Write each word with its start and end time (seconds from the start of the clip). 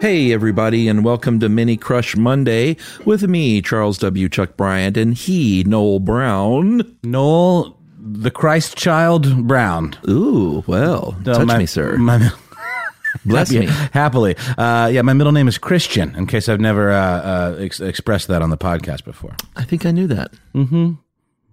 Hey, 0.00 0.32
everybody, 0.32 0.86
and 0.86 1.04
welcome 1.04 1.40
to 1.40 1.48
Mini 1.48 1.76
Crush 1.76 2.16
Monday 2.16 2.76
with 3.04 3.24
me, 3.26 3.60
Charles 3.60 3.98
W. 3.98 4.28
Chuck 4.28 4.56
Bryant, 4.56 4.96
and 4.96 5.12
he, 5.14 5.64
Noel 5.64 5.98
Brown. 5.98 6.96
Noel, 7.02 7.76
the 7.98 8.30
Christ 8.30 8.76
Child 8.76 9.48
Brown. 9.48 9.96
Ooh, 10.08 10.62
well, 10.68 11.16
No, 11.26 11.34
touch 11.34 11.46
my- 11.48 11.58
me, 11.58 11.66
sir. 11.66 11.96
my- 11.96 12.30
Bless 13.26 13.50
me. 13.50 13.66
Happily. 13.92 14.36
Uh, 14.56 14.88
yeah, 14.92 15.02
my 15.02 15.14
middle 15.14 15.32
name 15.32 15.48
is 15.48 15.58
Christian, 15.58 16.14
in 16.14 16.26
case 16.28 16.48
I've 16.48 16.60
never 16.60 16.92
uh, 16.92 16.96
uh, 16.96 17.56
ex- 17.58 17.80
expressed 17.80 18.28
that 18.28 18.40
on 18.40 18.50
the 18.50 18.58
podcast 18.58 19.04
before. 19.04 19.34
I 19.56 19.64
think 19.64 19.84
I 19.84 19.90
knew 19.90 20.06
that. 20.06 20.30
Mm-hmm. 20.54 20.92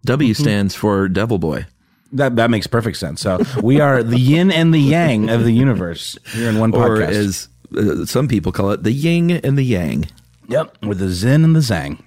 W 0.05 0.33
stands 0.35 0.75
for 0.75 1.07
Devil 1.07 1.39
Boy. 1.39 1.65
That 2.11 2.35
that 2.35 2.51
makes 2.51 2.67
perfect 2.67 2.97
sense. 2.97 3.19
So 3.21 3.39
we 3.63 3.81
are 3.81 4.03
the 4.03 4.19
yin 4.19 4.51
and 4.51 4.71
the 4.73 4.79
yang 4.79 5.29
of 5.29 5.43
the 5.43 5.51
universe 5.51 6.17
here 6.31 6.47
in 6.47 6.59
one 6.59 6.73
Or 6.75 6.89
podcast. 6.99 7.09
as 7.09 7.47
uh, 7.77 8.05
some 8.05 8.27
people 8.27 8.51
call 8.51 8.71
it, 8.71 8.83
the 8.83 8.91
yin 8.91 9.31
and 9.31 9.57
the 9.57 9.63
yang. 9.63 10.07
yep, 10.47 10.77
with 10.83 10.99
the 10.99 11.09
zen 11.09 11.43
and 11.43 11.55
the 11.55 11.59
zang. 11.59 11.99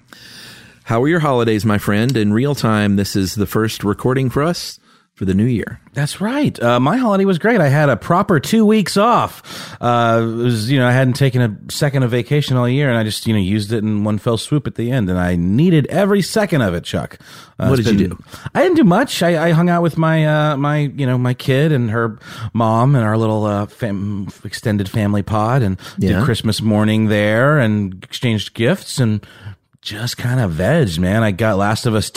How 0.85 1.03
are 1.03 1.07
your 1.07 1.19
holidays, 1.19 1.65
my 1.65 1.77
friend? 1.77 2.17
In 2.17 2.33
real 2.33 2.55
time, 2.55 2.95
this 2.95 3.15
is 3.15 3.35
the 3.35 3.45
first 3.45 3.83
recording 3.83 4.29
for 4.29 4.41
us 4.41 4.79
for 5.19 5.25
the 5.25 5.33
new 5.33 5.43
year. 5.43 5.81
That's 5.93 6.21
right. 6.21 6.57
Uh, 6.63 6.79
my 6.79 6.95
holiday 6.95 7.25
was 7.25 7.37
great. 7.39 7.59
I 7.59 7.67
had 7.67 7.89
a 7.89 7.97
proper 7.97 8.39
two 8.39 8.65
weeks 8.65 8.95
off. 8.95 9.75
Uh, 9.81 10.21
it 10.23 10.33
was, 10.33 10.71
you 10.71 10.79
know, 10.79 10.87
I 10.87 10.93
hadn't 10.93 11.15
taken 11.15 11.41
a 11.41 11.57
second 11.69 12.03
of 12.03 12.11
vacation 12.11 12.55
all 12.55 12.69
year, 12.69 12.87
and 12.87 12.97
I 12.97 13.03
just, 13.03 13.27
you 13.27 13.33
know, 13.33 13.39
used 13.39 13.73
it 13.73 13.79
in 13.83 14.05
one 14.05 14.17
fell 14.17 14.37
swoop 14.37 14.65
at 14.65 14.75
the 14.75 14.89
end, 14.91 15.09
and 15.09 15.19
I 15.19 15.35
needed 15.35 15.87
every 15.87 16.21
second 16.21 16.61
of 16.61 16.73
it, 16.73 16.85
Chuck. 16.85 17.19
Uh, 17.59 17.67
What 17.67 17.75
did 17.83 17.99
you 17.99 18.07
do? 18.07 18.23
I 18.55 18.63
didn't 18.63 18.77
do 18.77 18.85
much. 18.85 19.21
I, 19.21 19.49
I 19.49 19.51
hung 19.51 19.69
out 19.69 19.81
with 19.83 19.97
my, 19.97 20.25
uh, 20.25 20.55
my, 20.55 20.77
you 20.77 21.05
know, 21.05 21.17
my 21.17 21.33
kid 21.33 21.73
and 21.73 21.91
her 21.91 22.17
mom 22.53 22.95
and 22.95 23.03
our 23.03 23.17
little 23.17 23.43
uh, 23.43 23.65
fam- 23.65 24.29
extended 24.45 24.87
family 24.89 25.21
pod, 25.21 25.61
and 25.63 25.77
Yeah. 25.97 26.19
did 26.19 26.23
Christmas 26.23 26.61
morning 26.61 27.09
there, 27.09 27.59
and 27.59 28.01
exchanged 28.05 28.53
gifts, 28.53 28.99
and 28.99 29.19
just 29.81 30.15
kind 30.17 30.39
of 30.39 30.51
veg, 30.51 30.97
man. 30.97 31.23
I 31.23 31.31
got 31.31 31.57
Last 31.57 31.85
of 31.85 31.93
Us 31.93 32.09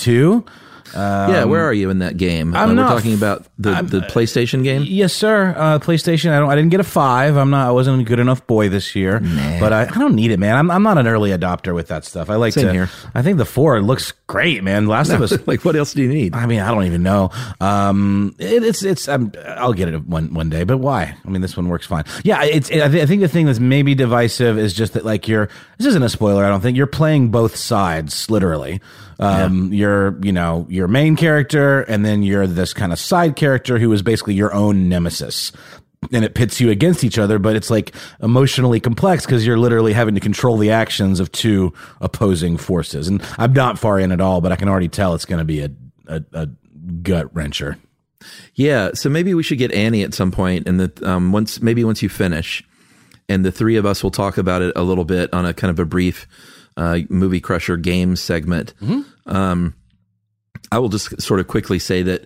two. 0.93 0.99
yeah, 0.99 1.45
where 1.45 1.65
are 1.65 1.73
you 1.73 1.91
in 1.91 1.99
that 2.01 2.17
game? 2.17 2.55
I'm 2.55 2.71
Uh, 2.71 2.73
not 2.75 2.91
we're 2.91 2.97
talking 2.97 3.15
about 3.15 3.47
the, 3.59 3.83
the 3.83 4.01
PlayStation 4.01 4.63
game. 4.63 4.85
Yes, 4.87 5.13
sir. 5.13 5.55
Uh, 5.57 5.79
PlayStation. 5.79 6.31
I 6.33 6.39
don't. 6.39 6.51
I 6.51 6.55
didn't 6.55 6.71
get 6.71 6.81
a 6.81 6.85
five. 6.85 7.37
I'm 7.37 7.51
not. 7.51 7.67
I 7.69 7.71
wasn't 7.73 8.01
a 8.01 8.05
good 8.05 8.19
enough 8.19 8.47
boy 8.47 8.69
this 8.69 8.95
year. 8.95 9.21
But 9.61 9.73
I, 9.73 9.83
I 9.83 9.99
don't 9.99 10.15
need 10.15 10.31
it, 10.31 10.39
man. 10.39 10.57
I'm, 10.57 10.71
I'm 10.71 10.83
not 10.83 10.99
an 10.99 11.07
early 11.07 11.31
adopter 11.31 11.75
with 11.75 11.89
that 11.89 12.05
stuff. 12.05 12.31
I 12.31 12.37
like 12.37 12.53
Same 12.53 12.67
to. 12.67 12.73
here. 12.73 12.91
I 13.15 13.23
think 13.23 13.39
the 13.39 13.45
four 13.45 13.81
looks 13.83 14.13
great, 14.27 14.63
man. 14.63 14.87
Last 14.87 15.11
of 15.11 15.21
Us. 15.23 15.33
like, 15.47 15.65
what 15.65 15.77
else 15.77 15.93
do 15.95 16.03
you 16.03 16.09
need? 16.09 16.35
I 16.35 16.47
mean, 16.47 16.61
I 16.61 16.71
don't 16.71 16.85
even 16.85 17.03
know. 17.03 17.31
Um, 17.61 18.35
it, 18.39 18.63
it's 18.63 18.83
it's. 18.83 19.09
Um, 19.09 19.33
I'll 19.47 19.73
get 19.73 19.89
it 19.89 20.07
one 20.07 20.35
one 20.35 20.51
day. 20.51 20.65
But 20.65 20.79
why? 20.79 21.15
I 21.25 21.29
mean, 21.29 21.43
this 21.43 21.57
one 21.57 21.69
works 21.69 21.87
fine. 21.87 22.05
Yeah, 22.25 22.43
it's. 22.45 22.71
I, 22.71 22.89
thi- 22.89 23.03
I 23.03 23.07
think 23.07 23.21
the 23.23 23.29
thing 23.29 23.47
that's 23.47 23.61
maybe 23.61 23.95
divisive 23.95 24.59
is 24.59 24.73
just 24.75 24.95
that, 24.95 25.05
like, 25.05 25.29
you're. 25.29 25.49
This 25.79 25.87
isn't 25.87 26.03
a 26.03 26.09
spoiler. 26.09 26.45
I 26.45 26.49
don't 26.49 26.61
think 26.61 26.77
you're 26.77 26.87
playing 26.87 27.31
both 27.31 27.57
sides 27.57 28.31
literally. 28.31 28.81
Um, 29.19 29.73
you're, 29.73 30.19
you 30.23 30.33
know, 30.33 30.67
your 30.69 30.89
main 30.89 31.17
character, 31.17 31.83
and 31.83 32.05
then 32.05 32.23
you're 32.23 32.47
this 32.47 32.73
kind 32.73 32.93
of 32.93 32.99
side 32.99 33.37
character 33.37 33.79
who 33.79 33.93
is 33.93 34.03
basically 34.03 34.35
your 34.35 34.53
own 34.53 34.89
nemesis. 34.89 35.53
And 36.13 36.25
it 36.25 36.35
pits 36.35 36.61
you 36.61 36.71
against 36.71 37.05
each 37.05 37.17
other, 37.17 37.39
but 37.39 37.55
it's 37.55 37.71
like 37.71 37.95
emotionally 38.21 38.81
complex 38.81 39.25
because 39.25 39.47
you're 39.47 39.59
literally 39.59 39.93
having 39.93 40.17
to 40.17 40.21
control 40.21 40.57
the 40.57 40.73
actions 40.73 41.21
of 41.21 41.31
two 41.31 41.73
opposing 42.01 42.57
forces. 42.57 43.07
And 43.07 43.23
I'm 43.39 43.53
not 43.53 43.79
far 43.79 44.01
in 44.01 44.11
at 44.11 44.21
all, 44.21 44.41
but 44.41 44.51
I 44.51 44.57
can 44.57 44.69
already 44.69 44.89
tell 44.89 45.15
it's 45.15 45.25
going 45.25 45.39
to 45.39 45.45
be 45.45 45.61
a, 45.61 45.71
a, 46.09 46.25
a 46.33 46.47
gut 47.03 47.33
wrencher. 47.33 47.79
Yeah, 48.55 48.91
so 48.95 49.09
maybe 49.09 49.35
we 49.35 49.43
should 49.43 49.59
get 49.59 49.73
Annie 49.73 50.03
at 50.03 50.15
some 50.15 50.31
point, 50.33 50.67
and 50.67 50.81
that 50.81 51.03
um, 51.03 51.33
once 51.33 51.61
maybe 51.61 51.85
once 51.85 52.03
you 52.03 52.09
finish, 52.09 52.63
and 53.29 53.45
the 53.45 53.53
three 53.53 53.77
of 53.77 53.87
us 53.87 54.03
will 54.03 54.11
talk 54.11 54.39
about 54.39 54.63
it 54.63 54.73
a 54.77 54.83
little 54.83 55.05
bit 55.05 55.33
on 55.33 55.47
a 55.47 55.55
kind 55.55 55.71
of 55.71 55.79
a 55.79 55.85
brief 55.85 56.27
uh, 56.77 56.99
movie 57.09 57.41
crusher 57.41 57.77
game 57.77 58.17
segment. 58.17 58.75
Um, 59.27 59.75
I 60.71 60.79
will 60.79 60.89
just 60.89 61.21
sort 61.21 61.41
of 61.41 61.49
quickly 61.49 61.79
say 61.79 62.03
that 62.03 62.25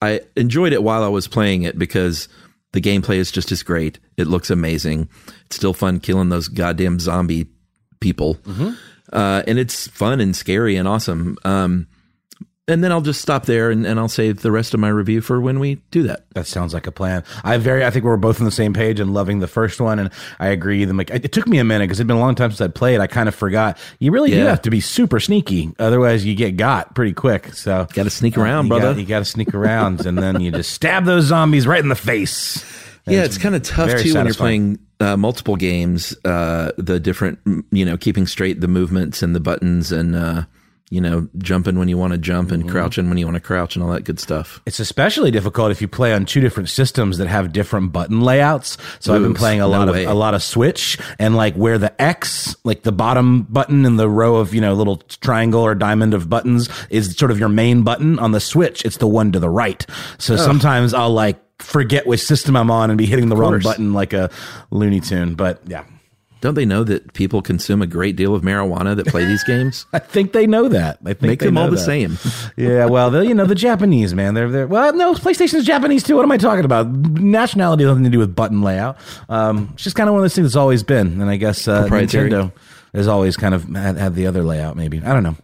I 0.00 0.20
enjoyed 0.36 0.72
it 0.72 0.82
while 0.82 1.02
I 1.04 1.08
was 1.08 1.28
playing 1.28 1.62
it 1.62 1.78
because 1.78 2.28
the 2.72 2.80
gameplay 2.80 3.16
is 3.16 3.30
just 3.30 3.52
as 3.52 3.62
great. 3.62 3.98
It 4.16 4.26
looks 4.26 4.50
amazing. 4.50 5.08
It's 5.46 5.56
still 5.56 5.74
fun 5.74 6.00
killing 6.00 6.30
those 6.30 6.48
goddamn 6.48 6.98
zombie 7.00 7.46
people, 8.00 8.38
uh, 9.12 9.42
and 9.46 9.58
it's 9.58 9.88
fun 9.88 10.20
and 10.20 10.34
scary 10.34 10.76
and 10.76 10.88
awesome. 10.88 11.36
Um, 11.44 11.86
and 12.72 12.82
then 12.82 12.90
I'll 12.90 13.00
just 13.00 13.20
stop 13.20 13.46
there 13.46 13.70
and, 13.70 13.86
and 13.86 14.00
I'll 14.00 14.08
save 14.08 14.42
the 14.42 14.50
rest 14.50 14.74
of 14.74 14.80
my 14.80 14.88
review 14.88 15.20
for 15.20 15.40
when 15.40 15.60
we 15.60 15.76
do 15.90 16.02
that. 16.04 16.24
That 16.34 16.46
sounds 16.46 16.74
like 16.74 16.86
a 16.86 16.92
plan. 16.92 17.22
I 17.44 17.56
very, 17.58 17.84
I 17.84 17.90
think 17.90 18.04
we're 18.04 18.16
both 18.16 18.40
on 18.40 18.44
the 18.44 18.50
same 18.50 18.72
page 18.72 18.98
and 18.98 19.14
loving 19.14 19.38
the 19.38 19.46
first 19.46 19.80
one. 19.80 19.98
And 19.98 20.10
I 20.40 20.48
agree. 20.48 20.84
The, 20.84 20.98
it 21.12 21.32
took 21.32 21.46
me 21.46 21.58
a 21.58 21.64
minute 21.64 21.84
because 21.84 22.00
it'd 22.00 22.08
been 22.08 22.16
a 22.16 22.20
long 22.20 22.34
time 22.34 22.50
since 22.50 22.60
I'd 22.60 22.74
played. 22.74 23.00
I 23.00 23.06
kind 23.06 23.28
of 23.28 23.34
forgot. 23.34 23.78
You 23.98 24.10
really 24.10 24.30
do 24.30 24.38
have 24.38 24.62
to 24.62 24.70
be 24.70 24.80
super 24.80 25.20
sneaky, 25.20 25.72
otherwise 25.78 26.24
you 26.24 26.34
get 26.34 26.56
got 26.56 26.94
pretty 26.94 27.12
quick. 27.12 27.54
So 27.54 27.86
Got 27.92 28.04
to 28.04 28.10
sneak 28.10 28.38
around, 28.38 28.64
you 28.64 28.70
brother. 28.70 28.94
Got, 28.94 29.00
you 29.00 29.06
got 29.06 29.18
to 29.20 29.24
sneak 29.24 29.54
around, 29.54 30.06
and 30.06 30.18
then 30.18 30.40
you 30.40 30.50
just 30.50 30.72
stab 30.72 31.04
those 31.04 31.24
zombies 31.24 31.66
right 31.66 31.80
in 31.80 31.88
the 31.88 31.94
face. 31.94 32.64
And 33.06 33.16
yeah, 33.16 33.24
it's 33.24 33.38
kind 33.38 33.54
of 33.54 33.62
tough 33.62 34.00
too 34.00 34.14
when 34.14 34.26
you're 34.26 34.34
playing 34.34 34.78
uh, 35.00 35.16
multiple 35.16 35.56
games. 35.56 36.16
Uh, 36.24 36.72
the 36.78 37.00
different, 37.00 37.38
you 37.70 37.84
know, 37.84 37.96
keeping 37.96 38.26
straight 38.26 38.60
the 38.60 38.68
movements 38.68 39.22
and 39.22 39.34
the 39.34 39.40
buttons, 39.40 39.92
and 39.92 40.14
uh, 40.14 40.44
you 40.92 41.00
know, 41.00 41.26
jumping 41.38 41.78
when 41.78 41.88
you 41.88 41.96
want 41.96 42.12
to 42.12 42.18
jump 42.18 42.50
and 42.52 42.62
Mm-hmm. 42.64 42.70
crouching 42.70 43.08
when 43.08 43.16
you 43.16 43.24
want 43.26 43.34
to 43.36 43.40
crouch 43.40 43.76
and 43.76 43.82
all 43.82 43.90
that 43.92 44.04
good 44.04 44.20
stuff. 44.20 44.60
It's 44.66 44.78
especially 44.78 45.30
difficult 45.30 45.70
if 45.72 45.80
you 45.80 45.88
play 45.88 46.12
on 46.12 46.26
two 46.26 46.40
different 46.42 46.68
systems 46.68 47.16
that 47.16 47.28
have 47.28 47.50
different 47.52 47.92
button 47.92 48.20
layouts. 48.20 48.76
So 49.00 49.14
I've 49.14 49.22
been 49.22 49.32
playing 49.32 49.60
a 49.60 49.64
no 49.64 49.70
lot 49.70 49.88
way. 49.88 50.04
of 50.04 50.10
a 50.10 50.14
lot 50.14 50.34
of 50.34 50.42
Switch 50.42 50.98
and 51.18 51.34
like 51.34 51.54
where 51.54 51.78
the 51.78 52.00
X, 52.00 52.54
like 52.64 52.82
the 52.82 52.92
bottom 52.92 53.44
button 53.44 53.86
in 53.86 53.96
the 53.96 54.08
row 54.08 54.36
of 54.36 54.52
you 54.54 54.60
know 54.60 54.74
little 54.74 54.98
triangle 55.22 55.62
or 55.62 55.74
diamond 55.74 56.12
of 56.12 56.28
buttons, 56.28 56.68
is 56.90 57.16
sort 57.16 57.30
of 57.30 57.38
your 57.38 57.48
main 57.48 57.82
button. 57.84 58.18
On 58.18 58.32
the 58.32 58.40
Switch, 58.40 58.84
it's 58.84 58.98
the 58.98 59.08
one 59.08 59.32
to 59.32 59.40
the 59.40 59.48
right. 59.50 59.86
So 60.18 60.36
sometimes 60.36 60.92
I'll 60.92 61.10
like 61.14 61.40
forget 61.62 62.06
which 62.06 62.20
system 62.20 62.54
I'm 62.56 62.70
on 62.70 62.90
and 62.90 62.98
be 62.98 63.06
hitting 63.06 63.28
the 63.30 63.36
wrong 63.36 63.60
button 63.60 63.94
like 63.94 64.12
a 64.12 64.30
Looney 64.70 65.00
Tune. 65.00 65.36
But 65.36 65.60
yeah. 65.66 65.84
Don't 66.42 66.54
they 66.54 66.66
know 66.66 66.82
that 66.82 67.12
people 67.12 67.40
consume 67.40 67.82
a 67.82 67.86
great 67.86 68.16
deal 68.16 68.34
of 68.34 68.42
marijuana 68.42 68.96
that 68.96 69.06
play 69.06 69.24
these 69.24 69.44
games? 69.46 69.86
I 69.92 70.00
think 70.00 70.32
they 70.32 70.46
know 70.46 70.68
that. 70.68 70.98
I 71.02 71.14
think 71.14 71.22
Make 71.22 71.38
they 71.38 71.46
them 71.46 71.56
all 71.56 71.70
the 71.70 71.76
that. 71.76 71.84
same. 71.84 72.18
yeah, 72.56 72.86
well, 72.86 73.12
the, 73.12 73.24
you 73.24 73.32
know 73.32 73.46
the 73.46 73.54
Japanese 73.54 74.12
man, 74.12 74.34
they're 74.34 74.50
they're 74.50 74.66
well, 74.66 74.92
no, 74.92 75.14
PlayStation's 75.14 75.64
Japanese 75.64 76.02
too. 76.02 76.16
What 76.16 76.24
am 76.24 76.32
I 76.32 76.36
talking 76.38 76.64
about? 76.64 76.88
Nationality 76.88 77.84
has 77.84 77.90
nothing 77.90 78.04
to 78.04 78.10
do 78.10 78.18
with 78.18 78.34
button 78.34 78.60
layout. 78.60 78.98
Um, 79.28 79.70
it's 79.74 79.84
just 79.84 79.94
kind 79.94 80.08
of 80.08 80.14
one 80.14 80.20
of 80.20 80.24
those 80.24 80.34
things 80.34 80.48
that's 80.48 80.56
always 80.56 80.82
been, 80.82 81.20
and 81.20 81.30
I 81.30 81.36
guess 81.36 81.68
uh. 81.68 81.86
Nintendo 81.86 82.52
has 82.92 83.06
always 83.06 83.36
kind 83.36 83.54
of 83.54 83.64
had, 83.68 83.96
had 83.96 84.14
the 84.16 84.26
other 84.26 84.42
layout. 84.42 84.76
Maybe 84.76 85.00
I 85.00 85.12
don't 85.14 85.22
know, 85.22 85.36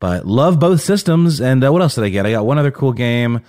but 0.00 0.26
love 0.26 0.58
both 0.58 0.80
systems. 0.80 1.40
And 1.40 1.64
uh, 1.64 1.72
what 1.72 1.80
else 1.80 1.94
did 1.94 2.02
I 2.02 2.08
get? 2.08 2.26
I 2.26 2.32
got 2.32 2.44
one 2.44 2.58
other 2.58 2.72
cool 2.72 2.92
game. 2.92 3.40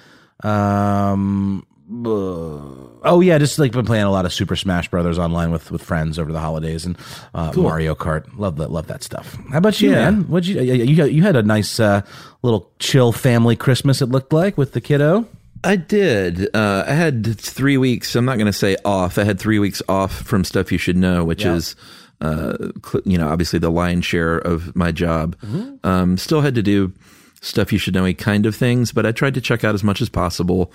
Um, 0.44 1.65
uh, 2.06 2.91
oh 3.03 3.19
yeah, 3.21 3.38
just 3.38 3.57
like 3.59 3.71
been 3.71 3.86
playing 3.86 4.06
a 4.06 4.12
lot 4.12 4.25
of 4.25 4.33
Super 4.33 4.56
Smash 4.56 4.89
Brothers 4.89 5.18
online 5.19 5.51
with 5.51 5.71
with 5.71 5.83
friends 5.83 6.18
over 6.19 6.31
the 6.31 6.39
holidays 6.39 6.86
and 6.86 6.98
uh, 7.33 7.51
Mario 7.56 7.95
Kart. 7.95 8.25
Love 8.38 8.57
that, 8.57 8.71
love 8.71 8.88
that 8.88 9.03
stuff. 9.03 9.38
How 9.51 9.57
about 9.59 9.80
you, 9.81 9.89
Yeah. 9.92 10.12
man? 10.12 10.27
What 10.30 10.45
you 10.45 10.59
you 10.62 10.74
you 10.83 10.95
had- 11.01 11.12
you 11.12 11.21
had 11.24 11.36
a 11.36 11.44
nice 11.44 11.80
uh, 11.80 12.01
little 12.44 12.69
chill 12.80 13.12
family 13.12 13.56
Christmas. 13.56 14.01
It 14.01 14.07
looked 14.09 14.33
like 14.33 14.57
with 14.57 14.74
the 14.74 14.81
kiddo. 14.81 15.27
I 15.63 15.75
did. 15.75 16.48
Uh, 16.56 16.86
I 16.88 16.94
had 16.94 17.39
three 17.39 17.77
weeks. 17.77 18.15
I'm 18.15 18.25
not 18.25 18.38
going 18.38 18.48
to 18.48 18.53
say 18.53 18.77
off. 18.83 19.19
I 19.19 19.24
had 19.24 19.39
three 19.39 19.59
weeks 19.59 19.80
off 19.88 20.12
from 20.12 20.44
stuff 20.44 20.71
you 20.71 20.80
should 20.80 20.98
know, 20.98 21.24
which 21.24 21.44
Yeah. 21.45 21.53
is, 21.53 21.75
uh, 22.19 22.57
cl- 22.83 23.03
you 23.06 23.15
know, 23.15 23.30
obviously 23.30 23.59
the 23.59 23.69
lion's 23.69 24.03
share 24.06 24.38
of 24.39 24.75
my 24.75 24.92
job. 24.92 25.36
Um, 25.83 26.18
still 26.18 26.42
had 26.42 26.56
to 26.56 26.63
do 26.63 26.92
stuff 27.42 27.71
you 27.71 27.77
should 27.77 27.94
know 27.94 28.12
kind 28.13 28.48
of 28.48 28.56
things, 28.56 28.92
but 28.92 29.06
I 29.06 29.12
tried 29.12 29.36
to 29.36 29.42
check 29.42 29.63
out 29.63 29.75
as 29.75 29.83
much 29.83 30.01
as 30.01 30.09
possible. 30.09 30.71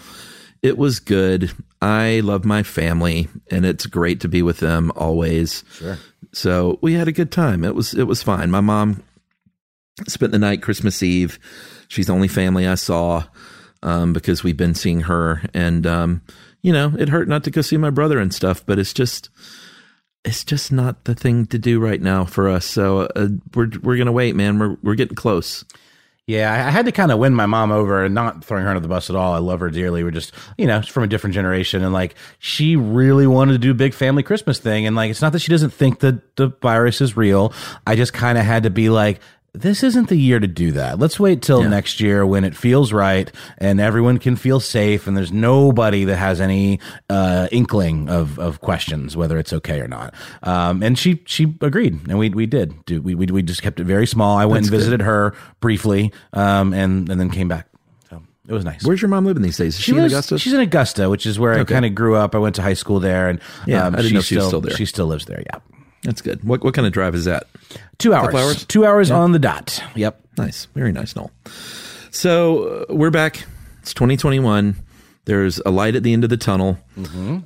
It 0.62 0.78
was 0.78 1.00
good. 1.00 1.52
I 1.80 2.20
love 2.20 2.44
my 2.44 2.62
family, 2.62 3.28
and 3.50 3.64
it's 3.64 3.86
great 3.86 4.20
to 4.20 4.28
be 4.28 4.42
with 4.42 4.58
them 4.58 4.90
always. 4.96 5.64
Sure. 5.72 5.98
So 6.32 6.78
we 6.82 6.94
had 6.94 7.08
a 7.08 7.12
good 7.12 7.30
time. 7.30 7.64
It 7.64 7.74
was 7.74 7.94
it 7.94 8.04
was 8.04 8.22
fine. 8.22 8.50
My 8.50 8.60
mom 8.60 9.02
spent 10.08 10.32
the 10.32 10.38
night 10.38 10.62
Christmas 10.62 11.02
Eve. 11.02 11.38
She's 11.88 12.06
the 12.06 12.12
only 12.12 12.28
family 12.28 12.66
I 12.66 12.74
saw 12.74 13.24
um, 13.82 14.12
because 14.12 14.42
we've 14.42 14.56
been 14.56 14.74
seeing 14.74 15.02
her, 15.02 15.42
and 15.54 15.86
um, 15.86 16.22
you 16.62 16.72
know, 16.72 16.92
it 16.98 17.08
hurt 17.08 17.28
not 17.28 17.44
to 17.44 17.50
go 17.50 17.60
see 17.60 17.76
my 17.76 17.90
brother 17.90 18.18
and 18.18 18.34
stuff, 18.34 18.64
but 18.66 18.78
it's 18.78 18.92
just 18.92 19.30
it's 20.24 20.44
just 20.44 20.72
not 20.72 21.04
the 21.04 21.14
thing 21.14 21.46
to 21.46 21.58
do 21.58 21.78
right 21.78 22.02
now 22.02 22.24
for 22.24 22.48
us. 22.48 22.66
So 22.66 23.02
uh, 23.14 23.28
we're 23.54 23.70
we're 23.82 23.96
gonna 23.96 24.12
wait, 24.12 24.34
man. 24.34 24.58
We're 24.58 24.76
we're 24.82 24.96
getting 24.96 25.14
close. 25.14 25.64
Yeah, 26.28 26.52
I 26.52 26.70
had 26.70 26.86
to 26.86 26.92
kind 26.92 27.12
of 27.12 27.20
win 27.20 27.34
my 27.34 27.46
mom 27.46 27.70
over 27.70 28.04
and 28.04 28.12
not 28.12 28.44
throwing 28.44 28.64
her 28.64 28.68
under 28.68 28.80
the 28.80 28.88
bus 28.88 29.10
at 29.10 29.14
all. 29.14 29.32
I 29.32 29.38
love 29.38 29.60
her 29.60 29.70
dearly. 29.70 30.02
We're 30.02 30.10
just, 30.10 30.32
you 30.58 30.66
know, 30.66 30.82
from 30.82 31.04
a 31.04 31.06
different 31.06 31.34
generation. 31.34 31.84
And 31.84 31.92
like, 31.92 32.16
she 32.40 32.74
really 32.74 33.28
wanted 33.28 33.52
to 33.52 33.58
do 33.58 33.72
big 33.74 33.94
family 33.94 34.24
Christmas 34.24 34.58
thing. 34.58 34.88
And 34.88 34.96
like, 34.96 35.08
it's 35.08 35.22
not 35.22 35.32
that 35.34 35.38
she 35.38 35.52
doesn't 35.52 35.70
think 35.70 36.00
that 36.00 36.34
the 36.34 36.48
virus 36.60 37.00
is 37.00 37.16
real. 37.16 37.52
I 37.86 37.94
just 37.94 38.12
kind 38.12 38.38
of 38.38 38.44
had 38.44 38.64
to 38.64 38.70
be 38.70 38.90
like, 38.90 39.20
this 39.56 39.82
isn't 39.82 40.08
the 40.08 40.16
year 40.16 40.38
to 40.38 40.46
do 40.46 40.72
that. 40.72 40.98
Let's 40.98 41.18
wait 41.18 41.42
till 41.42 41.62
next 41.68 42.00
year 42.00 42.24
when 42.26 42.44
it 42.44 42.56
feels 42.56 42.92
right 42.92 43.30
and 43.58 43.80
everyone 43.80 44.18
can 44.18 44.36
feel 44.36 44.60
safe 44.60 45.06
and 45.06 45.16
there's 45.16 45.32
nobody 45.32 46.04
that 46.04 46.16
has 46.16 46.40
any 46.40 46.78
uh, 47.08 47.48
inkling 47.50 48.08
of, 48.08 48.38
of 48.38 48.60
questions 48.60 49.16
whether 49.16 49.38
it's 49.38 49.52
okay 49.52 49.80
or 49.80 49.88
not. 49.88 50.14
Um, 50.42 50.82
and 50.82 50.98
she 50.98 51.22
she 51.26 51.54
agreed, 51.60 51.94
and 52.08 52.18
we 52.18 52.30
we 52.30 52.46
did 52.46 52.84
do 52.84 53.00
we 53.02 53.14
we, 53.14 53.26
we 53.26 53.42
just 53.42 53.62
kept 53.62 53.80
it 53.80 53.84
very 53.84 54.06
small. 54.06 54.36
I 54.36 54.44
went 54.44 54.66
and 54.66 54.70
visited 54.70 55.00
her 55.02 55.34
briefly, 55.60 56.12
um, 56.32 56.72
and 56.74 57.08
and 57.08 57.20
then 57.20 57.30
came 57.30 57.48
back. 57.48 57.68
So 58.10 58.22
it 58.48 58.52
was 58.52 58.64
nice. 58.64 58.84
Where's 58.84 59.00
your 59.00 59.08
mom 59.08 59.24
living 59.24 59.42
these 59.42 59.56
days? 59.56 59.76
Is 59.76 59.80
she, 59.80 59.92
in 59.92 59.98
lives- 59.98 60.12
Augusta? 60.12 60.38
She's 60.38 60.52
in 60.52 60.60
Augusta, 60.60 61.08
which 61.10 61.26
is 61.26 61.38
where 61.38 61.54
I 61.58 61.64
kind 61.64 61.84
of 61.84 61.94
grew 61.94 62.16
up. 62.16 62.34
I 62.34 62.38
went 62.38 62.54
to 62.56 62.62
high 62.62 62.74
school 62.74 63.00
there, 63.00 63.28
and 63.28 63.40
Yeah, 63.66 63.86
um, 63.86 63.94
I 63.94 63.98
didn't 63.98 64.08
she 64.08 64.14
know 64.14 64.20
she 64.20 64.36
was 64.36 64.46
still 64.46 64.60
there. 64.60 64.76
She 64.76 64.84
still 64.86 65.06
lives 65.06 65.24
there. 65.24 65.42
Yeah, 65.52 65.58
That's 66.06 66.22
good. 66.22 66.44
What 66.44 66.62
what 66.62 66.72
kind 66.72 66.86
of 66.86 66.92
drive 66.92 67.16
is 67.16 67.24
that? 67.24 67.48
two 67.98 68.14
hours. 68.14 68.32
Hours? 68.32 68.64
Two 68.66 68.86
hours 68.86 69.10
on 69.10 69.32
the 69.32 69.40
dot. 69.40 69.82
Yep. 69.96 70.20
Nice. 70.38 70.66
Very 70.66 70.92
nice, 70.92 71.16
Noel. 71.16 71.32
So 72.12 72.86
uh, 72.88 72.94
we're 72.94 73.10
back. 73.10 73.44
It's 73.82 73.92
2021. 73.92 74.76
There's 75.24 75.58
a 75.66 75.70
light 75.72 75.96
at 75.96 76.04
the 76.04 76.12
end 76.12 76.22
of 76.22 76.30
the 76.30 76.36
tunnel. 76.36 76.78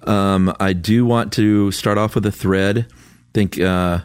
Um, 0.06 0.54
I 0.60 0.74
do 0.74 1.06
want 1.06 1.32
to 1.34 1.72
start 1.72 1.96
off 1.96 2.14
with 2.14 2.26
a 2.26 2.32
thread. 2.32 2.86
Think 3.32 3.58
uh, 3.58 4.00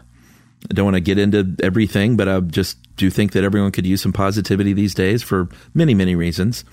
I 0.70 0.74
don't 0.74 0.86
want 0.86 0.94
to 0.96 1.00
get 1.02 1.18
into 1.18 1.54
everything, 1.62 2.16
but 2.16 2.26
I 2.26 2.40
just 2.40 2.78
do 2.96 3.10
think 3.10 3.32
that 3.32 3.44
everyone 3.44 3.72
could 3.72 3.84
use 3.84 4.00
some 4.00 4.14
positivity 4.14 4.72
these 4.72 4.94
days 4.94 5.22
for 5.22 5.50
many, 5.74 5.92
many 5.92 6.14
reasons. 6.14 6.64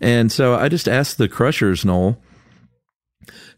And 0.00 0.32
so 0.32 0.56
I 0.56 0.68
just 0.68 0.88
asked 0.88 1.18
the 1.18 1.28
Crushers, 1.28 1.84
Noel, 1.84 2.18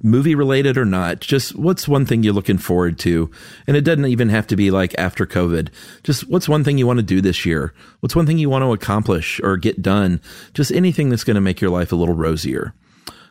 movie 0.02 0.34
related 0.34 0.76
or 0.76 0.84
not, 0.84 1.20
just 1.20 1.54
what's 1.54 1.88
one 1.88 2.06
thing 2.06 2.22
you're 2.22 2.32
looking 2.32 2.58
forward 2.58 2.98
to? 3.00 3.30
And 3.66 3.76
it 3.76 3.82
doesn't 3.82 4.06
even 4.06 4.28
have 4.28 4.46
to 4.48 4.56
be 4.56 4.70
like 4.70 4.94
after 4.98 5.26
COVID. 5.26 5.68
Just 6.02 6.28
what's 6.28 6.48
one 6.48 6.64
thing 6.64 6.78
you 6.78 6.86
want 6.86 6.98
to 6.98 7.04
do 7.04 7.20
this 7.20 7.46
year? 7.46 7.72
What's 8.00 8.16
one 8.16 8.26
thing 8.26 8.38
you 8.38 8.50
want 8.50 8.62
to 8.62 8.72
accomplish 8.72 9.40
or 9.40 9.56
get 9.56 9.82
done? 9.82 10.20
Just 10.54 10.72
anything 10.72 11.08
that's 11.08 11.24
going 11.24 11.36
to 11.36 11.40
make 11.40 11.60
your 11.60 11.70
life 11.70 11.92
a 11.92 11.96
little 11.96 12.14
rosier. 12.14 12.74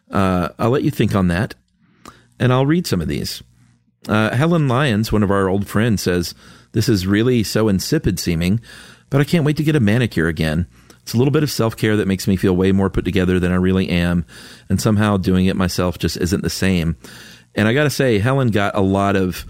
Uh, 0.09 0.49
I'll 0.59 0.71
let 0.71 0.83
you 0.83 0.91
think 0.91 1.15
on 1.15 1.27
that, 1.29 1.55
and 2.39 2.51
I'll 2.51 2.65
read 2.65 2.85
some 2.85 3.01
of 3.01 3.07
these. 3.07 3.41
Uh, 4.07 4.35
Helen 4.35 4.67
Lyons, 4.67 5.11
one 5.11 5.23
of 5.23 5.31
our 5.31 5.47
old 5.47 5.67
friends, 5.67 6.01
says, 6.01 6.33
This 6.71 6.89
is 6.89 7.07
really 7.07 7.43
so 7.43 7.69
insipid 7.69 8.19
seeming, 8.19 8.59
but 9.09 9.21
I 9.21 9.25
can't 9.25 9.45
wait 9.45 9.57
to 9.57 9.63
get 9.63 9.75
a 9.75 9.79
manicure 9.79 10.27
again. 10.27 10.67
It's 11.03 11.13
a 11.13 11.17
little 11.17 11.31
bit 11.31 11.43
of 11.43 11.49
self 11.51 11.75
care 11.75 11.97
that 11.97 12.07
makes 12.07 12.27
me 12.27 12.35
feel 12.35 12.55
way 12.55 12.71
more 12.71 12.89
put 12.89 13.05
together 13.05 13.39
than 13.39 13.51
I 13.51 13.55
really 13.55 13.89
am, 13.89 14.25
and 14.69 14.79
somehow 14.81 15.17
doing 15.17 15.45
it 15.47 15.55
myself 15.55 15.97
just 15.97 16.17
isn't 16.17 16.41
the 16.43 16.49
same. 16.49 16.95
And 17.55 17.67
I 17.67 17.73
got 17.73 17.83
to 17.83 17.89
say, 17.89 18.19
Helen 18.19 18.49
got 18.49 18.75
a 18.75 18.81
lot 18.81 19.15
of, 19.15 19.45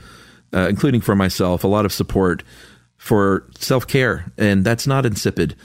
uh, 0.54 0.68
including 0.70 1.02
for 1.02 1.16
myself, 1.16 1.64
a 1.64 1.68
lot 1.68 1.86
of 1.86 1.92
support 1.94 2.44
for 2.98 3.48
self 3.60 3.86
care, 3.88 4.32
and 4.38 4.64
that's 4.64 4.88
not 4.88 5.06
insipid 5.06 5.56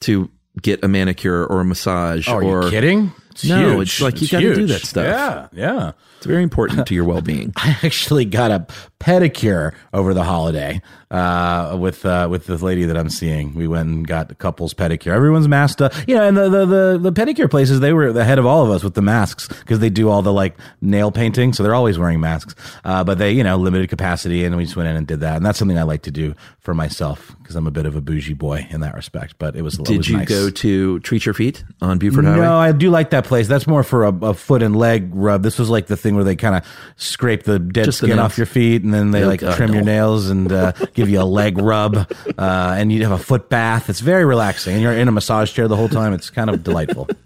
to 0.00 0.30
get 0.60 0.82
a 0.82 0.88
manicure 0.88 1.44
or 1.46 1.60
a 1.60 1.64
massage. 1.64 2.28
Oh, 2.28 2.38
are 2.38 2.42
or, 2.42 2.64
you 2.64 2.70
kidding? 2.70 3.12
It's 3.30 3.44
No, 3.44 3.76
huge. 3.76 3.88
it's 3.88 4.00
like 4.00 4.20
you 4.20 4.28
gotta 4.28 4.54
do 4.54 4.66
that 4.66 4.80
stuff. 4.82 5.04
Yeah, 5.04 5.48
yeah. 5.52 5.92
It's 6.18 6.26
very 6.26 6.42
important 6.42 6.86
to 6.86 6.94
your 6.94 7.04
well 7.10 7.20
being. 7.20 7.52
I 7.56 7.76
actually 7.82 8.24
got 8.24 8.50
a 8.50 8.66
pedicure 9.00 9.74
over 9.94 10.12
the 10.12 10.24
holiday 10.24 10.82
uh, 11.10 11.76
with 11.80 12.04
uh, 12.04 12.28
with 12.30 12.46
the 12.46 12.56
lady 12.58 12.84
that 12.84 12.96
I'm 12.96 13.08
seeing. 13.08 13.54
We 13.54 13.68
went 13.68 13.88
and 13.88 14.06
got 14.06 14.30
a 14.30 14.34
couple's 14.34 14.74
pedicure. 14.74 15.12
Everyone's 15.12 15.48
masked 15.48 15.80
up, 15.80 15.92
you 16.06 16.14
know, 16.14 16.26
and 16.26 16.36
the, 16.36 16.48
the 16.48 16.66
the 16.66 16.98
the 17.10 17.12
pedicure 17.12 17.50
places 17.50 17.80
they 17.80 17.92
were 17.92 18.08
ahead 18.08 18.38
of 18.38 18.46
all 18.46 18.64
of 18.64 18.70
us 18.70 18.82
with 18.82 18.94
the 18.94 19.02
masks 19.02 19.48
because 19.48 19.78
they 19.78 19.90
do 19.90 20.08
all 20.08 20.22
the 20.22 20.32
like 20.32 20.56
nail 20.80 21.10
painting, 21.10 21.52
so 21.52 21.62
they're 21.62 21.74
always 21.74 21.98
wearing 21.98 22.20
masks. 22.20 22.54
Uh, 22.84 23.04
but 23.04 23.18
they, 23.18 23.32
you 23.32 23.44
know, 23.44 23.56
limited 23.56 23.88
capacity, 23.88 24.44
and 24.44 24.56
we 24.56 24.64
just 24.64 24.76
went 24.76 24.88
in 24.88 24.96
and 24.96 25.06
did 25.06 25.20
that, 25.20 25.36
and 25.36 25.46
that's 25.46 25.58
something 25.58 25.78
I 25.78 25.84
like 25.84 26.02
to 26.02 26.10
do 26.10 26.34
for 26.60 26.74
myself 26.74 27.34
because 27.40 27.56
I'm 27.56 27.66
a 27.66 27.70
bit 27.70 27.86
of 27.86 27.96
a 27.96 28.00
bougie 28.00 28.34
boy 28.34 28.66
in 28.70 28.80
that 28.82 28.94
respect. 28.94 29.36
But 29.38 29.56
it 29.56 29.62
was 29.62 29.78
it 29.78 29.86
Did 29.86 29.98
was 29.98 30.08
you 30.08 30.18
nice. 30.18 30.28
go 30.28 30.50
to 30.50 31.00
Treat 31.00 31.24
Your 31.24 31.32
Feet 31.32 31.64
on 31.80 31.98
Buford 31.98 32.24
Highway? 32.24 32.40
No, 32.40 32.58
I 32.58 32.72
do 32.72 32.90
like 32.90 33.10
that 33.10 33.24
place. 33.24 33.48
That's 33.48 33.66
more 33.66 33.82
for 33.82 34.04
a, 34.04 34.12
a 34.12 34.34
foot 34.34 34.62
and 34.62 34.76
leg 34.76 35.10
rub. 35.14 35.42
This 35.42 35.58
was 35.58 35.70
like 35.70 35.86
the 35.86 35.96
thing 35.96 36.07
where 36.14 36.24
they 36.24 36.36
kind 36.36 36.54
of 36.56 36.64
scrape 36.96 37.42
the 37.44 37.58
dead 37.58 37.84
Just 37.86 38.00
the 38.00 38.06
skin 38.06 38.16
nails. 38.16 38.32
off 38.32 38.36
your 38.38 38.46
feet, 38.46 38.82
and 38.82 38.92
then 38.94 39.10
they 39.10 39.24
Oh, 39.24 39.26
like 39.28 39.40
trim 39.40 39.72
your 39.72 39.82
no. 39.82 39.92
nails 39.92 40.28
and 40.30 40.52
uh, 40.52 40.72
give 40.94 41.08
you 41.08 41.20
a 41.20 41.24
leg 41.24 41.58
rub, 41.58 41.96
uh, 41.96 42.74
and 42.78 42.92
you 42.92 43.02
have 43.02 43.12
a 43.12 43.22
foot 43.22 43.48
bath. 43.48 43.88
It's 43.90 44.00
very 44.00 44.24
relaxing, 44.24 44.74
and 44.74 44.82
you're 44.82 44.92
in 44.92 45.08
a 45.08 45.12
massage 45.12 45.52
chair 45.52 45.68
the 45.68 45.76
whole 45.76 45.88
time. 45.88 46.12
It's 46.12 46.30
kind 46.30 46.50
of 46.50 46.62
delightful. 46.64 47.08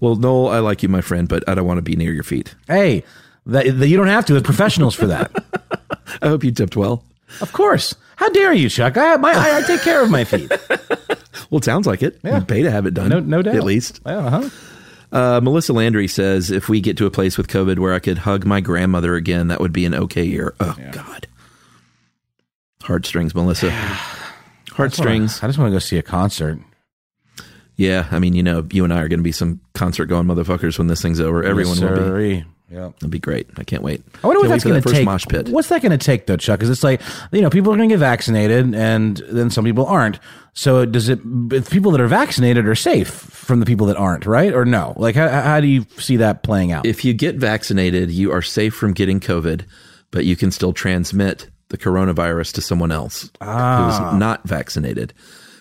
Well, 0.00 0.16
Noel, 0.16 0.48
I 0.48 0.60
like 0.60 0.82
you, 0.82 0.88
my 0.88 1.02
friend, 1.02 1.28
but 1.28 1.46
I 1.46 1.54
don't 1.54 1.66
want 1.66 1.76
to 1.76 1.82
be 1.82 1.94
near 1.94 2.10
your 2.10 2.22
feet. 2.22 2.54
hey, 2.68 3.04
that, 3.44 3.66
that 3.78 3.86
you 3.88 3.98
don't 3.98 4.06
have 4.06 4.24
to. 4.24 4.32
There's 4.32 4.42
professionals 4.42 4.94
for 4.94 5.06
that. 5.08 5.30
I 6.22 6.28
hope 6.28 6.42
you 6.42 6.50
tipped 6.52 6.74
well. 6.74 7.04
Of 7.42 7.52
course. 7.52 7.94
How 8.16 8.30
dare 8.30 8.54
you, 8.54 8.70
Chuck? 8.70 8.96
I 8.96 9.16
my 9.16 9.30
I, 9.32 9.58
I 9.58 9.60
take 9.62 9.82
care 9.82 10.02
of 10.02 10.10
my 10.10 10.24
feet. 10.24 10.50
Well, 11.50 11.58
it 11.58 11.64
sounds 11.64 11.86
like 11.86 12.02
it. 12.02 12.18
You 12.24 12.40
pay 12.40 12.62
to 12.62 12.70
have 12.70 12.86
it 12.86 12.94
done. 12.94 13.10
No, 13.10 13.20
no 13.20 13.42
doubt. 13.42 13.56
At 13.56 13.64
least. 13.64 14.00
Uh-huh. 14.06 14.48
Uh, 15.10 15.40
Melissa 15.42 15.72
Landry 15.72 16.06
says 16.08 16.50
if 16.50 16.68
we 16.68 16.80
get 16.80 16.96
to 16.98 17.06
a 17.06 17.10
place 17.10 17.38
with 17.38 17.48
COVID 17.48 17.78
where 17.78 17.94
I 17.94 17.98
could 17.98 18.18
hug 18.18 18.44
my 18.44 18.60
grandmother 18.60 19.14
again, 19.14 19.48
that 19.48 19.60
would 19.60 19.72
be 19.72 19.84
an 19.86 19.94
okay 19.94 20.24
year. 20.24 20.54
Oh, 20.60 20.76
God. 20.92 21.26
Heartstrings, 22.82 23.34
Melissa. 23.34 23.70
Heartstrings. 24.72 25.42
I 25.42 25.46
just 25.46 25.58
want 25.58 25.70
to 25.70 25.74
go 25.74 25.78
see 25.78 25.98
a 25.98 26.02
concert. 26.02 26.58
Yeah, 27.76 28.08
I 28.10 28.18
mean, 28.18 28.34
you 28.34 28.42
know, 28.42 28.66
you 28.72 28.84
and 28.84 28.92
I 28.92 29.00
are 29.02 29.08
going 29.08 29.20
to 29.20 29.24
be 29.24 29.32
some 29.32 29.60
concert 29.74 30.06
going 30.06 30.26
motherfuckers 30.26 30.78
when 30.78 30.88
this 30.88 31.00
thing's 31.00 31.20
over. 31.20 31.44
Everyone 31.44 31.78
Yes, 31.78 31.82
will 31.90 32.16
be. 32.16 32.44
Sirree. 32.68 32.80
Yeah. 32.80 32.90
It'll 32.96 33.08
be 33.08 33.18
great. 33.18 33.48
I 33.56 33.64
can't 33.64 33.82
wait. 33.82 34.02
I 34.22 34.26
wonder 34.26 34.40
what 34.40 34.48
that's 34.48 34.64
going 34.64 34.82
to 34.82 34.92
take. 34.92 35.04
mosh 35.04 35.24
pit. 35.28 35.48
What's 35.48 35.68
that 35.68 35.82
going 35.82 35.96
to 35.96 36.04
take, 36.04 36.26
though, 36.26 36.36
Chuck? 36.36 36.58
Because 36.58 36.70
it's 36.70 36.84
like 36.84 37.00
you 37.32 37.40
know, 37.40 37.50
people 37.50 37.72
are 37.72 37.76
going 37.76 37.88
to 37.88 37.92
get 37.94 38.00
vaccinated, 38.00 38.74
and 38.74 39.16
then 39.28 39.50
some 39.50 39.64
people 39.64 39.86
aren't. 39.86 40.18
So 40.54 40.84
does 40.84 41.08
it? 41.08 41.20
If 41.52 41.70
people 41.70 41.92
that 41.92 42.00
are 42.00 42.08
vaccinated 42.08 42.66
are 42.66 42.74
safe 42.74 43.08
from 43.08 43.60
the 43.60 43.66
people 43.66 43.86
that 43.86 43.96
aren't, 43.96 44.26
right? 44.26 44.52
Or 44.52 44.64
no? 44.64 44.92
Like, 44.96 45.14
how, 45.14 45.28
how 45.28 45.60
do 45.60 45.66
you 45.66 45.86
see 45.98 46.16
that 46.16 46.42
playing 46.42 46.72
out? 46.72 46.84
If 46.84 47.04
you 47.04 47.14
get 47.14 47.36
vaccinated, 47.36 48.10
you 48.10 48.32
are 48.32 48.42
safe 48.42 48.74
from 48.74 48.92
getting 48.92 49.20
COVID, 49.20 49.64
but 50.10 50.24
you 50.24 50.36
can 50.36 50.50
still 50.50 50.72
transmit 50.72 51.48
the 51.68 51.78
coronavirus 51.78 52.54
to 52.54 52.60
someone 52.60 52.90
else 52.90 53.30
Ah. 53.40 54.10
who's 54.10 54.18
not 54.18 54.46
vaccinated. 54.48 55.12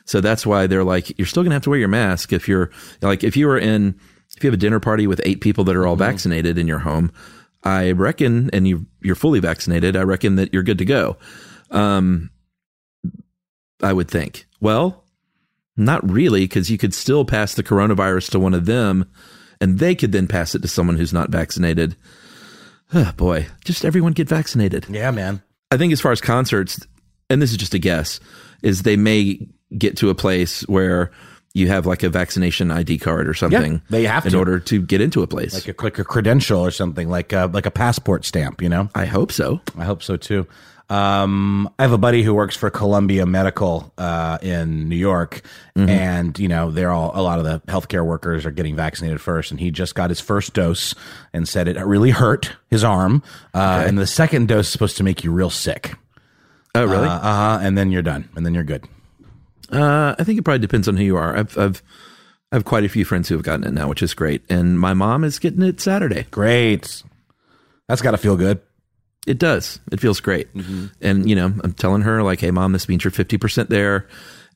So 0.05 0.21
that's 0.21 0.45
why 0.45 0.67
they're 0.67 0.85
like, 0.85 1.17
you're 1.19 1.27
still 1.27 1.43
going 1.43 1.49
to 1.51 1.55
have 1.55 1.63
to 1.63 1.69
wear 1.69 1.79
your 1.79 1.89
mask 1.89 2.31
if 2.31 2.47
you're 2.47 2.71
like, 3.01 3.25
if 3.25 3.35
you 3.35 3.45
were 3.45 3.57
in, 3.57 3.93
if 4.37 4.43
you 4.43 4.47
have 4.47 4.53
a 4.53 4.57
dinner 4.57 4.79
party 4.79 5.07
with 5.07 5.19
eight 5.25 5.41
people 5.41 5.63
that 5.65 5.75
are 5.75 5.85
all 5.85 5.95
Mm-hmm. 5.95 6.11
vaccinated 6.11 6.57
in 6.57 6.67
your 6.67 6.79
home, 6.79 7.11
I 7.63 7.91
reckon, 7.91 8.49
and 8.53 8.67
you 8.67 8.85
you're 9.01 9.15
fully 9.15 9.39
vaccinated, 9.39 9.95
I 9.97 10.03
reckon 10.03 10.35
that 10.35 10.53
you're 10.53 10.63
good 10.63 10.77
to 10.77 10.85
go. 10.85 11.17
Um, 11.71 12.29
I 13.81 13.93
would 13.93 14.09
think. 14.09 14.45
Well, 14.61 15.03
not 15.75 16.07
really, 16.09 16.41
because 16.41 16.69
you 16.71 16.77
could 16.77 16.93
still 16.93 17.25
pass 17.25 17.53
the 17.55 17.63
coronavirus 17.63 18.31
to 18.31 18.39
one 18.39 18.53
of 18.53 18.65
them, 18.65 19.05
and 19.61 19.79
they 19.79 19.95
could 19.95 20.11
then 20.11 20.27
pass 20.27 20.55
it 20.55 20.61
to 20.61 20.67
someone 20.67 20.97
who's 20.97 21.13
not 21.13 21.29
vaccinated. 21.29 21.95
Oh, 22.93 23.11
boy, 23.17 23.47
just 23.65 23.83
everyone 23.85 24.13
get 24.13 24.29
vaccinated. 24.29 24.85
yeah, 24.89 25.11
man. 25.11 25.41
I 25.69 25.77
think 25.77 25.91
as 25.91 25.99
far 26.01 26.11
as 26.13 26.21
concerts, 26.21 26.79
and 27.29 27.41
this 27.41 27.51
is 27.51 27.57
just 27.57 27.73
a 27.73 27.79
guess, 27.79 28.19
is 28.63 28.83
they 28.83 28.95
may 28.95 29.45
get 29.77 29.97
to 29.97 30.09
a 30.09 30.15
place 30.15 30.61
where 30.69 31.11
you 31.57 31.67
have 31.67 31.85
like 31.85 32.03
a 32.03 32.09
vaccination 32.09 32.71
ID 32.71 32.99
card 32.99 33.27
or 33.27 33.33
something. 33.33 33.73
Yeah, 33.73 33.79
they 33.89 34.03
have 34.03 34.25
in 34.25 34.33
to. 34.33 34.37
order 34.37 34.59
to 34.59 34.81
get 34.81 35.01
into 35.01 35.23
a 35.23 35.27
place. 35.27 35.53
Like 35.53 35.79
a 35.79 35.83
like 35.83 35.99
a 35.99 36.03
credential 36.03 36.61
or 36.61 36.71
something, 36.71 37.09
like 37.09 37.33
a, 37.33 37.49
like 37.51 37.65
a 37.65 37.71
passport 37.71 38.25
stamp. 38.25 38.61
You 38.61 38.69
know. 38.69 38.89
I 38.95 39.05
hope 39.05 39.31
so. 39.31 39.59
I 39.77 39.83
hope 39.83 40.03
so 40.03 40.17
too. 40.17 40.47
Um, 40.89 41.69
I 41.77 41.81
have 41.81 41.91
a 41.91 41.97
buddy 41.97 42.23
who 42.23 42.33
works 42.33 42.55
for 42.55 42.69
Columbia 42.69 43.25
Medical 43.25 43.91
uh, 43.97 44.37
in 44.41 44.87
New 44.87 44.95
York, 44.95 45.41
and 45.75 46.37
you 46.39 46.47
know 46.47 46.71
they're 46.71 46.91
all 46.91 47.11
a 47.13 47.21
lot 47.21 47.39
of 47.39 47.45
the 47.45 47.59
healthcare 47.71 48.05
workers 48.05 48.45
are 48.45 48.51
getting 48.51 48.75
vaccinated 48.75 49.19
first, 49.19 49.51
and 49.51 49.59
he 49.59 49.69
just 49.69 49.95
got 49.95 50.09
his 50.09 50.21
first 50.21 50.53
dose 50.53 50.95
and 51.33 51.47
said 51.47 51.67
it 51.67 51.77
really 51.85 52.11
hurt 52.11 52.55
his 52.69 52.85
arm, 52.85 53.21
uh, 53.53 53.83
and 53.85 53.97
the 53.97 54.07
second 54.07 54.47
dose 54.47 54.67
is 54.67 54.71
supposed 54.71 54.95
to 54.97 55.03
make 55.03 55.25
you 55.25 55.31
real 55.31 55.49
sick. 55.49 55.93
Oh, 56.73 56.85
really? 56.85 57.07
Uh 57.07 57.19
huh. 57.19 57.59
And 57.61 57.77
then 57.77 57.91
you're 57.91 58.01
done, 58.01 58.29
and 58.35 58.45
then 58.45 58.53
you're 58.53 58.63
good. 58.63 58.85
Uh, 59.71 60.15
I 60.17 60.23
think 60.23 60.39
it 60.39 60.43
probably 60.43 60.59
depends 60.59 60.87
on 60.87 60.97
who 60.97 61.03
you 61.03 61.17
are. 61.17 61.35
I've, 61.37 61.57
I've, 61.57 61.83
I 62.51 62.55
have 62.55 62.65
quite 62.65 62.85
a 62.85 62.89
few 62.89 63.03
friends 63.05 63.27
who 63.27 63.35
have 63.35 63.43
gotten 63.43 63.65
it 63.65 63.73
now, 63.73 63.89
which 63.89 64.01
is 64.01 64.13
great. 64.13 64.43
And 64.49 64.79
my 64.79 64.93
mom 64.93 65.23
is 65.23 65.39
getting 65.39 65.61
it 65.63 65.81
Saturday. 65.81 66.25
Great. 66.31 67.03
That's 67.87 68.01
got 68.01 68.11
to 68.11 68.17
feel 68.17 68.37
good. 68.37 68.61
It 69.25 69.37
does. 69.39 69.79
It 69.91 69.99
feels 69.99 70.21
great. 70.21 70.47
And, 71.01 71.29
you 71.29 71.35
know, 71.35 71.53
I'm 71.61 71.73
telling 71.73 72.03
her, 72.03 72.23
like, 72.23 72.39
hey, 72.39 72.51
mom, 72.51 72.71
this 72.71 72.87
means 72.87 73.03
you're 73.03 73.11
50% 73.11 73.67
there. 73.67 74.07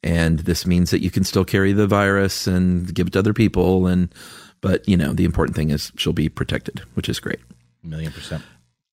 And 0.01 0.39
this 0.39 0.65
means 0.65 0.91
that 0.91 1.03
you 1.03 1.11
can 1.11 1.25
still 1.25 1.43
carry 1.43 1.73
the 1.73 1.87
virus 1.87 2.47
and 2.47 2.93
give 2.93 3.07
it 3.07 3.13
to 3.13 3.19
other 3.19 3.33
people. 3.33 3.87
And, 3.87 4.13
but, 4.61 4.87
you 4.87 4.95
know, 4.95 5.11
the 5.11 5.25
important 5.25 5.57
thing 5.57 5.71
is 5.71 5.91
she'll 5.97 6.13
be 6.13 6.29
protected, 6.29 6.79
which 6.93 7.09
is 7.09 7.19
great. 7.19 7.39
A 7.83 7.87
million 7.87 8.13
percent. 8.13 8.43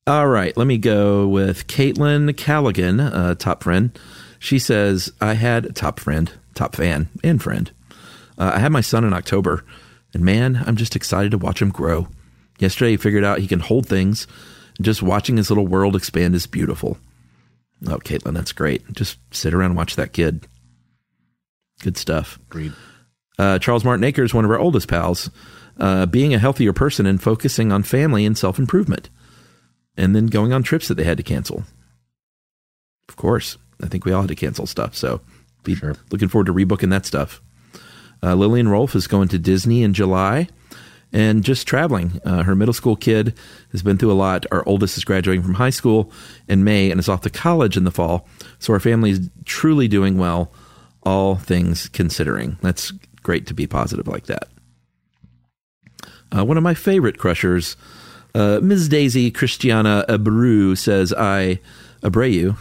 All 0.09 0.27
right, 0.27 0.57
let 0.57 0.67
me 0.67 0.79
go 0.79 1.29
with 1.29 1.67
Caitlin 1.67 2.35
Callaghan, 2.37 2.99
uh, 2.99 3.35
top 3.35 3.63
friend. 3.63 3.97
She 4.38 4.59
says, 4.59 5.12
I 5.21 5.35
had 5.35 5.75
top 5.75 6.00
friend, 6.00 6.33
top 6.54 6.75
fan, 6.76 7.09
and 7.25 7.42
friend. 7.42 7.71
Uh, 8.38 8.52
I 8.54 8.59
had 8.61 8.73
my 8.73 8.80
son 8.80 9.04
in 9.04 9.12
October, 9.12 9.64
and 10.14 10.25
man, 10.25 10.62
I'm 10.66 10.76
just 10.76 10.95
excited 10.97 11.33
to 11.33 11.38
watch 11.38 11.61
him 11.61 11.71
grow. 11.71 12.09
Yesterday, 12.59 12.92
he 12.92 12.97
figured 12.97 13.25
out 13.25 13.40
he 13.40 13.49
can 13.49 13.61
hold 13.61 13.87
things, 13.87 14.26
and 14.76 14.85
just 14.85 15.02
watching 15.02 15.37
his 15.37 15.50
little 15.50 15.66
world 15.66 15.97
expand 15.97 16.35
is 16.35 16.47
beautiful. 16.47 16.99
Oh, 17.87 17.99
Caitlin, 17.99 18.35
that's 18.35 18.52
great. 18.52 18.90
Just 18.92 19.18
sit 19.33 19.54
around 19.54 19.71
and 19.71 19.76
watch 19.76 19.97
that 19.97 20.12
kid. 20.12 20.47
Good 21.83 21.97
stuff. 21.97 22.38
Agreed. 22.49 22.73
Uh, 23.38 23.59
Charles 23.59 23.85
Martin 23.85 24.04
Akers, 24.04 24.35
one 24.35 24.45
of 24.45 24.50
our 24.50 24.59
oldest 24.59 24.88
pals, 24.88 25.30
uh, 25.78 26.07
being 26.07 26.35
a 26.35 26.40
healthier 26.40 26.73
person 26.73 27.07
and 27.07 27.23
focusing 27.23 27.71
on 27.71 27.85
family 27.85 28.26
and 28.26 28.37
self 28.37 28.59
improvement, 28.59 29.11
and 29.97 30.14
then 30.14 30.26
going 30.26 30.52
on 30.52 30.62
trips 30.62 30.88
that 30.88 30.95
they 30.95 31.04
had 31.04 31.18
to 31.18 31.23
cancel. 31.23 31.62
Of 33.09 33.16
course, 33.16 33.57
I 33.83 33.87
think 33.87 34.05
we 34.05 34.13
all 34.13 34.23
had 34.23 34.29
to 34.29 34.35
cancel 34.35 34.67
stuff, 34.67 34.95
so 34.97 35.21
be 35.65 35.75
Sure. 35.75 35.95
looking 36.11 36.29
forward 36.29 36.47
to 36.47 36.55
rebooking 36.55 36.91
that 36.91 37.07
stuff. 37.07 37.41
Uh, 38.23 38.35
Lillian 38.35 38.69
Rolfe 38.69 38.95
is 38.97 39.07
going 39.07 39.29
to 39.29 39.39
Disney 39.39 39.83
in 39.83 39.95
July 39.95 40.49
and 41.13 41.45
just 41.45 41.67
traveling. 41.67 42.21
Uh, 42.25 42.43
her 42.43 42.55
middle 42.57 42.75
school 42.75 42.97
kid 42.97 43.35
has 43.73 43.83
been 43.83 43.97
through 43.97 44.13
a 44.13 44.15
lot. 44.15 44.45
Our 44.51 44.67
oldest 44.67 44.97
is 44.99 45.05
graduating 45.05 45.43
from 45.45 45.55
high 45.55 45.71
school 45.71 46.11
in 46.49 46.65
May 46.65 46.91
and 46.91 46.99
is 46.99 47.09
off 47.09 47.21
to 47.23 47.31
college 47.31 47.77
in 47.77 47.85
the 47.85 47.91
fall. 47.91 48.27
So 48.59 48.73
our 48.73 48.81
family 48.81 49.11
is 49.11 49.31
truly 49.45 49.87
doing 49.89 50.19
well, 50.19 50.53
all 51.05 51.37
things 51.37 51.89
considering. 51.89 52.59
That's 52.61 52.91
great 53.23 53.47
to 53.47 53.55
be 53.55 53.67
positive 53.67 54.09
like 54.09 54.27
that. 54.27 54.49
Uh, 56.37 56.45
one 56.45 56.57
of 56.57 56.63
my 56.63 56.75
favorite 56.75 57.19
crushers, 57.19 57.77
uh, 58.35 58.61
Ms. 58.63 58.89
Daisy 58.89 59.31
Christiana 59.31 60.05
Abreu 60.09 60.77
says, 60.77 61.13
I 61.17 61.61
Abreu. 62.03 62.57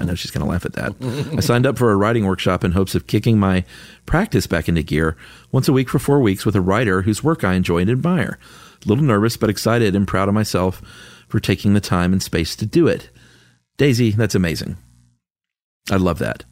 I 0.00 0.04
know 0.04 0.14
she's 0.14 0.30
going 0.32 0.44
to 0.44 0.50
laugh 0.50 0.64
at 0.66 0.72
that. 0.72 0.94
I 1.36 1.40
signed 1.40 1.66
up 1.66 1.78
for 1.78 1.92
a 1.92 1.96
writing 1.96 2.26
workshop 2.26 2.64
in 2.64 2.72
hopes 2.72 2.94
of 2.94 3.06
kicking 3.06 3.38
my 3.38 3.64
practice 4.06 4.46
back 4.46 4.68
into 4.68 4.82
gear 4.82 5.16
once 5.52 5.68
a 5.68 5.72
week 5.72 5.88
for 5.88 5.98
four 6.00 6.20
weeks 6.20 6.44
with 6.44 6.56
a 6.56 6.60
writer 6.60 7.02
whose 7.02 7.22
work 7.22 7.44
I 7.44 7.54
enjoy 7.54 7.78
and 7.78 7.90
admire. 7.90 8.38
A 8.84 8.88
little 8.88 9.04
nervous, 9.04 9.36
but 9.36 9.50
excited 9.50 9.94
and 9.94 10.08
proud 10.08 10.28
of 10.28 10.34
myself 10.34 10.82
for 11.28 11.38
taking 11.38 11.74
the 11.74 11.80
time 11.80 12.12
and 12.12 12.22
space 12.22 12.56
to 12.56 12.66
do 12.66 12.88
it. 12.88 13.10
Daisy, 13.76 14.10
that's 14.10 14.34
amazing. 14.34 14.76
I 15.90 15.96
love 15.96 16.18
that. 16.18 16.44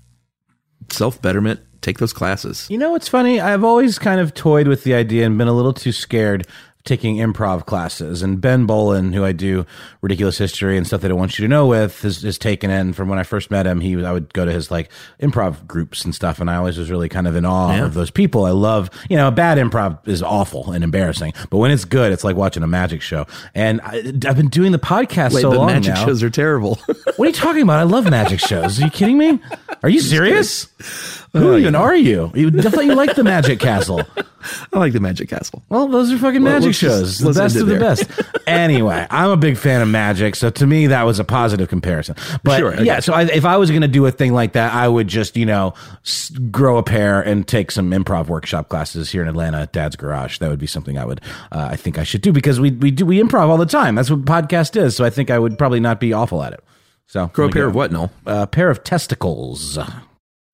Self 0.91 1.21
betterment, 1.21 1.61
take 1.81 1.99
those 1.99 2.13
classes. 2.13 2.67
You 2.71 2.79
know 2.79 2.91
what's 2.91 3.09
funny? 3.09 3.41
I've 3.41 3.65
always 3.65 3.99
kind 3.99 4.21
of 4.21 4.35
toyed 4.35 4.69
with 4.69 4.85
the 4.85 4.95
idea 4.95 5.27
and 5.27 5.39
been 5.39 5.49
a 5.49 5.53
little 5.53 5.73
too 5.73 5.93
scared 5.93 6.47
taking 6.85 7.17
improv 7.17 7.65
classes. 7.67 8.23
And 8.23 8.41
Ben 8.41 8.67
Bowlin, 8.67 9.13
who 9.13 9.25
I 9.25 9.33
do 9.33 9.65
ridiculous 10.01 10.37
history 10.39 10.77
and 10.77 10.87
stuff 10.87 11.01
that 11.03 11.11
I 11.11 11.15
want 11.15 11.39
you 11.39 11.45
to 11.45 11.49
know 11.49 11.67
with, 11.67 12.05
is, 12.05 12.25
is 12.25 12.39
taken 12.39 12.71
in. 12.71 12.93
From 12.93 13.09
when 13.09 13.19
I 13.19 13.23
first 13.23 13.51
met 13.51 13.67
him, 13.67 13.81
he 13.81 13.95
was, 13.97 14.05
I 14.05 14.13
would 14.13 14.33
go 14.35 14.45
to 14.45 14.53
his 14.53 14.71
like 14.71 14.91
improv 15.21 15.67
groups 15.67 16.05
and 16.05 16.15
stuff, 16.15 16.41
and 16.41 16.51
I 16.51 16.57
always 16.57 16.79
was 16.79 16.91
really 16.91 17.09
kind 17.09 17.27
of 17.29 17.37
in 17.37 17.45
awe 17.45 17.73
Yeah. 17.77 17.85
of 17.85 17.95
those 17.95 18.11
people. 18.11 18.45
I 18.45 18.51
love, 18.51 18.91
you 19.09 19.17
know, 19.17 19.29
a 19.29 19.33
bad 19.33 19.59
improv 19.59 20.07
is 20.09 20.23
awful 20.23 20.73
and 20.73 20.83
embarrassing, 20.83 21.33
but 21.51 21.59
when 21.59 21.71
it's 21.71 21.85
good, 21.85 22.13
it's 22.13 22.25
like 22.25 22.37
watching 22.37 22.63
a 22.63 22.67
magic 22.69 23.01
show. 23.03 23.27
And 23.55 23.81
I, 23.83 23.99
I've 24.27 24.37
been 24.37 24.49
doing 24.49 24.73
the 24.73 24.79
podcast 24.79 25.35
Wait, 25.35 25.43
so 25.43 25.51
but 25.51 25.59
long 25.59 25.67
magic 25.69 25.95
now. 25.95 26.05
shows 26.07 26.23
are 26.23 26.31
terrible. 26.31 26.79
What 27.17 27.27
are 27.27 27.29
you 27.29 27.33
talking 27.35 27.63
about? 27.63 27.79
I 27.79 27.83
love 27.83 28.09
magic 28.11 28.41
shows. 28.41 28.81
Are 28.81 28.85
you 28.87 28.91
kidding 28.91 29.19
me? 29.19 29.39
Are 29.83 29.89
you 29.89 30.01
serious? 30.01 30.67
Oh, 31.35 31.39
Who 31.41 31.57
even 31.57 31.75
are 31.75 31.97
you? 31.97 32.31
you? 32.35 32.51
You 32.51 32.95
liked 32.95 33.17
the 33.17 33.25
Magic 33.25 33.59
Castle. 33.59 34.03
I 34.75 34.79
like 34.79 34.93
the 34.93 35.01
Magic 35.01 35.31
Castle. 35.31 35.63
Well, 35.71 35.89
those 35.89 36.13
are 36.13 36.19
fucking 36.19 36.43
Well, 36.43 36.53
magic 36.53 36.72
shows. 36.73 37.19
The 37.19 37.33
best 37.33 37.57
of 37.57 37.67
the 37.67 37.79
best. 37.79 38.11
anyway, 38.47 39.07
I'm 39.11 39.31
a 39.31 39.37
big 39.37 39.57
fan 39.57 39.81
of 39.83 39.89
magic, 39.89 40.35
so 40.37 40.51
to 40.51 40.67
me 40.67 40.89
that 40.89 41.05
was 41.05 41.19
a 41.19 41.25
positive 41.25 41.69
comparison. 41.69 42.17
But 42.43 42.59
Sure, 42.59 42.83
yeah, 42.83 43.01
so 43.01 43.13
I, 43.13 43.23
if 43.23 43.45
I 43.45 43.57
was 43.57 43.71
going 43.71 43.83
to 43.83 43.89
do 43.89 44.05
a 44.07 44.11
thing 44.11 44.33
like 44.33 44.53
that, 44.53 44.73
I 44.73 44.89
would 44.89 45.09
just 45.09 45.37
you 45.37 45.47
know 45.47 45.75
s- 46.05 46.31
grow 46.51 46.79
a 46.79 46.83
pair 46.83 47.21
and 47.21 47.47
take 47.47 47.71
some 47.71 47.91
improv 47.91 48.27
workshop 48.29 48.69
classes 48.69 49.11
here 49.11 49.23
in 49.23 49.29
Atlanta 49.29 49.61
at 49.63 49.73
Dad's 49.73 49.97
Garage. 49.97 50.39
That 50.39 50.51
would 50.51 50.59
be 50.59 50.67
something 50.67 50.99
I 50.99 51.05
would 51.05 51.21
uh, 51.53 51.69
I 51.71 51.77
think 51.77 51.99
I 51.99 52.05
should 52.05 52.23
do 52.23 52.33
because 52.33 52.61
we 52.61 52.71
we 52.73 52.91
do 52.91 53.07
we 53.07 53.21
improv 53.21 53.49
all 53.49 53.59
the 53.59 53.67
time. 53.67 53.95
That's 53.95 54.11
what 54.11 54.25
podcast 54.25 54.77
is. 54.77 54.97
So 54.97 55.05
I 55.05 55.11
think 55.11 55.31
I 55.31 55.39
would 55.39 55.59
probably 55.59 55.81
not 55.81 56.01
be 56.01 56.13
awful 56.13 56.43
at 56.43 56.53
it. 56.53 56.63
So 57.07 57.27
Grow 57.29 57.47
a 57.47 57.49
pair 57.51 57.63
gonna 57.63 57.69
of 57.69 57.75
what, 57.75 57.93
Noel? 57.93 58.11
A 58.27 58.47
pair 58.47 58.71
of 58.71 58.85
testicles. 58.85 59.79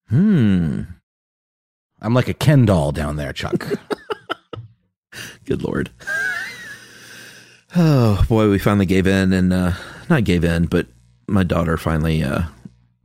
Hmm. 0.09 0.81
I'm 2.01 2.13
like 2.13 2.27
a 2.27 2.33
Ken 2.33 2.65
doll 2.65 2.91
down 2.91 3.15
there, 3.17 3.31
Chuck. 3.33 3.67
Good 5.49 5.63
lord. 5.63 5.89
Oh 7.75 8.23
boy, 8.29 8.49
we 8.51 8.59
finally 8.59 8.85
gave 8.85 9.07
in, 9.07 9.33
and 9.33 9.51
uh, 9.51 9.73
not 10.09 10.23
gave 10.23 10.43
in, 10.43 10.67
but 10.67 10.85
my 11.27 11.43
daughter 11.43 11.75
finally 11.75 12.23
uh, 12.23 12.43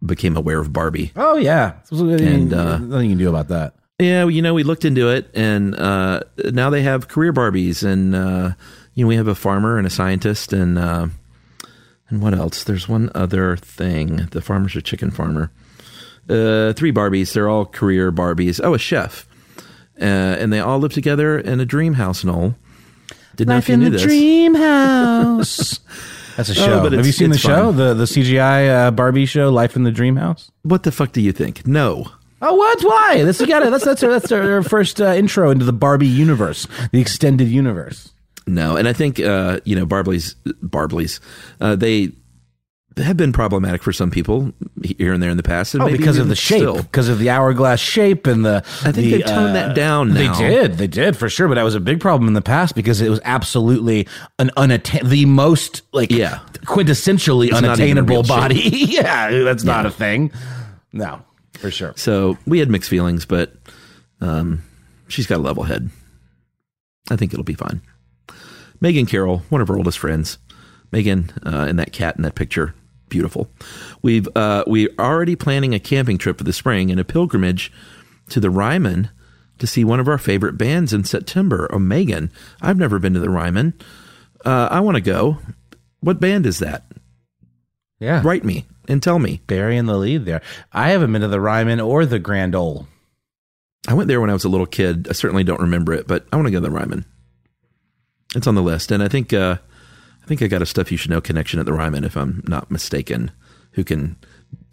became 0.04 0.36
aware 0.36 0.60
of 0.60 0.70
Barbie. 0.72 1.10
oh 1.16 1.36
yeah, 1.36 1.72
And, 1.90 2.52
uh, 2.52 2.78
nothing 2.78 3.10
you 3.10 3.16
can 3.16 3.24
do 3.24 3.28
about 3.30 3.48
that. 3.48 3.74
Yeah, 3.98 4.26
you 4.26 4.42
know, 4.42 4.52
we 4.52 4.62
looked 4.62 4.84
into 4.84 5.08
it, 5.08 5.30
and 5.34 5.74
uh, 5.74 6.20
now 6.52 6.68
they 6.68 6.82
have 6.82 7.08
career 7.08 7.32
Barbies, 7.32 7.82
and 7.82 8.14
uh, 8.14 8.50
you 8.92 9.04
know, 9.04 9.08
we 9.08 9.16
have 9.16 9.28
a 9.28 9.34
farmer 9.34 9.78
and 9.78 9.86
a 9.86 9.90
scientist, 9.90 10.52
and 10.52 10.78
uh, 10.78 11.06
and 12.10 12.20
what 12.20 12.34
else? 12.34 12.64
There's 12.64 12.88
one 12.88 13.10
other 13.14 13.56
thing. 13.56 14.28
The 14.32 14.42
farmer's 14.42 14.76
a 14.76 14.82
chicken 14.82 15.10
farmer. 15.10 15.50
Uh, 16.28 16.72
three 16.74 16.92
Barbies. 16.92 17.32
They're 17.32 17.48
all 17.48 17.64
career 17.66 18.12
Barbies. 18.12 18.60
Oh, 18.62 18.74
a 18.74 18.78
chef, 18.78 19.26
uh, 20.00 20.04
and 20.04 20.52
they 20.52 20.60
all 20.60 20.78
live 20.78 20.92
together 20.92 21.38
in 21.38 21.60
a 21.60 21.64
dream 21.64 21.94
house. 21.94 22.24
Noel 22.24 22.54
didn't 23.36 23.50
know 23.50 23.56
if 23.58 23.68
you 23.68 23.76
knew 23.76 23.90
this. 23.90 24.02
dream 24.02 24.54
house. 24.54 25.80
That's 26.36 26.48
a 26.48 26.52
Oh, 26.52 26.54
show. 26.66 26.82
but 26.82 26.92
Have 26.92 27.06
you 27.06 27.12
seen 27.12 27.30
the 27.30 27.34
it's 27.34 27.44
show, 27.44 27.70
the 27.72 27.94
the 27.94 28.04
CGI 28.04 28.86
uh, 28.86 28.90
Barbie 28.90 29.26
show, 29.26 29.50
Life 29.50 29.76
in 29.76 29.84
the 29.84 29.92
Dream 29.92 30.16
House? 30.16 30.50
What 30.62 30.82
the 30.82 30.90
fuck 30.92 31.12
do 31.12 31.20
you 31.20 31.32
think? 31.32 31.66
No. 31.66 32.06
Oh, 32.42 32.54
what? 32.54 32.82
Why? 32.82 33.22
This 33.24 33.40
we 33.40 33.46
got 33.46 33.62
it. 33.62 33.70
That's 33.70 33.84
that's 33.84 34.02
our, 34.02 34.10
that's 34.10 34.30
our, 34.32 34.54
our 34.54 34.62
first 34.62 35.00
uh, 35.00 35.14
intro 35.14 35.50
into 35.50 35.64
the 35.64 35.72
Barbie 35.72 36.06
universe, 36.08 36.66
the 36.92 37.00
extended 37.00 37.48
universe. 37.48 38.12
No, 38.46 38.76
and 38.76 38.86
I 38.88 38.92
think 38.92 39.18
uh, 39.20 39.60
you 39.64 39.74
know 39.76 39.86
Barbley's 39.86 40.34
Barbley's 40.62 41.20
uh, 41.60 41.76
they 41.76 42.12
have 42.96 43.16
been 43.16 43.32
problematic 43.32 43.82
for 43.82 43.92
some 43.92 44.10
people 44.10 44.52
here 44.84 45.12
and 45.12 45.22
there 45.22 45.30
in 45.30 45.36
the 45.36 45.42
past. 45.42 45.74
Oh, 45.74 45.78
maybe 45.78 45.98
because 45.98 46.18
of 46.18 46.28
the 46.28 46.36
shape, 46.36 46.76
because 46.76 47.08
of 47.08 47.18
the 47.18 47.30
hourglass 47.30 47.80
shape 47.80 48.26
and 48.26 48.44
the. 48.44 48.58
I 48.82 48.92
think 48.92 48.94
the, 48.94 49.10
they've 49.12 49.24
toned 49.26 49.56
that 49.56 49.74
down 49.74 50.14
They 50.14 50.28
did, 50.28 50.74
they 50.78 50.86
did 50.86 51.16
for 51.16 51.28
sure. 51.28 51.48
But 51.48 51.54
that 51.54 51.62
was 51.64 51.74
a 51.74 51.80
big 51.80 52.00
problem 52.00 52.28
in 52.28 52.34
the 52.34 52.42
past 52.42 52.74
because 52.74 53.00
it 53.00 53.08
was 53.10 53.20
absolutely 53.24 54.06
an 54.38 54.50
unatta- 54.56 55.08
the 55.08 55.24
most 55.26 55.82
like 55.92 56.10
Yeah. 56.12 56.38
quintessentially 56.64 57.46
It's 57.48 57.60
not 57.60 57.80
even 57.80 57.98
a 57.98 58.00
unattainable 58.02 58.22
body. 58.22 58.60
yeah, 58.72 59.30
that's 59.42 59.64
not 59.64 59.86
a 59.86 59.90
thing. 59.90 60.30
No, 60.92 61.20
for 61.54 61.70
sure. 61.70 61.94
So 61.96 62.38
we 62.46 62.60
had 62.60 62.70
mixed 62.70 62.90
feelings, 62.90 63.26
but 63.26 63.54
um, 64.20 64.62
she's 65.08 65.26
got 65.26 65.38
a 65.38 65.42
level 65.42 65.64
head. 65.64 65.90
I 67.10 67.16
think 67.16 67.32
it'll 67.32 67.44
be 67.44 67.54
fine. 67.54 67.82
Megan 68.80 69.06
Carroll, 69.06 69.38
one 69.48 69.60
of 69.60 69.68
her 69.68 69.76
oldest 69.76 69.98
friends. 69.98 70.38
Megan 70.92 71.30
uh, 71.44 71.66
and 71.68 71.78
that 71.80 71.92
cat 71.92 72.14
in 72.16 72.22
that 72.22 72.36
picture, 72.36 72.72
beautiful. 73.08 73.50
We've 74.02 74.28
uh, 74.36 74.64
we're 74.66 74.94
already 74.98 75.36
planning 75.36 75.74
a 75.74 75.78
camping 75.78 76.18
trip 76.18 76.38
for 76.38 76.44
the 76.44 76.52
spring 76.52 76.90
and 76.90 77.00
a 77.00 77.04
pilgrimage 77.04 77.72
to 78.30 78.40
the 78.40 78.50
Ryman 78.50 79.10
to 79.58 79.66
see 79.66 79.84
one 79.84 80.00
of 80.00 80.08
our 80.08 80.18
favorite 80.18 80.58
bands 80.58 80.92
in 80.92 81.04
September. 81.04 81.68
Oh, 81.72 81.78
Megan, 81.78 82.30
I've 82.60 82.78
never 82.78 82.98
been 82.98 83.14
to 83.14 83.20
the 83.20 83.30
Ryman. 83.30 83.74
Uh, 84.44 84.68
I 84.70 84.80
want 84.80 84.96
to 84.96 85.00
go. 85.00 85.38
What 86.00 86.20
band 86.20 86.46
is 86.46 86.58
that? 86.58 86.84
Yeah, 88.00 88.20
Write 88.24 88.44
me 88.44 88.66
and 88.88 89.02
tell 89.02 89.18
me. 89.18 89.40
Barry 89.46 89.62
burying 89.62 89.86
the 89.86 89.96
lead 89.96 90.24
there. 90.24 90.42
I 90.72 90.90
haven't 90.90 91.12
been 91.12 91.22
to 91.22 91.28
the 91.28 91.40
Ryman 91.40 91.80
or 91.80 92.04
the 92.04 92.18
Grand 92.18 92.54
Ole. 92.54 92.86
I 93.86 93.94
went 93.94 94.08
there 94.08 94.20
when 94.20 94.30
I 94.30 94.34
was 94.34 94.44
a 94.44 94.48
little 94.48 94.66
kid. 94.66 95.08
I 95.08 95.12
certainly 95.12 95.44
don't 95.44 95.60
remember 95.60 95.92
it, 95.92 96.06
but 96.06 96.26
I 96.32 96.36
want 96.36 96.46
to 96.46 96.50
go 96.52 96.58
to 96.58 96.66
the 96.66 96.70
Ryman. 96.70 97.04
It's 98.34 98.46
on 98.46 98.54
the 98.54 98.62
list, 98.62 98.90
and 98.90 99.02
I 99.02 99.08
think 99.08 99.32
uh, 99.32 99.58
I 100.24 100.26
think 100.26 100.40
I 100.40 100.46
got 100.46 100.62
a 100.62 100.66
stuff 100.66 100.90
you 100.90 100.96
should 100.96 101.10
know 101.10 101.20
connection 101.20 101.60
at 101.60 101.66
the 101.66 101.74
Ryman, 101.74 102.02
if 102.02 102.16
I'm 102.16 102.42
not 102.48 102.70
mistaken, 102.70 103.30
who 103.72 103.84
can 103.84 104.16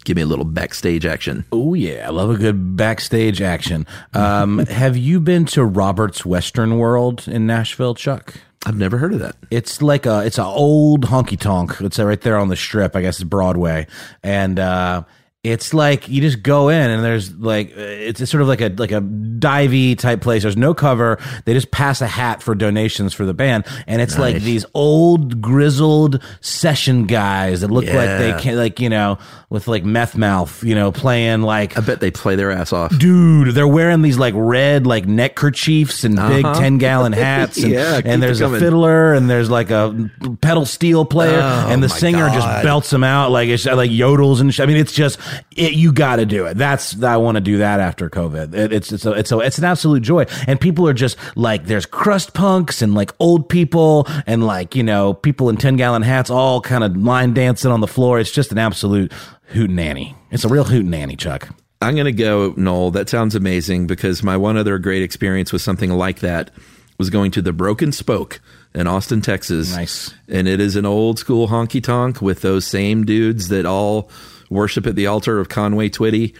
give 0.04 0.16
me 0.16 0.22
a 0.22 0.26
little 0.26 0.46
backstage 0.46 1.04
action. 1.04 1.44
Oh 1.52 1.74
yeah, 1.74 2.06
I 2.06 2.10
love 2.10 2.30
a 2.30 2.38
good 2.38 2.74
backstage 2.74 3.42
action. 3.42 3.86
Um, 4.14 4.58
have 4.70 4.96
you 4.96 5.20
been 5.20 5.44
to 5.46 5.62
Robert's 5.62 6.24
Western 6.24 6.78
World 6.78 7.28
in 7.28 7.46
Nashville, 7.46 7.94
Chuck? 7.94 8.34
I've 8.64 8.78
never 8.78 8.96
heard 8.96 9.12
of 9.12 9.18
that. 9.18 9.36
It's 9.50 9.82
like 9.82 10.06
a 10.06 10.20
it's 10.24 10.38
an 10.38 10.46
old 10.46 11.04
honky 11.06 11.38
tonk. 11.38 11.80
It's 11.80 11.98
right 11.98 12.20
there 12.20 12.38
on 12.38 12.48
the 12.48 12.56
strip. 12.56 12.96
I 12.96 13.02
guess 13.02 13.16
it's 13.20 13.28
Broadway, 13.28 13.88
and 14.22 14.58
uh, 14.58 15.02
it's 15.44 15.74
like 15.74 16.08
you 16.08 16.20
just 16.20 16.40
go 16.40 16.68
in 16.68 16.88
and 16.88 17.02
there's 17.02 17.34
like 17.34 17.72
it's, 17.76 18.30
sort 18.30 18.42
of 18.42 18.46
like 18.48 18.60
a 18.60 18.68
like 18.78 18.92
a 18.92 19.00
divey 19.00 19.98
type 19.98 20.20
place. 20.20 20.42
There's 20.42 20.56
no 20.56 20.72
cover. 20.72 21.18
They 21.46 21.52
just 21.52 21.72
pass 21.72 22.00
a 22.00 22.06
hat 22.06 22.40
for 22.40 22.54
donations 22.54 23.12
for 23.12 23.24
the 23.26 23.34
band, 23.34 23.66
and 23.88 24.00
it's 24.00 24.16
like 24.16 24.36
these 24.42 24.64
old 24.72 25.40
grizzled 25.40 26.22
session 26.42 27.06
guys 27.06 27.62
that 27.62 27.72
look 27.72 27.86
like 27.86 27.92
they 28.20 28.36
can 28.38 28.56
like 28.56 28.78
you 28.78 28.88
know 28.88 29.18
with 29.50 29.66
like 29.66 29.84
meth 29.84 30.16
mouth, 30.16 30.62
you 30.62 30.76
know, 30.76 30.92
playing 30.92 31.42
like 31.42 31.76
I 31.76 31.80
bet 31.80 31.98
they 31.98 32.12
play 32.12 32.36
their 32.36 32.52
ass 32.52 32.72
off. 32.72 32.96
dude 32.96 33.48
they're 33.54 33.66
wearing 33.66 34.02
these 34.02 34.18
like 34.18 34.34
red 34.36 34.86
like 34.86 35.06
neck 35.06 35.34
kerchiefs 35.34 36.04
and 36.04 36.14
big 36.14 36.44
Uh-huh. 36.44 36.60
10 36.60 36.78
gallon 36.78 37.12
hats 37.12 37.60
and, 37.62 37.72
Yeah, 37.72 38.00
and 38.04 38.22
there's 38.22 38.40
a 38.40 38.48
fiddler 38.60 39.12
and 39.12 39.28
there's 39.28 39.50
like 39.50 39.70
a 39.70 40.08
pedal 40.40 40.64
steel 40.66 41.04
player 41.04 41.40
Oh, 41.42 41.66
and 41.68 41.82
the 41.82 41.88
singer 41.88 42.28
just 42.28 42.46
belts 42.62 42.90
them 42.90 43.02
out 43.04 43.30
like 43.32 43.48
it's 43.48 43.66
like 43.66 43.90
yodels 43.90 44.40
and 44.40 44.54
sh- 44.54 44.60
I 44.60 44.66
mean 44.66 44.76
it's 44.76 44.92
just 44.92 45.18
it, 45.56 45.72
you 45.72 45.92
got 45.92 46.16
to 46.16 46.26
do 46.26 46.46
it 46.46 46.54
that's 46.56 47.02
I 47.02 47.16
want 47.16 47.36
to 47.36 47.40
do 47.40 47.58
that 47.58 47.80
after 47.80 48.08
covid 48.10 48.54
it, 48.54 48.72
it's 48.72 48.92
it's 48.92 49.06
a, 49.06 49.12
it's 49.12 49.32
a, 49.32 49.38
it's 49.40 49.58
an 49.58 49.64
absolute 49.64 50.02
joy 50.02 50.26
and 50.46 50.60
people 50.60 50.88
are 50.88 50.94
just 50.94 51.16
like 51.36 51.66
there's 51.66 51.86
crust 51.86 52.34
punks 52.34 52.82
and 52.82 52.94
like 52.94 53.12
old 53.18 53.48
people 53.48 54.06
and 54.26 54.46
like 54.46 54.74
you 54.74 54.82
know 54.82 55.14
people 55.14 55.48
in 55.48 55.56
10 55.56 55.76
gallon 55.76 56.02
hats 56.02 56.30
all 56.30 56.60
kind 56.60 56.84
of 56.84 56.96
line 56.96 57.34
dancing 57.34 57.70
on 57.70 57.80
the 57.80 57.86
floor 57.86 58.18
it's 58.18 58.30
just 58.30 58.52
an 58.52 58.58
absolute 58.58 59.12
hootenanny 59.52 60.14
it's 60.30 60.44
a 60.44 60.48
real 60.48 60.64
hootenanny 60.64 61.18
chuck 61.18 61.48
I'm 61.82 61.94
going 61.94 62.04
to 62.04 62.12
go, 62.12 62.54
Noel. 62.56 62.92
That 62.92 63.08
sounds 63.08 63.34
amazing 63.34 63.88
because 63.88 64.22
my 64.22 64.36
one 64.36 64.56
other 64.56 64.78
great 64.78 65.02
experience 65.02 65.52
with 65.52 65.62
something 65.62 65.90
like 65.90 66.20
that 66.20 66.52
was 66.96 67.10
going 67.10 67.32
to 67.32 67.42
the 67.42 67.52
Broken 67.52 67.90
Spoke 67.90 68.40
in 68.74 68.86
Austin, 68.86 69.20
Texas. 69.20 69.74
Nice. 69.74 70.14
And 70.28 70.46
it 70.46 70.60
is 70.60 70.76
an 70.76 70.86
old 70.86 71.18
school 71.18 71.48
honky 71.48 71.82
tonk 71.82 72.22
with 72.22 72.42
those 72.42 72.66
same 72.66 73.04
dudes 73.04 73.48
that 73.48 73.66
all 73.66 74.08
worship 74.52 74.86
at 74.86 74.96
the 74.96 75.06
altar 75.06 75.38
of 75.38 75.48
Conway 75.48 75.88
Twitty. 75.88 76.36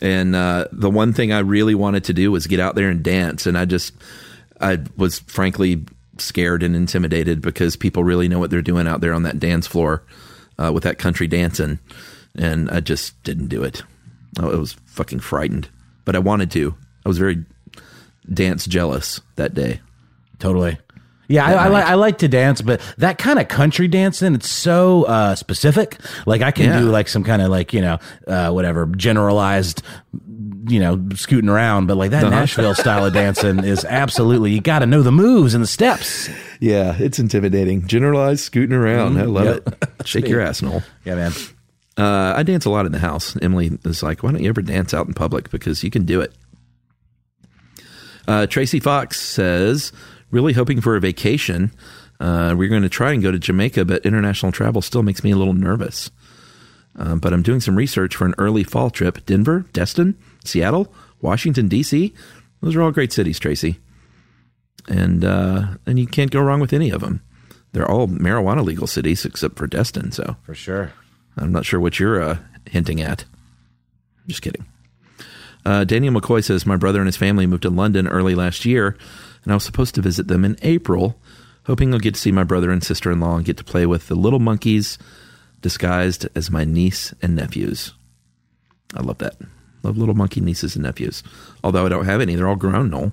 And 0.00 0.36
uh, 0.36 0.68
the 0.72 0.90
one 0.90 1.12
thing 1.12 1.32
I 1.32 1.38
really 1.40 1.74
wanted 1.74 2.04
to 2.04 2.12
do 2.12 2.30
was 2.30 2.46
get 2.46 2.60
out 2.60 2.74
there 2.74 2.88
and 2.90 3.02
dance. 3.02 3.46
And 3.46 3.56
I 3.56 3.64
just, 3.64 3.94
I 4.60 4.78
was 4.96 5.20
frankly 5.20 5.84
scared 6.18 6.62
and 6.62 6.76
intimidated 6.76 7.40
because 7.40 7.76
people 7.76 8.04
really 8.04 8.28
know 8.28 8.38
what 8.38 8.50
they're 8.50 8.62
doing 8.62 8.86
out 8.86 9.00
there 9.00 9.14
on 9.14 9.22
that 9.24 9.40
dance 9.40 9.66
floor 9.66 10.02
uh, 10.58 10.70
with 10.72 10.84
that 10.84 10.98
country 10.98 11.26
dancing. 11.26 11.78
And 12.34 12.70
I 12.70 12.80
just 12.80 13.22
didn't 13.22 13.48
do 13.48 13.62
it. 13.62 13.82
I 14.38 14.46
was 14.46 14.74
fucking 14.84 15.20
frightened, 15.20 15.68
but 16.04 16.14
I 16.14 16.18
wanted 16.18 16.50
to. 16.52 16.74
I 17.04 17.08
was 17.08 17.18
very 17.18 17.44
dance 18.30 18.66
jealous 18.66 19.20
that 19.36 19.54
day. 19.54 19.80
Totally. 20.38 20.78
Yeah, 21.28 21.44
I, 21.44 21.52
I, 21.64 21.68
like 21.68 21.84
I 21.84 21.94
like 21.94 22.18
to 22.18 22.28
dance, 22.28 22.62
but 22.62 22.80
that 22.98 23.18
kind 23.18 23.38
of 23.40 23.48
country 23.48 23.88
dancing, 23.88 24.34
it's 24.34 24.48
so 24.48 25.04
uh, 25.04 25.34
specific. 25.34 25.98
Like 26.24 26.42
I 26.42 26.50
can 26.52 26.66
Yeah. 26.66 26.78
do 26.80 26.84
like 26.90 27.08
some 27.08 27.24
kind 27.24 27.42
of 27.42 27.48
like 27.48 27.72
you 27.72 27.80
know 27.80 27.98
uh, 28.28 28.50
whatever 28.52 28.86
generalized, 28.86 29.82
you 30.68 30.78
know, 30.78 31.04
scooting 31.16 31.50
around, 31.50 31.86
but 31.86 31.96
like 31.96 32.12
Uh-huh. 32.12 32.22
that 32.24 32.30
Nashville 32.30 32.74
style 32.74 33.04
of 33.04 33.12
dancing 33.12 33.64
is 33.64 33.84
absolutely 33.84 34.52
you 34.52 34.60
got 34.60 34.80
to 34.80 34.86
know 34.86 35.02
the 35.02 35.10
moves 35.12 35.52
and 35.54 35.62
the 35.62 35.68
steps. 35.68 36.28
Yeah, 36.60 36.96
it's 36.98 37.18
intimidating. 37.18 37.86
Generalized 37.86 38.40
scooting 38.44 38.76
around. 38.76 39.18
I 39.18 39.22
love 39.24 39.44
Yep. 39.66 39.68
it. 39.82 39.88
Shake 40.06 40.28
your 40.28 40.40
ass, 40.40 40.62
Noel. 40.62 40.82
Yeah, 41.04 41.16
man. 41.16 41.32
Uh, 41.98 42.34
I 42.36 42.42
dance 42.44 42.64
a 42.66 42.70
lot 42.70 42.86
in 42.86 42.92
the 42.92 42.98
house. 42.98 43.36
Emily 43.42 43.78
is 43.84 44.02
like, 44.02 44.22
why 44.22 44.30
don't 44.30 44.42
you 44.42 44.48
ever 44.50 44.62
dance 44.62 44.94
out 44.94 45.06
in 45.08 45.14
public? 45.14 45.50
Because 45.50 45.82
you 45.82 45.90
can 45.90 46.04
do 46.04 46.20
it. 46.20 46.32
Uh, 48.28 48.46
Tracy 48.46 48.80
Fox 48.80 49.20
says, 49.20 49.92
really 50.30 50.52
hoping 50.52 50.80
for 50.80 50.96
a 50.96 51.00
vacation. 51.00 51.72
Uh, 52.18 52.54
we're 52.56 52.68
going 52.68 52.82
to 52.82 52.88
try 52.88 53.12
and 53.12 53.22
go 53.22 53.30
to 53.30 53.38
Jamaica, 53.38 53.84
but 53.84 54.04
international 54.06 54.52
travel 54.52 54.82
still 54.82 55.02
makes 55.02 55.22
me 55.22 55.30
a 55.30 55.36
little 55.36 55.54
nervous. 55.54 56.10
Um, 56.96 57.18
but 57.18 57.32
I'm 57.32 57.42
doing 57.42 57.60
some 57.60 57.76
research 57.76 58.16
for 58.16 58.24
an 58.24 58.34
early 58.38 58.64
fall 58.64 58.90
trip. 58.90 59.24
Denver, 59.26 59.66
Destin, 59.72 60.16
Seattle, 60.44 60.92
Washington, 61.20 61.68
D.C. 61.68 62.14
Those 62.62 62.74
are 62.74 62.82
all 62.82 62.90
great 62.90 63.12
cities, 63.12 63.38
Tracy. 63.38 63.78
And, 64.88 65.24
uh, 65.24 65.66
and 65.84 65.98
you 65.98 66.06
can't 66.06 66.30
go 66.30 66.40
wrong 66.40 66.60
with 66.60 66.72
any 66.72 66.90
of 66.90 67.02
them. 67.02 67.22
They're 67.72 67.90
all 67.90 68.08
marijuana 68.08 68.64
legal 68.64 68.86
cities 68.86 69.26
except 69.26 69.56
for 69.56 69.66
Destin. 69.66 70.12
So 70.12 70.36
For 70.42 70.54
sure. 70.54 70.92
I'm 71.36 71.52
not 71.52 71.66
sure 71.66 71.80
what 71.80 72.00
you're 72.00 72.22
uh, 72.22 72.38
hinting 72.66 73.02
at. 73.02 73.24
Just 74.26 74.40
kidding. 74.42 74.64
Uh, 75.66 75.84
Daniel 75.84 76.14
McCoy 76.14 76.42
says 76.42 76.64
my 76.64 76.76
brother 76.76 77.00
and 77.00 77.06
his 77.06 77.16
family 77.16 77.46
moved 77.46 77.62
to 77.62 77.70
London 77.70 78.06
early 78.06 78.34
last 78.34 78.64
year, 78.64 78.96
and 79.46 79.52
I 79.52 79.54
was 79.54 79.62
supposed 79.62 79.94
to 79.94 80.02
visit 80.02 80.26
them 80.26 80.44
in 80.44 80.56
April, 80.62 81.16
hoping 81.66 81.94
I'll 81.94 82.00
get 82.00 82.14
to 82.14 82.20
see 82.20 82.32
my 82.32 82.42
brother 82.42 82.72
and 82.72 82.82
sister 82.82 83.12
in 83.12 83.20
law 83.20 83.36
and 83.36 83.44
get 83.44 83.56
to 83.58 83.64
play 83.64 83.86
with 83.86 84.08
the 84.08 84.16
little 84.16 84.40
monkeys 84.40 84.98
disguised 85.60 86.26
as 86.34 86.50
my 86.50 86.64
niece 86.64 87.14
and 87.22 87.36
nephews. 87.36 87.94
I 88.96 89.02
love 89.02 89.18
that. 89.18 89.36
Love 89.84 89.98
little 89.98 90.16
monkey 90.16 90.40
nieces 90.40 90.74
and 90.74 90.82
nephews. 90.82 91.22
Although 91.62 91.86
I 91.86 91.88
don't 91.88 92.06
have 92.06 92.20
any, 92.20 92.34
they're 92.34 92.48
all 92.48 92.56
grown, 92.56 92.90
Noel. 92.90 93.12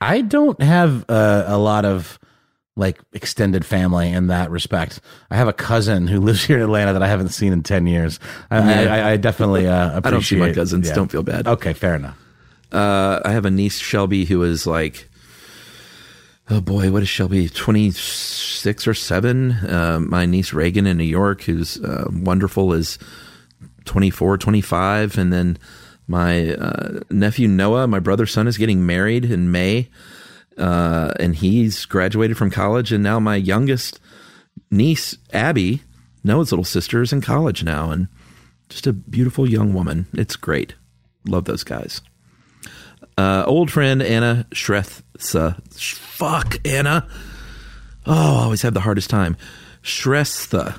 I 0.00 0.22
don't 0.22 0.60
have 0.60 1.04
uh, 1.08 1.44
a 1.46 1.56
lot 1.56 1.84
of 1.84 2.18
like 2.74 3.00
extended 3.12 3.64
family 3.64 4.10
in 4.10 4.26
that 4.26 4.50
respect. 4.50 5.00
I 5.30 5.36
have 5.36 5.46
a 5.46 5.52
cousin 5.52 6.08
who 6.08 6.20
lives 6.20 6.44
here 6.44 6.56
in 6.56 6.64
Atlanta 6.64 6.94
that 6.94 7.02
I 7.02 7.06
haven't 7.06 7.28
seen 7.28 7.52
in 7.52 7.62
ten 7.62 7.86
years. 7.86 8.18
I, 8.50 8.58
Yeah. 8.82 8.94
I, 8.94 9.10
I 9.12 9.16
definitely 9.18 9.68
uh, 9.68 9.98
appreciate. 9.98 10.06
I 10.06 10.10
don't 10.10 10.22
see 10.22 10.36
my 10.36 10.52
cousins. 10.52 10.90
Don't 10.90 11.12
feel 11.12 11.22
bad. 11.22 11.46
Okay, 11.46 11.74
fair 11.74 11.94
enough. 11.94 12.18
Uh, 12.72 13.20
I 13.24 13.32
have 13.32 13.44
a 13.44 13.50
niece, 13.50 13.78
Shelby, 13.78 14.24
who 14.24 14.42
is 14.42 14.66
like, 14.66 15.08
oh 16.50 16.60
boy, 16.60 16.90
what 16.90 17.02
is 17.02 17.08
Shelby? 17.08 17.48
26 17.48 18.86
or 18.86 18.94
7. 18.94 19.52
Uh, 19.52 20.00
my 20.00 20.26
niece, 20.26 20.52
Reagan, 20.52 20.86
in 20.86 20.96
New 20.98 21.04
York, 21.04 21.42
who's 21.42 21.82
uh, 21.82 22.08
wonderful, 22.12 22.72
is 22.72 22.98
24, 23.84 24.38
25. 24.38 25.18
And 25.18 25.32
then 25.32 25.58
my 26.06 26.54
uh, 26.54 27.00
nephew, 27.10 27.48
Noah, 27.48 27.86
my 27.86 27.98
brother's 27.98 28.32
son, 28.32 28.46
is 28.46 28.58
getting 28.58 28.86
married 28.86 29.24
in 29.24 29.50
May. 29.50 29.88
Uh, 30.56 31.12
and 31.20 31.36
he's 31.36 31.84
graduated 31.86 32.36
from 32.36 32.50
college. 32.50 32.92
And 32.92 33.02
now 33.02 33.20
my 33.20 33.36
youngest 33.36 34.00
niece, 34.70 35.16
Abby, 35.32 35.82
Noah's 36.24 36.50
little 36.50 36.64
sister, 36.64 37.00
is 37.02 37.12
in 37.12 37.20
college 37.20 37.62
now. 37.62 37.90
And 37.90 38.08
just 38.68 38.86
a 38.86 38.92
beautiful 38.92 39.48
young 39.48 39.72
woman. 39.72 40.06
It's 40.12 40.36
great. 40.36 40.74
Love 41.26 41.44
those 41.44 41.64
guys. 41.64 42.00
Uh, 43.18 43.42
old 43.48 43.68
friend 43.68 44.00
Anna 44.00 44.46
Shrestha. 44.52 45.60
Fuck, 45.74 46.64
Anna. 46.64 47.04
Oh, 48.06 48.38
I 48.38 48.44
always 48.44 48.62
have 48.62 48.74
the 48.74 48.80
hardest 48.80 49.10
time. 49.10 49.36
Shrestha. 49.82 50.78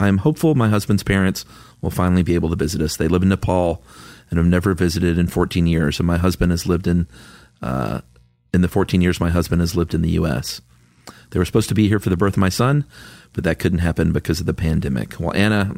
I 0.00 0.08
am 0.08 0.18
hopeful 0.18 0.56
my 0.56 0.68
husband's 0.68 1.04
parents 1.04 1.44
will 1.80 1.92
finally 1.92 2.24
be 2.24 2.34
able 2.34 2.50
to 2.50 2.56
visit 2.56 2.80
us. 2.80 2.96
They 2.96 3.06
live 3.06 3.22
in 3.22 3.28
Nepal 3.28 3.80
and 4.28 4.38
have 4.38 4.46
never 4.48 4.74
visited 4.74 5.18
in 5.18 5.28
14 5.28 5.68
years. 5.68 6.00
And 6.00 6.06
my 6.08 6.16
husband 6.16 6.50
has 6.50 6.66
lived 6.66 6.88
in 6.88 7.06
uh, 7.62 8.00
in 8.52 8.62
the 8.62 8.68
14 8.68 9.00
years 9.00 9.20
my 9.20 9.30
husband 9.30 9.60
has 9.60 9.76
lived 9.76 9.94
in 9.94 10.02
the 10.02 10.10
U.S. 10.10 10.60
They 11.30 11.38
were 11.38 11.44
supposed 11.44 11.68
to 11.68 11.76
be 11.76 11.86
here 11.86 12.00
for 12.00 12.10
the 12.10 12.16
birth 12.16 12.34
of 12.34 12.38
my 12.38 12.48
son, 12.48 12.84
but 13.34 13.44
that 13.44 13.60
couldn't 13.60 13.78
happen 13.78 14.10
because 14.10 14.40
of 14.40 14.46
the 14.46 14.54
pandemic. 14.54 15.20
Well, 15.20 15.32
Anna, 15.32 15.76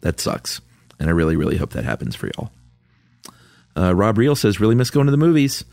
that 0.00 0.18
sucks. 0.18 0.62
And 0.98 1.10
I 1.10 1.12
really, 1.12 1.36
really 1.36 1.58
hope 1.58 1.74
that 1.74 1.84
happens 1.84 2.16
for 2.16 2.28
y'all. 2.28 2.52
Uh, 3.76 3.94
Rob 3.94 4.18
Reel 4.18 4.36
says, 4.36 4.60
really 4.60 4.74
miss 4.74 4.90
going 4.90 5.06
to 5.06 5.10
the 5.10 5.16
movies. 5.16 5.64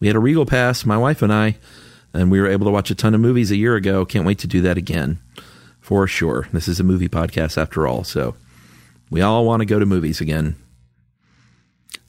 We 0.00 0.06
had 0.06 0.16
a 0.16 0.20
Regal 0.20 0.46
pass, 0.46 0.84
my 0.84 0.98
wife 0.98 1.22
and 1.22 1.32
I, 1.32 1.56
and 2.12 2.30
we 2.30 2.40
were 2.40 2.48
able 2.48 2.66
to 2.66 2.72
watch 2.72 2.90
a 2.90 2.94
ton 2.94 3.14
of 3.14 3.20
movies 3.20 3.50
a 3.50 3.56
year 3.56 3.76
ago. 3.76 4.04
Can't 4.04 4.26
wait 4.26 4.38
to 4.40 4.46
do 4.46 4.60
that 4.62 4.76
again. 4.76 5.18
For 5.80 6.06
sure. 6.08 6.48
This 6.52 6.66
is 6.66 6.80
a 6.80 6.84
movie 6.84 7.08
podcast 7.08 7.56
after 7.56 7.86
all, 7.86 8.02
so 8.02 8.34
we 9.08 9.20
all 9.20 9.44
want 9.44 9.60
to 9.60 9.66
go 9.66 9.78
to 9.78 9.86
movies 9.86 10.20
again. 10.20 10.56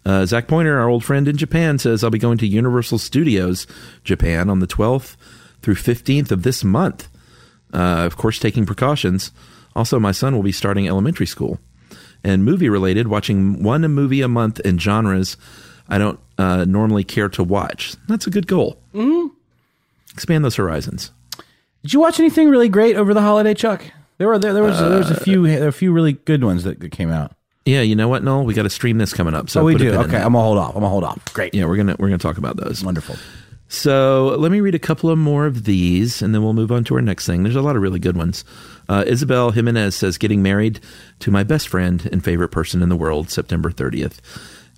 Uh, 0.04 0.26
Zach 0.26 0.48
Pointer, 0.48 0.80
our 0.80 0.90
old 0.90 1.04
friend 1.04 1.28
in 1.28 1.38
Japan, 1.38 1.78
says, 1.78 2.04
I'll 2.04 2.10
be 2.10 2.18
going 2.18 2.38
to 2.40 2.48
Universal 2.48 2.98
Studios 2.98 3.68
Japan 4.04 4.50
on 4.50 4.60
the 4.60 4.68
12th 4.68 5.16
through 5.62 5.76
15th 5.76 6.32
of 6.32 6.44
this 6.44 6.64
month. 6.64 7.10
Uh, 7.74 8.04
of 8.06 8.18
course, 8.18 8.40
taking 8.40 8.66
precautions. 8.66 9.32
Also, 9.76 10.00
my 10.00 10.12
son 10.12 10.36
will 10.36 10.44
be 10.44 10.52
starting 10.52 10.88
elementary 10.88 11.26
school. 11.28 11.60
And 12.28 12.44
movie 12.44 12.68
related, 12.68 13.08
watching 13.08 13.64
one 13.64 13.82
movie 13.94 14.22
a 14.22 14.28
month 14.28 14.60
in 14.60 14.78
genres 14.78 15.38
I 15.90 15.98
don't 15.98 16.20
uh, 16.38 16.66
normally 16.66 17.04
care 17.04 17.30
to 17.30 17.44
watch. 17.44 17.96
That's 18.08 18.28
a 18.28 18.30
good 18.30 18.48
goal. 18.48 18.78
Mm-hmm. 18.94 19.34
Expand 20.14 20.44
those 20.44 20.56
horizons. 20.56 21.12
Did 21.84 21.94
you 21.94 22.00
watch 22.00 22.20
anything 22.20 22.50
really 22.50 22.70
great 22.70 22.96
over 22.96 23.14
the 23.14 23.22
holiday, 23.22 23.54
Chuck? 23.54 23.86
There 24.18 24.28
were 24.28 24.40
there, 24.40 24.54
there 24.54 24.64
was 24.64 24.80
there 24.80 24.98
was 24.98 25.12
a 25.12 25.20
few 25.20 25.48
there 25.48 25.62
were 25.62 25.68
a 25.68 25.74
few 25.74 25.92
really 25.94 26.14
good 26.14 26.44
ones 26.44 26.64
that, 26.64 26.80
that 26.80 26.92
came 26.92 27.12
out. 27.12 27.34
Yeah, 27.66 27.82
you 27.82 27.96
know 27.96 28.08
what, 28.08 28.24
Noel? 28.24 28.46
We 28.46 28.54
got 28.54 28.64
to 28.64 28.70
stream 28.70 28.98
this 28.98 29.14
coming 29.14 29.34
up. 29.34 29.50
So 29.50 29.62
oh, 29.62 29.66
we 29.66 29.76
do. 29.76 29.94
Okay. 29.94 30.18
I'm 30.18 30.34
gonna 30.34 30.40
hold 30.40 30.58
off. 30.58 30.70
I'm 30.70 30.82
gonna 30.82 30.90
hold 30.90 31.04
off. 31.04 31.24
Great. 31.34 31.54
Yeah, 31.54 31.66
we're 31.66 31.78
gonna 31.78 31.96
we're 32.00 32.08
gonna 32.08 32.18
talk 32.18 32.38
about 32.38 32.58
those. 32.58 32.84
Wonderful. 32.84 33.16
So 33.70 34.36
let 34.40 34.52
me 34.52 34.62
read 34.62 34.76
a 34.76 34.80
couple 34.80 35.10
of 35.10 35.18
more 35.18 35.46
of 35.46 35.66
these, 35.66 36.22
and 36.22 36.34
then 36.34 36.42
we'll 36.42 36.54
move 36.54 36.72
on 36.72 36.84
to 36.86 36.96
our 36.96 37.02
next 37.02 37.26
thing. 37.26 37.44
There's 37.44 37.56
a 37.56 37.62
lot 37.62 37.76
of 37.76 37.82
really 37.82 38.00
good 38.00 38.16
ones. 38.16 38.46
Uh, 38.88 39.04
Isabel 39.06 39.52
Jimenez 39.52 39.94
says, 39.96 40.18
"Getting 40.18 40.42
married 40.42 40.80
to 41.20 41.32
my 41.32 41.44
best 41.44 41.68
friend 41.68 42.08
and 42.12 42.24
favorite 42.24 42.50
person 42.50 42.82
in 42.82 42.88
the 42.90 42.96
world, 42.96 43.30
September 43.30 43.70
30th." 43.70 44.20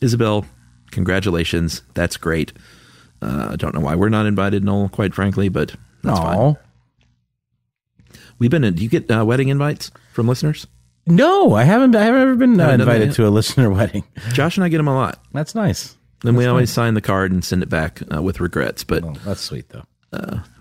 Isabel, 0.01 0.45
congratulations. 0.91 1.83
That's 1.93 2.17
great. 2.17 2.51
Uh, 3.21 3.49
I 3.51 3.55
don't 3.57 3.75
know 3.75 3.81
why 3.81 3.95
we're 3.95 4.09
not 4.09 4.25
invited, 4.25 4.63
Noel. 4.63 4.89
Quite 4.89 5.13
frankly, 5.13 5.49
but 5.49 5.75
that's 6.03 6.19
fine. 6.19 6.57
We've 8.39 8.49
been. 8.49 8.63
In, 8.63 8.73
do 8.73 8.83
you 8.83 8.89
get 8.89 9.11
uh, 9.11 9.23
wedding 9.23 9.49
invites 9.49 9.91
from 10.13 10.27
listeners? 10.27 10.65
No, 11.05 11.53
I 11.53 11.63
haven't. 11.63 11.95
I 11.95 12.03
haven't 12.03 12.21
ever 12.21 12.35
been 12.35 12.59
uh, 12.59 12.65
Haven't 12.65 12.81
invited 12.81 13.11
to 13.13 13.27
a 13.27 13.29
listener 13.29 13.69
wedding. 13.71 14.03
Josh 14.33 14.57
and 14.57 14.63
I 14.63 14.69
get 14.69 14.77
them 14.77 14.87
a 14.87 14.95
lot. 14.95 15.21
That's 15.33 15.53
nice. 15.53 15.95
Then 16.23 16.35
we 16.35 16.45
always 16.45 16.69
sign 16.71 16.93
the 16.95 17.01
card 17.01 17.31
and 17.31 17.43
send 17.43 17.63
it 17.63 17.69
back 17.69 18.01
uh, 18.13 18.21
with 18.21 18.39
regrets. 18.39 18.83
But 18.83 19.03
Well, 19.03 19.17
that's 19.25 19.41
sweet 19.41 19.69
though. 19.69 19.83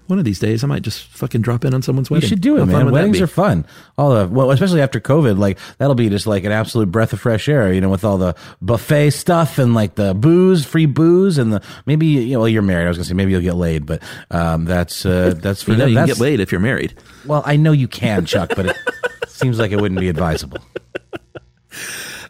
one 0.06 0.18
of 0.18 0.24
these 0.24 0.38
days, 0.38 0.62
I 0.64 0.66
might 0.68 0.82
just 0.82 1.02
fucking 1.08 1.40
drop 1.42 1.64
in 1.64 1.74
on 1.74 1.82
someone's 1.82 2.10
wedding. 2.10 2.22
You 2.22 2.28
should 2.28 2.40
do 2.40 2.56
it, 2.56 2.60
How 2.60 2.64
fun 2.66 2.72
man. 2.72 2.84
would 2.86 2.90
that 2.92 2.94
Weddings 3.00 3.18
be? 3.18 3.24
are 3.24 3.26
fun. 3.26 3.66
All 3.98 4.10
the 4.14 4.26
well, 4.28 4.50
especially 4.52 4.80
after 4.80 5.00
COVID, 5.00 5.36
like 5.38 5.58
that'll 5.78 5.94
be 5.96 6.08
just 6.08 6.26
like 6.26 6.44
an 6.44 6.52
absolute 6.52 6.90
breath 6.92 7.12
of 7.12 7.20
fresh 7.20 7.48
air. 7.48 7.72
You 7.72 7.80
know, 7.80 7.88
with 7.90 8.04
all 8.04 8.18
the 8.18 8.34
buffet 8.62 9.10
stuff 9.10 9.58
and 9.58 9.74
like 9.74 9.96
the 9.96 10.14
booze, 10.14 10.64
free 10.64 10.86
booze, 10.86 11.38
and 11.38 11.52
the 11.52 11.62
maybe 11.86 12.06
you 12.06 12.34
know, 12.34 12.38
well, 12.40 12.48
you're 12.48 12.62
married. 12.62 12.84
I 12.86 12.88
was 12.88 12.96
gonna 12.98 13.04
say 13.06 13.14
maybe 13.14 13.32
you'll 13.32 13.40
get 13.42 13.56
laid, 13.56 13.84
but 13.84 14.00
um, 14.30 14.64
that's 14.64 15.04
uh, 15.04 15.34
that's 15.42 15.62
for 15.62 15.72
You 15.72 15.76
know, 15.78 15.84
them. 15.84 15.90
you 15.90 15.96
can 15.96 16.06
That's, 16.06 16.18
get 16.18 16.22
laid 16.22 16.40
if 16.40 16.52
you're 16.52 16.60
married. 16.60 16.94
Well, 17.26 17.42
I 17.44 17.56
know 17.56 17.72
you 17.72 17.88
can, 17.88 18.24
Chuck, 18.26 18.52
but 18.56 18.66
it 18.66 18.76
seems 19.28 19.58
like 19.58 19.72
it 19.72 19.80
wouldn't 19.80 20.00
be 20.00 20.08
advisable. 20.08 20.58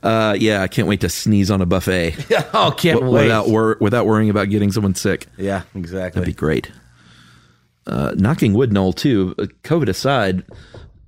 Uh, 0.03 0.37
yeah, 0.39 0.63
I 0.63 0.69
can't 0.69 0.87
wait 0.89 1.01
to 1.01 1.09
sneeze 1.09 1.51
on 1.51 1.61
a 1.61 1.67
buffet 1.67 2.15
oh, 2.55 2.73
can't 2.77 3.01
w- 3.01 3.13
without 3.23 3.49
wor- 3.49 3.77
without 3.81 4.07
worrying 4.07 4.31
about 4.31 4.49
getting 4.51 4.71
someone 4.73 4.95
sick. 4.95 5.27
Yeah, 5.37 5.63
exactly. 5.75 6.21
That'd 6.21 6.35
be 6.35 6.39
great. 6.39 6.71
Uh, 7.87 8.13
knocking 8.17 8.53
wood, 8.53 8.73
Noel, 8.73 8.93
too. 8.93 9.35
uh, 9.39 9.45
COVID 9.65 9.89
aside, 9.89 10.45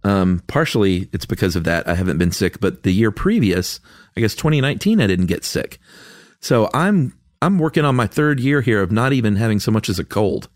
um, 0.02 0.42
partially 0.46 1.08
it's 1.12 1.26
because 1.26 1.54
of 1.56 1.64
that. 1.64 1.86
I 1.88 1.94
haven't 1.94 2.16
been 2.18 2.32
sick, 2.32 2.58
but 2.60 2.82
the 2.84 2.90
year 2.92 3.10
previous, 3.10 3.80
I 4.16 4.20
guess 4.20 4.34
2019, 4.34 5.00
I 5.00 5.06
didn't 5.06 5.26
get 5.26 5.44
sick. 5.44 5.78
So 6.40 6.70
I'm 6.72 7.12
I'm 7.42 7.58
working 7.58 7.84
on 7.84 7.96
my 7.96 8.06
third 8.06 8.40
year 8.40 8.60
here 8.62 8.82
of 8.82 8.90
not 8.90 9.12
even 9.12 9.36
having 9.36 9.60
so 9.60 9.70
much 9.70 9.88
as 9.90 9.98
a 9.98 10.04
cold. 10.04 10.48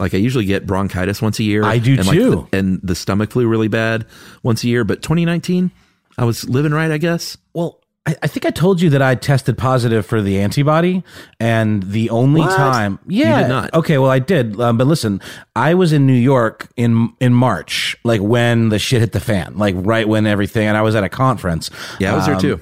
Like 0.00 0.12
I 0.14 0.16
usually 0.18 0.44
get 0.44 0.66
bronchitis 0.66 1.22
once 1.22 1.38
a 1.38 1.44
year. 1.44 1.64
I 1.64 1.78
do 1.78 1.94
and 1.94 2.06
like 2.06 2.16
too. 2.16 2.48
the- 2.50 2.58
and 2.58 2.80
the 2.82 2.94
stomach 2.94 3.30
flu 3.30 3.46
really 3.48 3.68
bad 3.68 4.06
once 4.42 4.64
a 4.64 4.68
year. 4.68 4.82
But 4.84 5.02
2019, 5.02 5.70
I 6.18 6.24
was 6.24 6.48
living 6.48 6.72
right, 6.72 6.90
I 6.90 6.98
guess. 6.98 7.36
Well, 7.54 7.80
I, 8.06 8.16
I 8.22 8.26
think 8.26 8.44
I 8.46 8.50
told 8.50 8.80
you 8.80 8.90
that 8.90 9.02
I 9.02 9.14
tested 9.14 9.56
positive 9.58 10.04
for 10.04 10.20
the 10.22 10.40
antibody, 10.40 11.04
and 11.38 11.82
the 11.82 12.10
only 12.10 12.40
What? 12.40 12.56
time, 12.56 12.98
You 13.06 13.24
yeah, 13.24 13.42
did 13.42 13.48
not. 13.48 13.74
Okay, 13.74 13.98
well, 13.98 14.10
I 14.10 14.18
did, 14.18 14.58
um, 14.60 14.78
but 14.78 14.86
listen, 14.86 15.20
I 15.54 15.74
was 15.74 15.92
in 15.92 16.06
New 16.06 16.12
York 16.14 16.68
in 16.76 17.12
in 17.20 17.34
March, 17.34 17.96
like 18.04 18.20
when 18.20 18.70
the 18.70 18.78
shit 18.78 19.00
hit 19.00 19.12
the 19.12 19.20
fan, 19.20 19.56
like 19.58 19.74
right 19.78 20.08
when 20.08 20.26
everything, 20.26 20.66
and 20.66 20.76
I 20.76 20.82
was 20.82 20.94
at 20.94 21.04
a 21.04 21.08
conference. 21.08 21.70
Yeah, 22.00 22.12
I 22.12 22.16
was 22.16 22.26
there 22.26 22.34
Um, 22.36 22.40
too. 22.40 22.60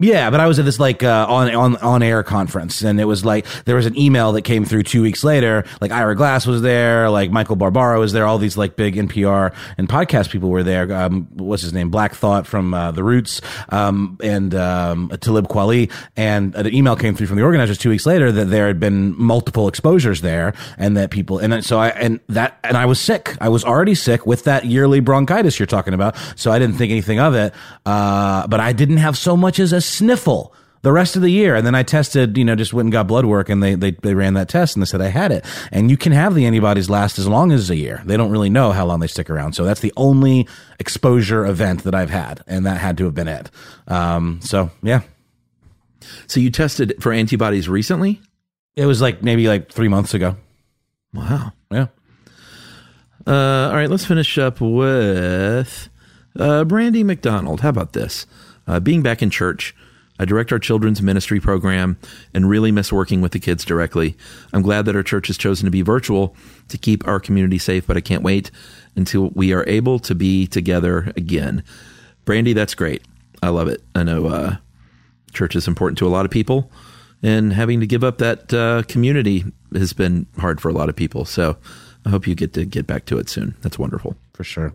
Yeah, 0.00 0.30
but 0.30 0.38
I 0.38 0.46
was 0.46 0.60
at 0.60 0.64
this 0.64 0.78
like 0.78 1.02
uh, 1.02 1.26
on 1.28 1.52
on 1.56 1.76
on 1.78 2.04
air 2.04 2.22
conference, 2.22 2.82
and 2.82 3.00
it 3.00 3.04
was 3.04 3.24
like 3.24 3.44
there 3.64 3.74
was 3.74 3.84
an 3.84 3.98
email 3.98 4.30
that 4.34 4.42
came 4.42 4.64
through 4.64 4.84
two 4.84 5.02
weeks 5.02 5.24
later. 5.24 5.64
Like 5.80 5.90
Ira 5.90 6.14
Glass 6.14 6.46
was 6.46 6.62
there, 6.62 7.10
like 7.10 7.32
Michael 7.32 7.56
Barbaro 7.56 7.98
was 7.98 8.12
there, 8.12 8.24
all 8.24 8.38
these 8.38 8.56
like 8.56 8.76
big 8.76 8.94
NPR 8.94 9.52
and 9.76 9.88
podcast 9.88 10.30
people 10.30 10.50
were 10.50 10.62
there. 10.62 10.92
Um, 10.92 11.26
what's 11.32 11.64
his 11.64 11.72
name? 11.72 11.90
Black 11.90 12.14
Thought 12.14 12.46
from 12.46 12.74
uh, 12.74 12.92
the 12.92 13.02
Roots, 13.02 13.40
um, 13.70 14.16
and 14.22 14.54
um, 14.54 15.08
Talib 15.20 15.48
Kweli, 15.48 15.90
and 16.16 16.54
an 16.54 16.72
email 16.72 16.94
came 16.94 17.16
through 17.16 17.26
from 17.26 17.36
the 17.36 17.42
organizers 17.42 17.76
two 17.76 17.90
weeks 17.90 18.06
later 18.06 18.30
that 18.30 18.44
there 18.44 18.68
had 18.68 18.78
been 18.78 19.20
multiple 19.20 19.66
exposures 19.66 20.20
there, 20.20 20.54
and 20.76 20.96
that 20.96 21.10
people, 21.10 21.38
and 21.38 21.64
so 21.64 21.76
I 21.76 21.88
and 21.88 22.20
that 22.28 22.56
and 22.62 22.76
I 22.76 22.86
was 22.86 23.00
sick. 23.00 23.36
I 23.40 23.48
was 23.48 23.64
already 23.64 23.96
sick 23.96 24.26
with 24.26 24.44
that 24.44 24.64
yearly 24.64 25.00
bronchitis 25.00 25.58
you're 25.58 25.66
talking 25.66 25.92
about, 25.92 26.14
so 26.36 26.52
I 26.52 26.60
didn't 26.60 26.76
think 26.76 26.92
anything 26.92 27.18
of 27.18 27.34
it. 27.34 27.52
Uh, 27.84 28.46
but 28.46 28.60
I 28.60 28.72
didn't 28.72 28.98
have 28.98 29.18
so 29.18 29.36
much 29.36 29.58
as 29.58 29.72
a 29.72 29.87
sniffle 29.88 30.54
the 30.82 30.92
rest 30.92 31.16
of 31.16 31.22
the 31.22 31.30
year. 31.30 31.56
And 31.56 31.66
then 31.66 31.74
I 31.74 31.82
tested, 31.82 32.38
you 32.38 32.44
know, 32.44 32.54
just 32.54 32.72
went 32.72 32.86
and 32.86 32.92
got 32.92 33.08
blood 33.08 33.24
work 33.24 33.48
and 33.48 33.60
they, 33.62 33.74
they, 33.74 33.90
they 33.90 34.14
ran 34.14 34.34
that 34.34 34.48
test 34.48 34.76
and 34.76 34.82
they 34.82 34.86
said 34.86 35.00
I 35.00 35.08
had 35.08 35.32
it. 35.32 35.44
And 35.72 35.90
you 35.90 35.96
can 35.96 36.12
have 36.12 36.34
the 36.36 36.46
antibodies 36.46 36.88
last 36.88 37.18
as 37.18 37.26
long 37.26 37.50
as 37.50 37.68
a 37.68 37.74
year. 37.76 38.00
They 38.04 38.16
don't 38.16 38.30
really 38.30 38.48
know 38.50 38.70
how 38.70 38.86
long 38.86 39.00
they 39.00 39.08
stick 39.08 39.28
around. 39.28 39.54
So 39.54 39.64
that's 39.64 39.80
the 39.80 39.92
only 39.96 40.46
exposure 40.78 41.44
event 41.44 41.82
that 41.82 41.94
I've 41.96 42.10
had. 42.10 42.44
And 42.46 42.64
that 42.64 42.78
had 42.78 42.96
to 42.98 43.04
have 43.06 43.14
been 43.14 43.26
it. 43.28 43.50
Um, 43.88 44.38
so 44.40 44.70
yeah, 44.82 45.00
So 46.28 46.38
you 46.38 46.50
tested 46.50 46.94
for 47.00 47.12
antibodies 47.12 47.68
recently? 47.68 48.20
it 48.76 48.86
was 48.86 49.00
like 49.02 49.24
maybe 49.24 49.48
like 49.48 49.72
three 49.72 49.88
months 49.88 50.14
ago. 50.14 50.36
Wow. 51.12 51.52
Yeah. 51.72 51.86
Uh, 53.26 53.68
all 53.70 53.74
right, 53.74 53.90
let's 53.90 54.04
finish 54.04 54.38
up 54.38 54.60
with 54.60 55.88
uh, 56.38 56.62
Brandy 56.64 57.02
McDonald. 57.02 57.60
How 57.62 57.70
about 57.70 57.92
this? 57.92 58.24
Uh, 58.68 58.78
being 58.78 59.02
back 59.02 59.22
in 59.22 59.30
church, 59.30 59.74
I 60.18 60.24
direct 60.24 60.52
our 60.52 60.58
children's 60.58 61.00
ministry 61.00 61.40
program 61.40 61.96
and 62.34 62.48
really 62.48 62.70
miss 62.70 62.92
working 62.92 63.20
with 63.20 63.32
the 63.32 63.38
kids 63.38 63.64
directly. 63.64 64.16
I'm 64.52 64.62
glad 64.62 64.84
that 64.84 64.96
our 64.96 65.02
church 65.02 65.28
has 65.28 65.38
chosen 65.38 65.64
to 65.64 65.70
be 65.70 65.82
virtual 65.82 66.36
to 66.68 66.76
keep 66.76 67.06
our 67.06 67.20
community 67.20 67.58
safe, 67.58 67.86
but 67.86 67.96
I 67.96 68.00
can't 68.00 68.22
wait 68.22 68.50
until 68.96 69.30
we 69.30 69.52
are 69.52 69.64
able 69.68 69.98
to 70.00 70.14
be 70.14 70.46
together 70.46 71.12
again. 71.16 71.62
Brandy, 72.24 72.52
that's 72.52 72.74
great. 72.74 73.02
I 73.42 73.48
love 73.48 73.68
it. 73.68 73.82
I 73.94 74.02
know 74.02 74.26
uh, 74.26 74.56
church 75.32 75.54
is 75.54 75.68
important 75.68 75.98
to 75.98 76.06
a 76.06 76.10
lot 76.10 76.24
of 76.24 76.30
people, 76.30 76.70
and 77.22 77.52
having 77.52 77.80
to 77.80 77.86
give 77.86 78.02
up 78.02 78.18
that 78.18 78.52
uh, 78.52 78.82
community 78.88 79.44
has 79.72 79.92
been 79.92 80.26
hard 80.38 80.60
for 80.60 80.68
a 80.68 80.72
lot 80.72 80.88
of 80.88 80.96
people. 80.96 81.24
So 81.24 81.56
I 82.04 82.10
hope 82.10 82.26
you 82.26 82.34
get 82.34 82.52
to 82.54 82.64
get 82.64 82.86
back 82.86 83.04
to 83.06 83.18
it 83.18 83.28
soon. 83.28 83.54
That's 83.62 83.78
wonderful. 83.78 84.16
For 84.34 84.44
sure. 84.44 84.74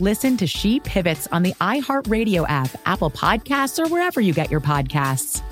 Listen 0.00 0.36
to 0.36 0.46
She 0.46 0.78
Pivots 0.80 1.26
on 1.32 1.42
the 1.42 1.52
iHeartRadio 1.54 2.46
app, 2.48 2.70
Apple 2.86 3.10
Podcasts, 3.10 3.84
or 3.84 3.88
wherever 3.88 4.20
you 4.20 4.32
get 4.32 4.48
your 4.50 4.60
podcasts. 4.60 5.42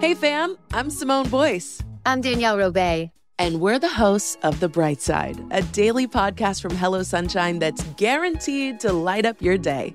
Hey 0.00 0.14
fam, 0.14 0.56
I'm 0.72 0.90
Simone 0.90 1.28
Boyce, 1.28 1.82
I'm 2.04 2.20
Danielle 2.20 2.56
Robay. 2.58 3.10
and 3.38 3.60
we're 3.60 3.78
the 3.78 3.88
hosts 3.88 4.36
of 4.42 4.60
The 4.60 4.68
Bright 4.68 5.00
Side, 5.02 5.38
a 5.50 5.62
daily 5.62 6.06
podcast 6.06 6.62
from 6.62 6.74
Hello 6.74 7.02
Sunshine 7.02 7.58
that's 7.58 7.82
guaranteed 7.96 8.80
to 8.80 8.92
light 8.92 9.26
up 9.26 9.42
your 9.42 9.58
day. 9.58 9.94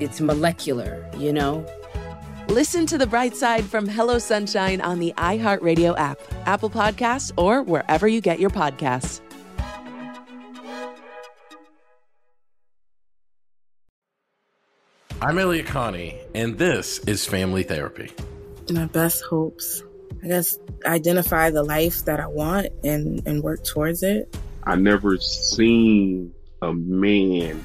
it's 0.00 0.20
molecular, 0.20 1.08
you 1.16 1.32
know? 1.32 1.64
Listen 2.48 2.86
to 2.86 2.98
the 2.98 3.06
bright 3.06 3.36
side 3.36 3.64
from 3.64 3.88
Hello 3.88 4.18
Sunshine 4.18 4.80
on 4.80 4.98
the 4.98 5.14
iHeartRadio 5.16 5.96
app, 5.98 6.18
Apple 6.46 6.70
Podcasts, 6.70 7.32
or 7.36 7.62
wherever 7.62 8.06
you 8.06 8.20
get 8.20 8.38
your 8.38 8.50
podcasts. 8.50 9.20
I'm 15.22 15.38
Elliott 15.38 15.66
Connie, 15.66 16.20
and 16.34 16.58
this 16.58 16.98
is 17.00 17.26
Family 17.26 17.62
Therapy. 17.62 18.12
My 18.70 18.84
best 18.84 19.24
hopes. 19.24 19.82
I 20.22 20.28
guess 20.28 20.58
identify 20.84 21.50
the 21.50 21.62
life 21.62 22.04
that 22.04 22.20
I 22.20 22.26
want 22.26 22.66
and, 22.82 23.26
and 23.26 23.42
work 23.42 23.64
towards 23.64 24.02
it. 24.02 24.36
I 24.64 24.76
never 24.76 25.16
seen 25.18 26.34
a 26.60 26.74
man 26.74 27.64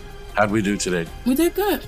how'd 0.35 0.51
we 0.51 0.61
do 0.61 0.77
today? 0.77 1.09
We 1.25 1.35
did 1.35 1.55
good. 1.55 1.85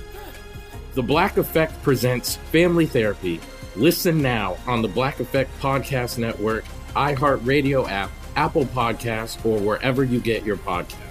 The 0.94 1.02
Black 1.02 1.36
Effect 1.36 1.82
presents 1.82 2.36
Family 2.36 2.86
Therapy. 2.86 3.40
Listen 3.76 4.22
now 4.22 4.56
on 4.66 4.82
the 4.82 4.88
Black 4.88 5.18
Effect 5.20 5.50
Podcast 5.60 6.18
Network, 6.18 6.64
iHeartRadio 6.94 7.88
app, 7.88 8.10
Apple 8.36 8.64
Podcasts, 8.66 9.44
or 9.44 9.58
wherever 9.58 10.04
you 10.04 10.20
get 10.20 10.44
your 10.44 10.56
podcasts. 10.56 11.04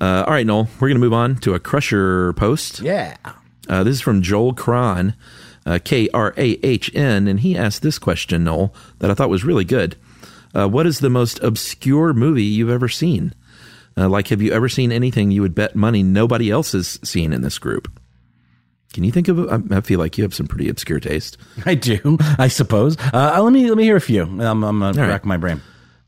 Uh, 0.00 0.22
all 0.26 0.34
right, 0.34 0.46
Noel, 0.46 0.68
we're 0.80 0.88
going 0.88 0.96
to 0.96 1.00
move 1.00 1.14
on 1.14 1.36
to 1.36 1.54
a 1.54 1.58
Crusher 1.58 2.34
post. 2.34 2.80
Yeah. 2.80 3.16
Uh, 3.70 3.82
this 3.84 3.96
is 3.96 4.00
from 4.02 4.20
Joel 4.20 4.52
Kran, 4.52 5.14
uh, 5.66 5.78
K 5.82 6.08
R 6.12 6.34
A 6.36 6.58
H 6.62 6.94
N, 6.94 7.28
and 7.28 7.40
he 7.40 7.56
asked 7.56 7.82
this 7.82 7.98
question, 7.98 8.44
Noel, 8.44 8.74
that 8.98 9.10
I 9.10 9.14
thought 9.14 9.30
was 9.30 9.44
really 9.44 9.64
good. 9.64 9.96
Uh, 10.54 10.68
what 10.68 10.86
is 10.86 11.00
the 11.00 11.10
most 11.10 11.40
obscure 11.40 12.12
movie 12.12 12.44
you've 12.44 12.70
ever 12.70 12.88
seen? 12.88 13.34
Uh, 13.96 14.08
like, 14.08 14.28
have 14.28 14.42
you 14.42 14.52
ever 14.52 14.68
seen 14.68 14.92
anything 14.92 15.30
you 15.30 15.42
would 15.42 15.54
bet 15.54 15.76
money 15.76 16.02
nobody 16.02 16.50
else 16.50 16.72
has 16.72 16.98
seen 17.02 17.32
in 17.32 17.42
this 17.42 17.58
group? 17.58 18.00
Can 18.92 19.02
you 19.02 19.10
think 19.10 19.26
of? 19.26 19.72
I 19.72 19.80
feel 19.80 19.98
like 19.98 20.16
you 20.16 20.22
have 20.22 20.34
some 20.34 20.46
pretty 20.46 20.68
obscure 20.68 21.00
taste. 21.00 21.36
I 21.66 21.74
do, 21.74 22.16
I 22.38 22.46
suppose. 22.46 22.96
Uh, 23.12 23.40
let 23.42 23.52
me 23.52 23.68
let 23.68 23.76
me 23.76 23.82
hear 23.82 23.96
a 23.96 24.00
few. 24.00 24.22
I'm, 24.22 24.40
I'm 24.40 24.60
gonna 24.60 24.92
rack 24.92 25.08
right. 25.08 25.24
my 25.24 25.36
brain. 25.36 25.60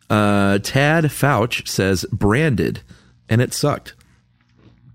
Uh, 0.09 0.59
Tad 0.59 1.05
Fouch 1.07 1.66
says 1.66 2.07
branded, 2.12 2.83
and 3.29 3.42
it 3.42 3.53
sucked. 3.53 3.95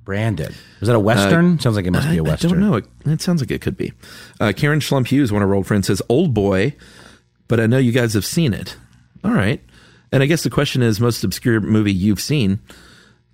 Branded. 0.04 0.56
Is 0.82 0.88
that 0.88 0.96
a 0.96 1.00
western? 1.00 1.60
Sounds 1.60 1.76
like 1.76 1.86
it 1.86 1.92
must 1.92 2.10
be 2.10 2.18
a 2.18 2.24
western. 2.24 2.50
I 2.50 2.54
don't 2.54 2.62
know. 2.62 2.76
It, 2.76 2.86
it 3.06 3.22
sounds 3.22 3.42
like 3.42 3.52
it 3.52 3.62
could 3.62 3.78
be. 3.78 3.94
Uh, 4.40 4.52
Karen 4.56 4.80
Schlump 4.80 5.08
Hughes, 5.08 5.32
one 5.32 5.44
of 5.44 5.50
our 5.50 5.56
old 5.56 5.68
friends, 5.68 5.88
says 5.88 6.02
Old 6.10 6.34
Boy, 6.34 6.76
but 7.48 7.60
I 7.60 7.68
know 7.68 7.78
you 7.78 7.92
guys 7.92 8.14
have 8.14 8.26
seen 8.26 8.54
it. 8.54 8.76
All 9.24 9.32
right. 9.32 9.62
And 10.12 10.24
I 10.24 10.26
guess 10.26 10.44
the 10.44 10.50
question 10.50 10.82
is 10.82 11.00
most 11.00 11.24
obscure 11.24 11.62
movie 11.62 11.94
you've 11.94 12.20
seen. 12.20 12.60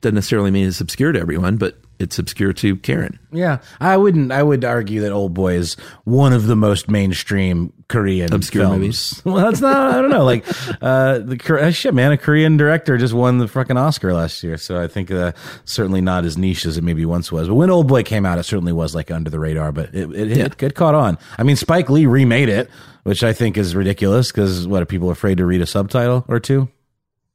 Doesn't 0.02 0.16
necessarily 0.16 0.52
mean 0.52 0.68
it's 0.68 0.82
obscure 0.82 1.12
to 1.12 1.20
everyone, 1.20 1.58
but 1.58 1.80
it's 2.00 2.20
obscure 2.20 2.54
to 2.54 2.76
Karen. 2.78 3.20
Yeah, 3.32 3.60
I 3.80 3.98
wouldn't. 3.98 4.32
I 4.32 4.44
would 4.44 4.64
argue 4.64 5.02
that 5.02 5.12
Old 5.12 5.34
Boy 5.34 5.54
is 5.56 5.76
one 6.06 6.32
of 6.34 6.48
the 6.48 6.56
most 6.56 6.90
mainstream 6.90 7.74
Korean 7.90 8.34
Obscure 8.34 8.64
films. 8.66 8.78
movies. 8.80 9.22
Well, 9.26 9.36
that's 9.46 9.62
not. 9.62 9.96
I 9.96 10.02
don't 10.02 10.10
know. 10.12 10.24
Like, 10.24 10.46
uh, 10.82 11.20
the 11.20 11.60
uh, 11.62 11.72
shit, 11.72 11.94
man. 11.94 12.12
A 12.12 12.18
Korean 12.18 12.58
director 12.58 12.98
just 12.98 13.14
won 13.14 13.38
the 13.40 13.48
fucking 13.48 13.78
Oscar 13.78 14.14
last 14.14 14.44
year, 14.44 14.58
so 14.58 14.82
I 14.82 14.88
think 14.88 15.10
uh, 15.12 15.32
certainly 15.66 16.02
not 16.02 16.24
as 16.26 16.38
niche 16.38 16.66
as 16.66 16.78
it 16.78 16.84
maybe 16.84 17.06
once 17.06 17.32
was. 17.32 17.48
But 17.48 17.56
when 17.56 17.70
Old 17.70 17.88
Boy 17.88 18.04
came 18.04 18.26
out, 18.26 18.38
it 18.40 18.44
certainly 18.44 18.74
was 18.74 18.94
like 18.96 19.10
under 19.12 19.30
the 19.30 19.40
radar, 19.40 19.72
but 19.72 19.94
it 19.94 20.10
it, 20.14 20.28
Yeah. 20.38 20.46
it, 20.46 20.62
it 20.64 20.76
caught 20.76 20.96
on. 20.96 21.18
I 21.38 21.44
mean, 21.44 21.56
Spike 21.56 21.90
Lee 21.90 22.06
remade 22.06 22.50
it, 22.50 22.70
which 23.04 23.24
I 23.24 23.34
think 23.34 23.58
is 23.58 23.76
ridiculous 23.76 24.32
because 24.32 24.68
what 24.68 24.82
are 24.82 24.86
people 24.86 25.10
afraid 25.10 25.38
to 25.40 25.46
read 25.46 25.62
a 25.62 25.66
subtitle 25.66 26.26
or 26.28 26.40
two? 26.40 26.70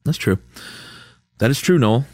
That's 0.05 0.19
true. 0.19 0.39
That 1.39 1.51
is 1.51 1.61
true, 1.61 1.79
Noel. 1.79 2.05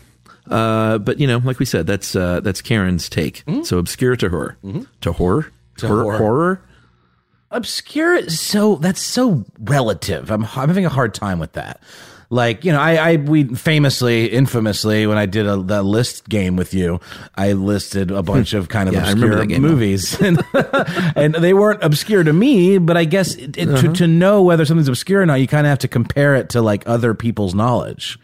Uh, 0.51 0.99
but 0.99 1.19
you 1.21 1.27
know, 1.27 1.39
like 1.39 1.59
we 1.59 1.65
said, 1.67 1.87
that's 1.87 2.15
uh, 2.17 2.41
that's 2.41 2.61
Karen's 2.63 3.09
take. 3.09 3.45
So 3.65 3.79
obscure 3.79 4.17
to 4.17 4.29
her, 4.29 4.57
to 5.03 5.13
horror, 5.13 5.43
Mm-hmm. 5.43 5.53
To 5.79 5.87
Hor- 5.87 6.03
horror. 6.03 6.19
horror. 6.19 6.63
obscure 7.51 8.29
so 8.29 8.77
that's 8.77 9.01
so 9.01 9.45
relative 9.61 10.31
i'm, 10.31 10.43
I'm 10.45 10.69
having 10.69 10.85
a 10.85 10.91
hard 10.91 11.15
time 11.15 11.39
with 11.39 11.53
that 11.53 11.81
like 12.31 12.63
you 12.65 12.73
know 12.73 12.81
i 12.81 13.13
i 13.13 13.17
we 13.17 13.45
famously 13.55 14.27
infamously 14.27 15.07
when 15.07 15.17
i 15.17 15.25
did 15.25 15.47
a 15.47 15.57
that 15.63 15.85
list 15.85 16.29
game 16.29 16.57
with 16.57 16.75
you 16.75 17.01
i 17.37 17.53
listed 17.53 18.11
a 18.11 18.23
bunch 18.23 18.53
of 18.53 18.69
kind 18.69 18.87
of 18.89 18.95
Yeah, 18.95 19.11
obscure 19.13 19.37
that 19.37 19.47
game, 19.47 19.63
though. 19.63 19.69
movies 19.71 20.21
and, 20.21 20.43
and 21.17 21.35
they 21.37 21.55
weren't 21.55 21.83
obscure 21.83 22.23
to 22.23 22.33
me 22.35 22.77
but 22.77 22.99
i 22.99 23.05
guess 23.05 23.35
it, 23.37 23.57
it, 23.57 23.69
Uh-huh. 23.69 23.81
to, 23.83 23.93
to 23.95 24.07
know 24.07 24.43
whether 24.43 24.67
something's 24.67 24.89
obscure 24.89 25.23
or 25.23 25.27
not 25.27 25.41
you 25.41 25.47
kind 25.49 25.67
of 25.67 25.71
have 25.71 25.79
to 25.79 25.89
compare 25.89 26.35
it 26.35 26.51
to 26.51 26.61
like 26.61 26.83
other 26.87 27.15
people's 27.15 27.55
knowledge 27.55 28.19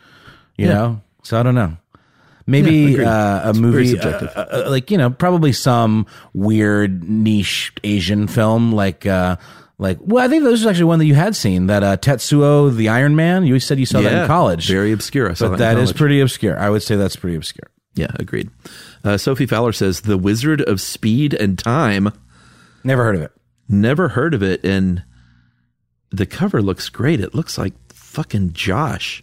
you 0.58 0.66
Yeah. 0.66 0.74
know 0.74 1.00
so 1.22 1.40
i 1.40 1.42
don't 1.42 1.54
know 1.54 1.78
Maybe 2.46 2.96
Yeah, 2.98 3.10
uh, 3.10 3.42
a 3.46 3.50
It's 3.50 3.58
movie, 3.58 3.88
subjective. 3.88 4.28
uh, 4.36 4.46
uh, 4.52 4.70
like 4.70 4.90
you 4.90 4.98
know, 4.98 5.10
probably 5.10 5.52
some 5.52 6.06
weird 6.34 7.08
niche 7.08 7.72
Asian 7.84 8.26
film, 8.26 8.72
like 8.72 9.06
uh, 9.06 9.36
like. 9.78 9.98
Well, 10.00 10.22
I 10.24 10.28
think 10.28 10.42
this 10.44 10.52
was 10.52 10.66
actually 10.66 10.84
one 10.84 10.98
that 10.98 11.06
you 11.06 11.14
had 11.14 11.34
seen. 11.34 11.68
That 11.68 11.82
uh, 11.82 11.96
Tetsuo 11.96 12.74
the 12.74 12.90
Iron 12.90 13.16
Man. 13.16 13.46
You 13.46 13.58
said 13.60 13.78
you 13.78 13.86
saw 13.86 14.00
that 14.02 14.22
in 14.22 14.26
college. 14.26 14.68
very 14.68 14.92
obscure. 14.92 15.30
I 15.30 15.34
saw 15.34 15.48
but 15.48 15.58
that 15.58 15.74
that 15.74 15.80
is 15.82 15.92
pretty 15.92 16.20
obscure. 16.20 16.58
I 16.58 16.68
would 16.68 16.82
say 16.82 16.96
that's 16.96 17.16
pretty 17.16 17.36
obscure. 17.36 17.70
Yeah, 17.94 18.10
agreed. 18.16 18.50
Uh, 19.04 19.16
Sophie 19.16 19.46
Fowler 19.46 19.72
says 19.72 20.00
The 20.02 20.18
Wizard 20.18 20.60
of 20.62 20.80
Speed 20.80 21.32
and 21.32 21.58
Time. 21.58 22.10
Never 22.82 23.04
heard 23.04 23.14
of 23.14 23.22
it. 23.22 23.32
Never 23.68 24.08
heard 24.08 24.34
of 24.34 24.42
it, 24.42 24.62
and 24.64 25.02
the 26.10 26.26
cover 26.26 26.60
looks 26.60 26.88
great. 26.90 27.20
It 27.20 27.34
looks 27.34 27.56
like 27.56 27.72
fucking 27.94 28.52
Josh 28.52 29.22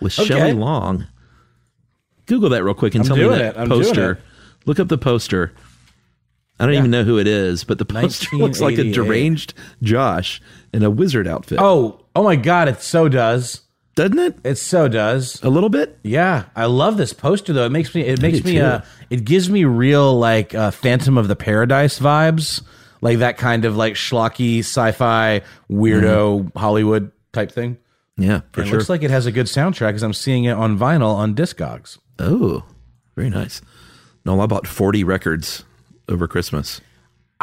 with 0.00 0.18
okay. 0.18 0.24
Shelley 0.28 0.52
Long. 0.52 1.08
Google 2.32 2.50
that 2.50 2.64
real 2.64 2.74
quick 2.74 2.94
and 2.94 3.02
I'm 3.02 3.08
tell 3.08 3.16
me 3.16 3.36
that 3.36 3.56
it. 3.56 3.68
Poster. 3.68 4.12
it. 4.12 4.18
Look 4.66 4.80
up 4.80 4.88
the 4.88 4.96
poster. 4.98 5.52
I 6.58 6.64
don't 6.64 6.74
Yeah. 6.74 6.78
even 6.80 6.90
know 6.90 7.04
who 7.04 7.18
it 7.18 7.26
is, 7.26 7.64
but 7.64 7.78
the 7.78 7.84
poster 7.84 8.36
looks 8.36 8.60
like 8.60 8.78
a 8.78 8.90
deranged 8.92 9.54
Josh 9.82 10.40
in 10.72 10.82
a 10.82 10.90
wizard 10.90 11.26
outfit. 11.26 11.58
Oh, 11.60 12.00
oh 12.14 12.22
my 12.22 12.36
God! 12.36 12.68
It 12.68 12.80
so 12.80 13.08
does, 13.08 13.62
doesn't 13.96 14.18
it? 14.18 14.38
It 14.44 14.54
so 14.56 14.86
does 14.88 15.42
a 15.42 15.50
little 15.50 15.68
bit. 15.70 15.98
Yeah, 16.04 16.44
I 16.54 16.66
love 16.66 16.96
this 16.96 17.12
poster 17.12 17.52
though. 17.52 17.66
It 17.66 17.72
makes 17.72 17.94
me. 17.94 18.02
It 18.02 18.20
I 18.20 18.22
makes 18.22 18.44
me. 18.44 18.52
too. 18.54 18.62
Uh, 18.62 18.84
it 19.10 19.24
gives 19.24 19.50
me 19.50 19.64
real 19.64 20.16
like 20.18 20.54
uh, 20.54 20.70
Phantom 20.70 21.18
of 21.18 21.26
the 21.28 21.36
Paradise 21.36 21.98
vibes, 21.98 22.62
like 23.00 23.18
that 23.18 23.36
kind 23.38 23.64
of 23.64 23.76
like 23.76 23.94
schlocky 23.94 24.60
sci-fi 24.60 25.42
weirdo 25.70 26.54
Hollywood 26.56 27.10
type 27.32 27.50
thing. 27.52 27.76
Yeah, 28.18 28.42
for 28.52 28.60
And 28.60 28.68
it 28.68 28.70
sure. 28.70 28.78
looks 28.78 28.90
like 28.90 29.02
it 29.02 29.10
has 29.10 29.26
a 29.26 29.32
good 29.32 29.46
soundtrack 29.46 29.88
because 29.88 30.02
I'm 30.02 30.12
seeing 30.12 30.44
it 30.44 30.52
on 30.52 30.78
vinyl 30.78 31.14
on 31.14 31.34
Discogs. 31.34 31.98
Oh, 32.18 32.64
very 33.16 33.30
nice. 33.30 33.60
No, 34.24 34.40
I 34.40 34.46
bought 34.46 34.66
40 34.66 35.04
records 35.04 35.64
over 36.08 36.28
Christmas. 36.28 36.80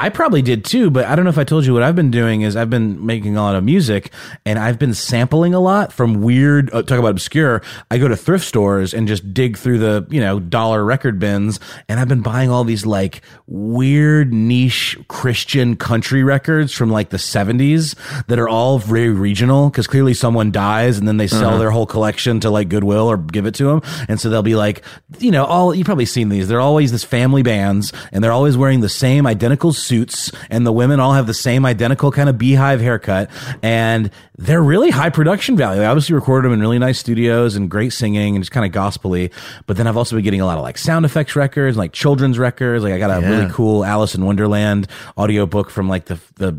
I 0.01 0.09
probably 0.09 0.41
did 0.41 0.63
too, 0.63 0.89
but 0.89 1.05
I 1.05 1.15
don't 1.15 1.25
know 1.25 1.29
if 1.29 1.37
I 1.37 1.43
told 1.43 1.65
you 1.65 1.73
what 1.73 1.83
I've 1.83 1.95
been 1.95 2.09
doing 2.09 2.41
is 2.41 2.55
I've 2.55 2.69
been 2.69 3.05
making 3.05 3.35
a 3.35 3.41
lot 3.41 3.55
of 3.55 3.63
music 3.65 4.11
and 4.45 4.57
I've 4.57 4.79
been 4.79 4.93
sampling 4.93 5.53
a 5.53 5.59
lot 5.59 5.91
from 5.91 6.21
weird, 6.21 6.69
uh, 6.73 6.83
talk 6.83 6.99
about 6.99 7.11
obscure. 7.11 7.61
I 7.91 7.97
go 7.97 8.07
to 8.07 8.15
thrift 8.15 8.45
stores 8.45 8.93
and 8.93 9.07
just 9.09 9.33
dig 9.33 9.57
through 9.57 9.79
the, 9.79 10.07
you 10.09 10.21
know, 10.21 10.39
dollar 10.39 10.85
record 10.85 11.19
bins 11.19 11.59
and 11.89 11.99
I've 11.99 12.07
been 12.07 12.21
buying 12.21 12.49
all 12.49 12.63
these 12.63 12.85
like 12.85 13.21
weird 13.47 14.33
niche 14.33 14.97
Christian 15.09 15.75
country 15.75 16.23
records 16.23 16.71
from 16.73 16.89
like 16.89 17.09
the 17.09 17.17
70s 17.17 17.95
that 18.27 18.39
are 18.39 18.47
all 18.47 18.79
very 18.79 19.09
regional 19.09 19.69
because 19.69 19.85
clearly 19.87 20.13
someone 20.13 20.51
dies 20.51 20.97
and 20.97 21.07
then 21.07 21.17
they 21.17 21.27
sell 21.27 21.49
Uh-huh. 21.49 21.57
their 21.57 21.71
whole 21.71 21.85
collection 21.85 22.39
to 22.39 22.49
like 22.49 22.69
Goodwill 22.69 23.07
or 23.11 23.17
give 23.17 23.45
it 23.45 23.55
to 23.55 23.65
them. 23.65 23.81
And 24.07 24.19
so 24.19 24.29
they'll 24.29 24.43
be 24.43 24.55
like, 24.55 24.81
you 25.17 25.31
know, 25.31 25.43
all, 25.45 25.75
you've 25.75 25.85
probably 25.85 26.05
seen 26.05 26.29
these. 26.29 26.47
They're 26.47 26.61
always 26.61 26.91
this 26.93 27.03
family 27.03 27.43
bands 27.43 27.91
and 28.13 28.23
they're 28.23 28.31
always 28.31 28.55
wearing 28.55 28.79
the 28.79 28.87
same 28.89 29.27
identical 29.27 29.73
suits 29.89 30.31
and 30.51 30.65
the 30.67 30.71
women 30.71 30.99
all 30.99 31.13
have 31.13 31.25
the 31.27 31.33
same 31.33 31.65
identical 31.65 32.11
kind 32.11 32.29
of 32.29 32.37
beehive 32.37 32.79
haircut 32.79 33.29
and 33.63 34.11
they're 34.37 34.61
really 34.61 34.91
high 34.91 35.09
production 35.09 35.57
value. 35.57 35.81
They 35.81 35.85
obviously 35.87 36.13
recorded 36.15 36.45
them 36.45 36.53
in 36.53 36.61
really 36.61 36.77
nice 36.79 36.99
studios 36.99 37.55
and 37.55 37.69
great 37.69 37.91
singing 37.91 38.35
and 38.35 38.43
just 38.43 38.51
kind 38.51 38.65
of 38.65 38.71
gospely. 38.71 39.31
But 39.65 39.75
then 39.77 39.87
I've 39.87 39.97
also 39.97 40.15
been 40.15 40.23
getting 40.23 40.41
a 40.41 40.45
lot 40.45 40.57
of 40.57 40.63
like 40.63 40.77
sound 40.77 41.03
effects 41.05 41.35
records, 41.35 41.75
like 41.75 41.91
children's 41.91 42.37
records. 42.39 42.83
Like 42.83 42.93
I 42.93 42.99
got 42.99 43.09
a 43.09 43.21
Yeah. 43.21 43.29
really 43.29 43.51
cool 43.51 43.83
Alice 43.83 44.13
in 44.15 44.23
Wonderland 44.23 44.87
audiobook 45.17 45.69
from 45.71 45.89
like 45.89 46.05
the 46.05 46.19
the 46.35 46.53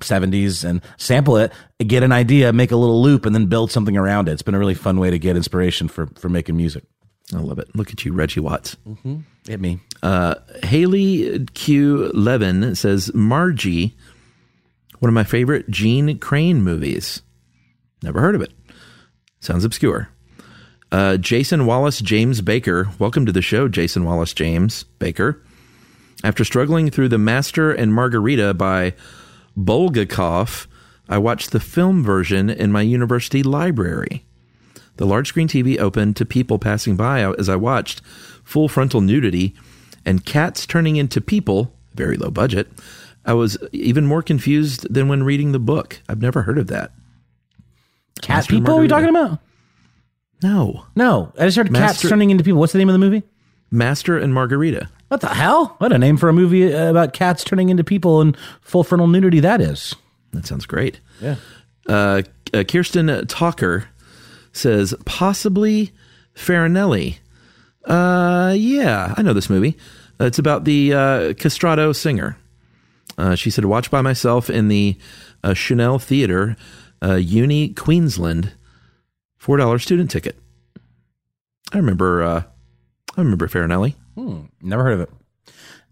70s 0.00 0.64
and 0.64 0.80
sample 0.96 1.36
it, 1.36 1.52
get 1.86 2.02
an 2.02 2.12
idea, 2.12 2.52
make 2.52 2.70
a 2.70 2.76
little 2.76 3.02
loop 3.02 3.26
and 3.26 3.34
then 3.34 3.46
build 3.46 3.70
something 3.70 3.96
around 3.96 4.28
it. 4.28 4.32
It's 4.32 4.42
been 4.42 4.54
a 4.54 4.58
really 4.58 4.74
fun 4.74 4.98
way 4.98 5.10
to 5.10 5.18
get 5.18 5.36
inspiration 5.36 5.88
for 5.88 6.06
for 6.16 6.28
making 6.28 6.56
music. 6.56 6.84
I 7.34 7.38
love 7.38 7.58
it. 7.58 7.74
Look 7.74 7.90
at 7.90 8.04
you, 8.04 8.12
Reggie 8.12 8.40
Watts. 8.40 8.76
Mm-hmm. 8.88 9.16
Hit 9.48 9.60
me. 9.60 9.80
Uh, 10.02 10.36
Haley 10.62 11.44
Q. 11.54 12.10
Levin 12.14 12.74
says 12.74 13.12
Margie, 13.14 13.96
one 15.00 15.08
of 15.08 15.14
my 15.14 15.24
favorite 15.24 15.68
Jeanne 15.68 16.18
Crain 16.18 16.62
movies. 16.62 17.22
Never 18.02 18.20
heard 18.20 18.34
of 18.34 18.42
it. 18.42 18.52
Sounds 19.40 19.64
obscure. 19.64 20.08
Uh, 20.92 21.16
Jason 21.16 21.66
Wallace 21.66 22.00
James 22.00 22.40
Baker. 22.40 22.88
Welcome 22.98 23.26
to 23.26 23.32
the 23.32 23.42
show, 23.42 23.66
Jason 23.66 24.04
Wallace 24.04 24.32
James 24.32 24.84
Baker. 24.98 25.42
After 26.22 26.44
struggling 26.44 26.90
through 26.90 27.08
The 27.08 27.18
Master 27.18 27.72
and 27.72 27.92
Margarita 27.92 28.54
by 28.54 28.94
Bulgakov, 29.58 30.66
I 31.08 31.18
watched 31.18 31.50
the 31.50 31.60
film 31.60 32.04
version 32.04 32.48
in 32.48 32.70
my 32.70 32.82
university 32.82 33.42
library. 33.42 34.25
The 34.96 35.06
large 35.06 35.28
screen 35.28 35.48
TV 35.48 35.78
opened 35.78 36.16
to 36.16 36.24
people 36.24 36.58
passing 36.58 36.96
by 36.96 37.20
as 37.34 37.48
I 37.48 37.56
watched 37.56 38.00
full 38.44 38.68
frontal 38.68 39.00
nudity 39.00 39.54
and 40.04 40.24
cats 40.24 40.66
turning 40.66 40.96
into 40.96 41.20
people, 41.20 41.72
very 41.94 42.16
low 42.16 42.30
budget. 42.30 42.68
I 43.24 43.34
was 43.34 43.58
even 43.72 44.06
more 44.06 44.22
confused 44.22 44.92
than 44.92 45.08
when 45.08 45.24
reading 45.24 45.52
the 45.52 45.58
book. 45.58 46.00
I've 46.08 46.22
never 46.22 46.42
heard 46.42 46.58
of 46.58 46.68
that. 46.68 46.92
Cat 48.22 48.36
Master 48.36 48.52
people? 48.54 48.76
Are 48.76 48.82
you 48.82 48.88
talking 48.88 49.08
about? 49.08 49.40
No. 50.42 50.86
No, 50.94 51.32
I 51.38 51.44
just 51.46 51.56
heard 51.56 51.74
cats 51.74 52.00
turning 52.00 52.30
into 52.30 52.44
people. 52.44 52.60
What's 52.60 52.72
the 52.72 52.78
name 52.78 52.88
of 52.88 52.92
the 52.92 52.98
movie? 52.98 53.22
Master 53.70 54.16
and 54.16 54.32
Margarita. 54.32 54.88
What 55.08 55.20
the 55.20 55.28
hell? 55.28 55.74
What 55.78 55.92
a 55.92 55.98
name 55.98 56.16
for 56.16 56.28
a 56.28 56.32
movie 56.32 56.72
uh, 56.72 56.90
about 56.90 57.12
cats 57.12 57.44
turning 57.44 57.68
into 57.68 57.84
people 57.84 58.20
and 58.20 58.36
full 58.60 58.84
frontal 58.84 59.08
nudity 59.08 59.40
that 59.40 59.60
is. 59.60 59.94
That 60.32 60.46
sounds 60.46 60.66
great. 60.66 61.00
Yeah. 61.20 61.36
Uh, 61.88 62.22
uh, 62.54 62.64
Kirsten 62.64 63.26
Talker 63.26 63.88
says 64.56 64.94
possibly 65.04 65.92
Farinelli. 66.34 67.18
Uh, 67.84 68.54
yeah, 68.56 69.14
I 69.16 69.22
know 69.22 69.32
this 69.32 69.50
movie. 69.50 69.76
It's 70.18 70.38
about 70.38 70.64
the 70.64 70.92
uh, 70.92 70.98
castrato 71.34 71.94
singer. 71.94 72.36
Uh, 73.18 73.34
she 73.34 73.50
said, 73.50 73.64
"Watch 73.64 73.90
by 73.90 74.02
myself 74.02 74.50
in 74.50 74.68
the 74.68 74.96
uh, 75.44 75.50
Schonell 75.50 76.02
Theater, 76.02 76.56
uh, 77.02 77.14
Uni 77.14 77.68
Queensland, 77.70 78.52
four 79.36 79.56
dollar 79.56 79.78
student 79.78 80.10
ticket." 80.10 80.36
I 81.72 81.78
remember. 81.78 82.22
Uh, 82.22 82.42
I 83.16 83.20
remember 83.20 83.48
Farinelli. 83.48 83.94
Hmm, 84.14 84.44
never 84.60 84.82
heard 84.84 84.94
of 84.94 85.00
it. 85.00 85.10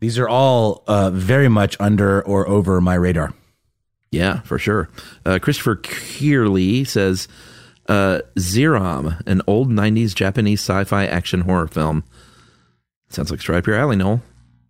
These 0.01 0.19
are 0.19 0.29
all 0.29 0.83
uh, 0.87 1.11
very 1.11 1.49
much 1.49 1.77
under 1.81 2.23
or 2.23 2.47
over 2.49 2.81
my 2.81 2.95
radar. 2.95 3.33
Yeah, 4.11 4.41
for 4.43 4.59
sure. 4.59 4.91
Uh, 5.25 5.39
Christopher 5.41 5.77
Kearley 5.77 6.85
says 6.85 7.27
uh, 7.89 8.21
Zeram, 8.39 9.21
an 9.27 9.43
old 9.47 9.69
90s 9.71 10.15
Japanese 10.15 10.61
sci 10.61 10.85
fi 10.85 11.07
action 11.07 11.41
horror 11.43 11.67
film. 11.69 12.05
Sounds 13.09 13.31
like 13.31 13.41
Stripe 13.41 13.67
Your 13.67 13.77
Alley, 13.77 13.97
Noel. 13.97 14.23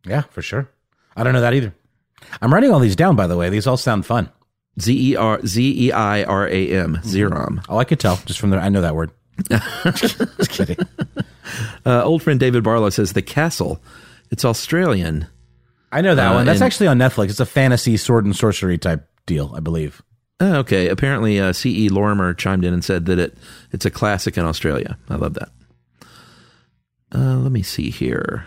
Yeah, 0.07 0.23
for 0.23 0.43
sure. 0.43 0.69
I 1.17 1.23
don't 1.25 1.33
know 1.33 1.41
that 1.41 1.55
either. 1.55 1.75
I'm 2.43 2.53
writing 2.53 2.71
all 2.73 2.81
these 2.81 2.97
down, 2.97 3.17
by 3.17 3.27
the 3.27 3.37
way. 3.37 3.49
These 3.49 3.67
all 3.67 3.77
sound 3.77 4.05
fun. 4.07 4.31
Z 4.81 5.13
E 5.13 5.17
R 5.17 5.41
Z 5.47 5.87
E 5.87 5.93
I 5.93 6.25
R 6.25 6.49
A 6.49 6.71
M, 6.73 6.97
Zeram. 7.03 7.65
Oh, 7.69 7.79
I 7.79 7.85
could 7.85 8.01
tell 8.01 8.17
just 8.27 8.41
from 8.41 8.51
there. 8.51 8.61
I 8.61 8.69
know 8.69 8.81
that 8.81 8.95
word. 8.97 9.13
just 9.51 10.51
kidding. 10.51 10.77
Uh, 11.87 12.03
old 12.03 12.23
friend 12.23 12.41
David 12.41 12.65
Barlow 12.65 12.91
says 12.91 13.13
The 13.13 13.23
Castle. 13.23 13.81
It's 14.31 14.45
Australian. 14.45 15.27
I 15.93 16.01
know 16.01 16.15
that 16.17 16.33
Uh, 16.33 16.35
one. 16.35 16.47
That's 16.47 16.61
and- 16.61 16.67
actually 16.67 16.89
on 16.89 16.99
Netflix. 16.99 17.31
It's 17.31 17.41
a 17.41 17.47
fantasy 17.47 17.97
sword 17.97 18.25
and 18.25 18.35
sorcery 18.35 18.79
type 18.79 19.07
deal, 19.27 19.53
I 19.57 19.61
believe. 19.61 20.03
Oh, 20.45 20.57
okay. 20.57 20.89
Apparently, 20.89 21.41
uh, 21.41 21.53
C.E. 21.55 21.89
Lorimer 21.89 22.35
chimed 22.35 22.65
in 22.65 22.75
and 22.75 22.85
said 22.85 23.07
that 23.07 23.19
it 23.19 23.39
it's 23.73 23.87
a 23.87 23.91
classic 23.91 24.37
in 24.37 24.45
Australia. 24.45 24.99
I 25.09 25.15
love 25.15 25.35
that. 25.35 25.49
Uh, 27.15 27.37
let 27.39 27.53
me 27.53 27.63
see 27.63 27.91
here. 27.91 28.45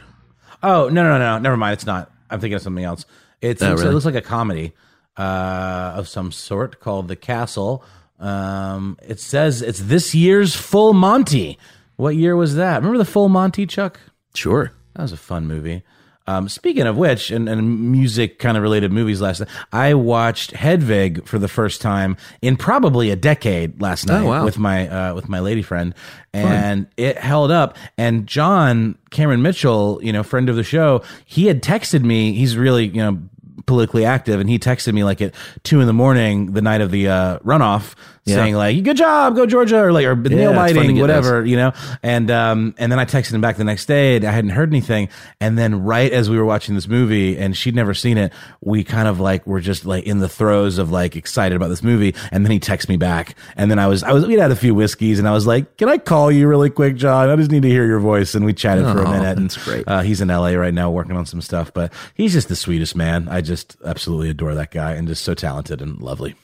Oh 0.62 0.90
no 0.90 1.04
no 1.04 1.18
no! 1.18 1.40
Never 1.40 1.58
mind. 1.58 1.74
It's 1.74 1.86
not. 1.86 2.12
I'm 2.30 2.40
thinking 2.40 2.56
of 2.56 2.62
something 2.62 2.84
else. 2.84 3.06
It's, 3.42 3.62
Oh, 3.62 3.68
it's- 3.68 3.80
really? 3.80 3.92
it 3.92 3.94
looks 3.94 4.06
like 4.06 4.16
a 4.16 4.22
comedy 4.22 4.74
uh, 5.18 5.94
of 5.96 6.08
some 6.08 6.32
sort 6.32 6.80
called 6.80 7.08
The 7.08 7.16
Castle. 7.16 7.84
Um, 8.20 8.98
it 9.08 9.20
says 9.20 9.62
it's 9.62 9.80
this 9.80 10.14
year's 10.14 10.56
Full 10.56 10.94
Monty. 10.94 11.58
What 11.96 12.16
year 12.16 12.36
was 12.36 12.56
that? 12.56 12.76
Remember 12.78 12.98
the 12.98 13.06
Full 13.06 13.30
Monty, 13.30 13.66
Chuck? 13.66 14.00
Sure. 14.34 14.72
That 14.96 15.04
was 15.04 15.12
a 15.14 15.18
fun 15.18 15.48
movie. 15.48 15.84
Um, 16.28 16.50
speaking 16.50 16.86
of 16.88 16.98
which, 16.98 17.32
and, 17.32 17.48
and 17.48 17.92
music 17.92 18.38
kind 18.40 18.58
of 18.58 18.64
related 18.64 18.92
movies 18.92 19.22
last 19.22 19.40
night, 19.40 19.50
I 19.72 19.94
watched 19.94 20.52
Hedwig 20.52 21.26
for 21.26 21.40
the 21.40 21.48
first 21.48 21.82
time 21.82 22.18
in 22.42 22.58
probably 22.58 23.12
a 23.12 23.16
decade 23.16 23.82
last 23.82 24.08
night 24.08 24.24
Oh, 24.24 24.28
wow. 24.28 24.44
with 24.46 24.58
my 24.60 24.88
uh, 24.90 25.14
with 25.16 25.30
my 25.30 25.40
lady 25.40 25.62
friend, 25.62 25.94
and 26.34 26.88
it 26.98 27.18
held 27.18 27.50
up. 27.52 27.78
And 27.98 28.28
John 28.28 28.98
Cameron 29.10 29.42
Mitchell, 29.42 30.00
you 30.04 30.12
know, 30.12 30.22
friend 30.24 30.50
of 30.50 30.56
the 30.58 30.64
show, 30.64 31.02
he 31.26 31.48
had 31.48 31.64
texted 31.64 32.04
me. 32.04 32.34
He's 32.34 32.58
really 32.58 32.88
you 32.88 33.02
know 33.02 33.20
politically 33.66 34.06
active, 34.06 34.40
and 34.40 34.50
he 34.50 34.60
texted 34.60 34.94
me 34.94 35.04
like 35.04 35.22
at 35.22 35.34
two 35.64 35.82
in 35.82 35.88
the 35.88 35.94
morning 35.94 36.54
the 36.54 36.62
night 36.62 36.82
of 36.82 36.92
the 36.92 37.08
uh, 37.08 37.40
runoff. 37.40 37.96
Yeah. 38.26 38.36
Saying 38.36 38.56
like 38.56 38.84
"Good 38.84 38.98
job, 38.98 39.38
go 39.38 39.46
Georgia," 39.46 39.80
or 39.82 39.94
like 39.94 40.06
or 40.06 40.14
nail 40.14 40.50
it's 40.52 40.58
biting, 40.58 41.00
whatever, 41.00 41.46
you 41.46 41.56
know. 41.56 41.72
And 42.04 42.30
um, 42.30 42.76
and 42.78 42.92
then 42.92 43.00
I 43.00 43.06
texted 43.06 43.32
him 43.32 43.40
back 43.40 43.56
the 43.56 43.64
next 43.64 43.86
day. 43.86 44.18
And 44.18 44.26
I 44.26 44.32
hadn't 44.32 44.50
heard 44.50 44.68
anything. 44.70 45.08
And 45.40 45.58
then 45.58 45.86
right 45.86 46.12
as 46.12 46.30
we 46.30 46.38
were 46.38 46.44
watching 46.44 46.76
this 46.76 46.90
movie, 46.90 47.38
and 47.38 47.56
she'd 47.56 47.74
never 47.74 47.94
seen 47.94 48.18
it, 48.18 48.34
we 48.60 48.84
kind 48.84 49.08
of 49.08 49.22
like 49.22 49.48
were 49.48 49.62
just 49.62 49.86
like 49.86 50.04
in 50.04 50.20
the 50.20 50.28
throes 50.28 50.78
of 50.78 50.92
like 50.92 51.16
excited 51.16 51.56
about 51.56 51.70
this 51.70 51.82
movie. 51.82 52.16
And 52.34 52.44
then 52.46 52.52
he 52.52 52.60
texted 52.60 52.90
me 52.90 52.98
back, 52.98 53.34
and 53.56 53.72
then 53.72 53.80
I 53.80 53.88
was 53.88 54.04
I 54.04 54.12
was 54.12 54.26
we'd 54.28 54.40
had 54.40 54.52
a 54.52 54.58
few 54.58 54.76
whiskeys, 54.76 55.20
and 55.20 55.28
I 55.28 55.32
was 55.32 55.48
like, 55.48 55.78
"Can 55.78 55.88
I 55.88 55.98
call 55.98 56.30
you 56.30 56.50
really 56.50 56.70
quick, 56.70 56.98
John? 56.98 57.30
I 57.30 57.36
just 57.38 57.50
need 57.50 57.62
to 57.62 57.70
hear 57.70 57.86
your 57.86 58.00
voice." 58.02 58.36
And 58.36 58.44
we 58.44 58.52
chatted 58.52 58.84
for 58.88 59.04
a 59.04 59.08
Oh, 59.08 59.12
minute. 59.14 59.38
and, 59.38 59.46
that's 59.50 59.64
great. 59.64 59.88
Uh, 59.88 60.02
he's 60.02 60.20
in 60.20 60.28
LA 60.28 60.50
right 60.50 60.74
now 60.74 60.92
working 60.92 61.16
on 61.16 61.26
some 61.26 61.40
stuff, 61.40 61.74
but 61.74 61.94
he's 62.14 62.34
just 62.34 62.50
the 62.50 62.58
sweetest 62.58 62.94
man. 62.94 63.30
I 63.30 63.40
just 63.48 63.78
absolutely 63.86 64.30
adore 64.30 64.54
that 64.56 64.72
guy, 64.72 64.94
and 64.94 65.08
just 65.08 65.24
so 65.24 65.34
talented 65.34 65.82
and 65.82 66.00
lovely. 66.02 66.36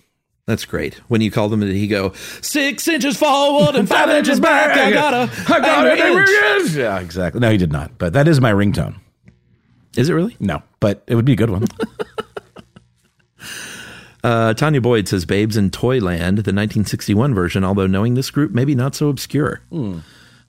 That's 0.46 0.66
great. 0.66 0.96
When 1.08 1.22
you 1.22 1.32
called 1.32 1.54
him, 1.54 1.62
did 1.62 1.74
he 1.76 1.88
go 1.88 2.12
six 2.42 2.88
inches 2.88 3.16
forward 3.16 3.76
and 3.76 3.88
five 3.88 4.10
inches 4.10 4.40
back? 4.42 4.76
I 4.78 4.92
got 4.92 5.14
a, 5.14 5.32
I 5.54 5.60
got 5.60 5.88
it. 5.88 6.00
angry 6.00 6.24
inch." 6.62 6.72
Yeah, 6.72 7.00
exactly. 7.00 7.40
No, 7.40 7.50
he 7.52 7.58
did 7.58 7.72
not. 7.72 7.98
But 7.98 8.14
that 8.14 8.28
is 8.28 8.42
my 8.42 8.52
ringtone. 8.52 9.00
Is 9.96 10.10
it 10.10 10.14
really? 10.14 10.36
No, 10.40 10.62
but 10.80 11.04
it 11.08 11.16
would 11.16 11.26
be 11.26 11.34
a 11.34 11.38
good 11.38 11.50
one. 11.52 11.66
Uh, 14.24 14.54
Tanya 14.54 14.80
Boyd 14.80 15.08
says 15.10 15.26
Babes 15.26 15.58
in 15.58 15.70
Toyland, 15.70 16.38
the 16.38 16.54
1961 16.54 17.36
version, 17.36 17.66
although 17.66 17.88
knowing 17.88 18.14
this 18.14 18.32
group, 18.32 18.54
maybe 18.54 18.74
not 18.74 18.96
so 18.96 19.10
obscure. 19.10 19.60
Hmm. 19.70 20.00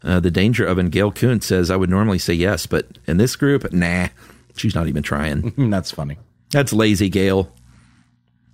Uh, 0.03 0.21
the 0.21 0.31
Danger 0.31 0.64
Oven, 0.64 0.90
Gail 0.90 1.11
Kuntz 1.11 1.47
says, 1.47 1.71
I 1.71 1.77
would 1.77 1.90
normally 1.90 2.19
say 2.21 2.35
yes, 2.35 2.67
but 2.67 2.99
in 3.07 3.17
this 3.17 3.35
group, 3.35 3.73
nah, 3.73 4.09
she's 4.57 4.75
not 4.77 4.87
even 4.87 5.03
trying. 5.03 5.53
That's 5.71 5.90
funny. 5.90 6.19
That's 6.55 6.73
lazy, 6.73 7.09
Gail. 7.09 7.53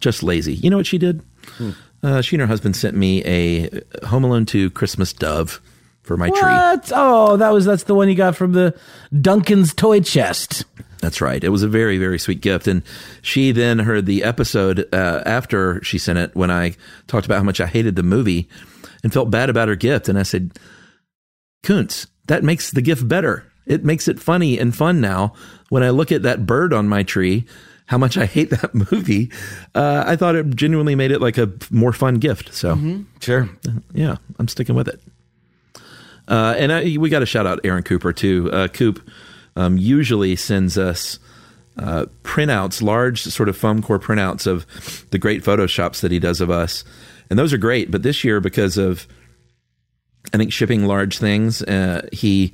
Just 0.01 0.23
lazy. 0.23 0.55
You 0.55 0.71
know 0.71 0.79
what 0.79 0.87
she 0.87 0.97
did? 0.99 1.23
Hmm. 1.59 1.71
Uh, 2.03 2.23
she 2.23 2.37
and 2.37 2.41
her 2.41 2.47
husband 2.47 2.75
sent 2.75 2.97
me 2.97 3.23
a 3.25 3.69
Home 4.07 4.25
Alone 4.25 4.47
2 4.47 4.71
Christmas 4.71 5.13
dove 5.13 5.61
for 6.03 6.17
my 6.17 6.31
tree. 6.31 6.91
Oh, 6.97 7.37
that 7.37 7.51
was 7.53 7.67
that's 7.67 7.85
the 7.85 7.95
one 7.95 8.09
you 8.09 8.15
got 8.15 8.35
from 8.37 8.53
the 8.53 8.75
Duncan's 9.21 9.75
toy 9.75 10.01
chest. 10.01 10.65
That's 11.01 11.21
right. 11.21 11.45
It 11.45 11.51
was 11.51 11.63
a 11.63 11.69
very, 11.69 11.99
very 11.99 12.19
sweet 12.19 12.41
gift. 12.41 12.67
And 12.67 12.83
she 13.21 13.53
then 13.53 13.81
heard 13.81 14.07
the 14.07 14.25
episode 14.25 14.89
uh, 14.95 15.23
after 15.27 15.83
she 15.83 15.99
sent 15.99 16.19
it 16.19 16.35
when 16.35 16.51
I 16.51 16.77
talked 17.07 17.27
about 17.27 17.39
how 17.39 17.45
much 17.45 17.61
I 17.61 17.67
hated 17.67 17.97
the 17.97 18.03
movie 18.03 18.49
and 19.03 19.13
felt 19.13 19.31
bad 19.31 19.51
about 19.51 19.69
her 19.69 19.77
gift. 19.77 20.09
And 20.09 20.19
I 20.19 20.23
said, 20.23 20.59
Kuntz, 21.63 22.07
that 22.27 22.45
makes 22.45 22.71
the 22.71 22.83
gift 22.83 23.07
better. 23.07 23.51
It 23.66 23.85
makes 23.85 24.09
it 24.09 24.20
funny 24.20 24.59
and 24.59 24.74
fun 24.74 25.01
now 25.01 25.35
when 25.68 25.83
I 25.83 25.91
look 25.91 26.11
at 26.12 26.22
that 26.22 26.47
bird 26.47 26.72
on 26.72 26.89
my 26.89 27.03
tree, 27.03 27.47
how 27.91 27.99
much 27.99 28.16
I 28.16 28.24
hate 28.24 28.51
that 28.51 28.72
movie, 28.93 29.32
uh, 29.74 30.05
I 30.07 30.14
thought 30.14 30.36
it 30.36 30.55
genuinely 30.55 30.95
made 30.95 31.11
it 31.11 31.20
like 31.20 31.36
a 31.36 31.51
more 31.70 31.93
fun 31.93 32.14
gift. 32.14 32.55
So 32.55 32.76
sure, 33.20 33.51
yeah, 33.93 34.16
I'm 34.38 34.47
sticking 34.47 34.76
with 34.76 34.86
it. 34.86 35.03
Uh, 36.28 36.55
and 36.57 36.72
I, 36.72 36.97
we 36.99 37.11
got 37.11 37.18
to 37.18 37.26
shout 37.26 37.49
out 37.49 37.59
Aaron 37.64 37.82
Cooper 37.82 38.12
too. 38.12 38.49
Uh, 38.53 38.68
Coop 38.68 39.01
um, 39.57 39.76
usually 39.76 40.36
sends 40.36 40.78
us 40.78 41.18
uh, 41.78 42.07
printouts, 42.22 42.80
large 42.80 43.22
sort 43.24 43.49
of 43.49 43.57
foam 43.57 43.82
core 43.82 43.99
printouts 43.99 44.47
of 44.47 44.64
the 45.11 45.18
great 45.18 45.43
photoshops 45.43 46.01
that 46.01 46.12
he 46.12 46.20
does 46.20 46.41
of 46.41 46.49
us, 46.49 46.84
and 47.28 47.36
those 47.36 47.53
are 47.53 47.59
great. 47.59 47.91
But 47.91 48.05
this 48.05 48.22
year, 48.22 48.41
because 48.41 48.78
of 48.78 49.09
I 50.32 50.36
think 50.36 50.53
shipping 50.53 50.86
large 50.86 51.18
things, 51.18 51.61
uh, 51.62 52.09
he 52.12 52.53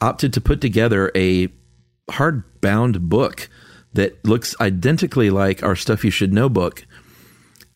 opted 0.00 0.32
to 0.34 0.40
put 0.40 0.60
together 0.60 1.10
a 1.16 1.48
hardbound 2.08 3.00
book 3.00 3.48
that 3.98 4.24
looks 4.24 4.54
identically 4.60 5.28
like 5.28 5.64
our 5.64 5.74
stuff 5.74 6.04
you 6.04 6.10
should 6.12 6.32
know 6.32 6.48
book, 6.48 6.86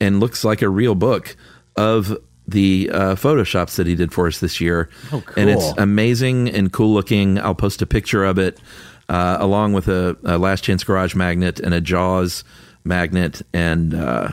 and 0.00 0.20
looks 0.20 0.44
like 0.44 0.62
a 0.62 0.68
real 0.68 0.94
book 0.94 1.36
of 1.74 2.16
the 2.46 2.90
uh, 2.92 3.14
photoshops 3.16 3.74
that 3.74 3.88
he 3.88 3.96
did 3.96 4.12
for 4.12 4.28
us 4.28 4.38
this 4.38 4.60
year. 4.60 4.88
Oh, 5.12 5.20
cool. 5.20 5.34
And 5.36 5.50
it's 5.50 5.72
amazing 5.78 6.48
and 6.48 6.72
cool 6.72 6.94
looking. 6.94 7.40
I'll 7.40 7.56
post 7.56 7.82
a 7.82 7.86
picture 7.86 8.24
of 8.24 8.38
it 8.38 8.60
uh, 9.08 9.38
along 9.40 9.72
with 9.72 9.88
a, 9.88 10.16
a 10.22 10.38
Last 10.38 10.62
Chance 10.62 10.84
Garage 10.84 11.16
magnet 11.16 11.58
and 11.58 11.74
a 11.74 11.80
Jaws 11.80 12.44
magnet, 12.84 13.42
and 13.52 13.92
uh, 13.92 14.28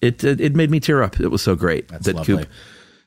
it, 0.00 0.22
it 0.22 0.40
it 0.40 0.54
made 0.54 0.70
me 0.70 0.78
tear 0.78 1.02
up. 1.02 1.18
It 1.18 1.28
was 1.28 1.42
so 1.42 1.56
great 1.56 1.88
that 1.88 2.14
lovely. 2.14 2.44
Coop 2.44 2.48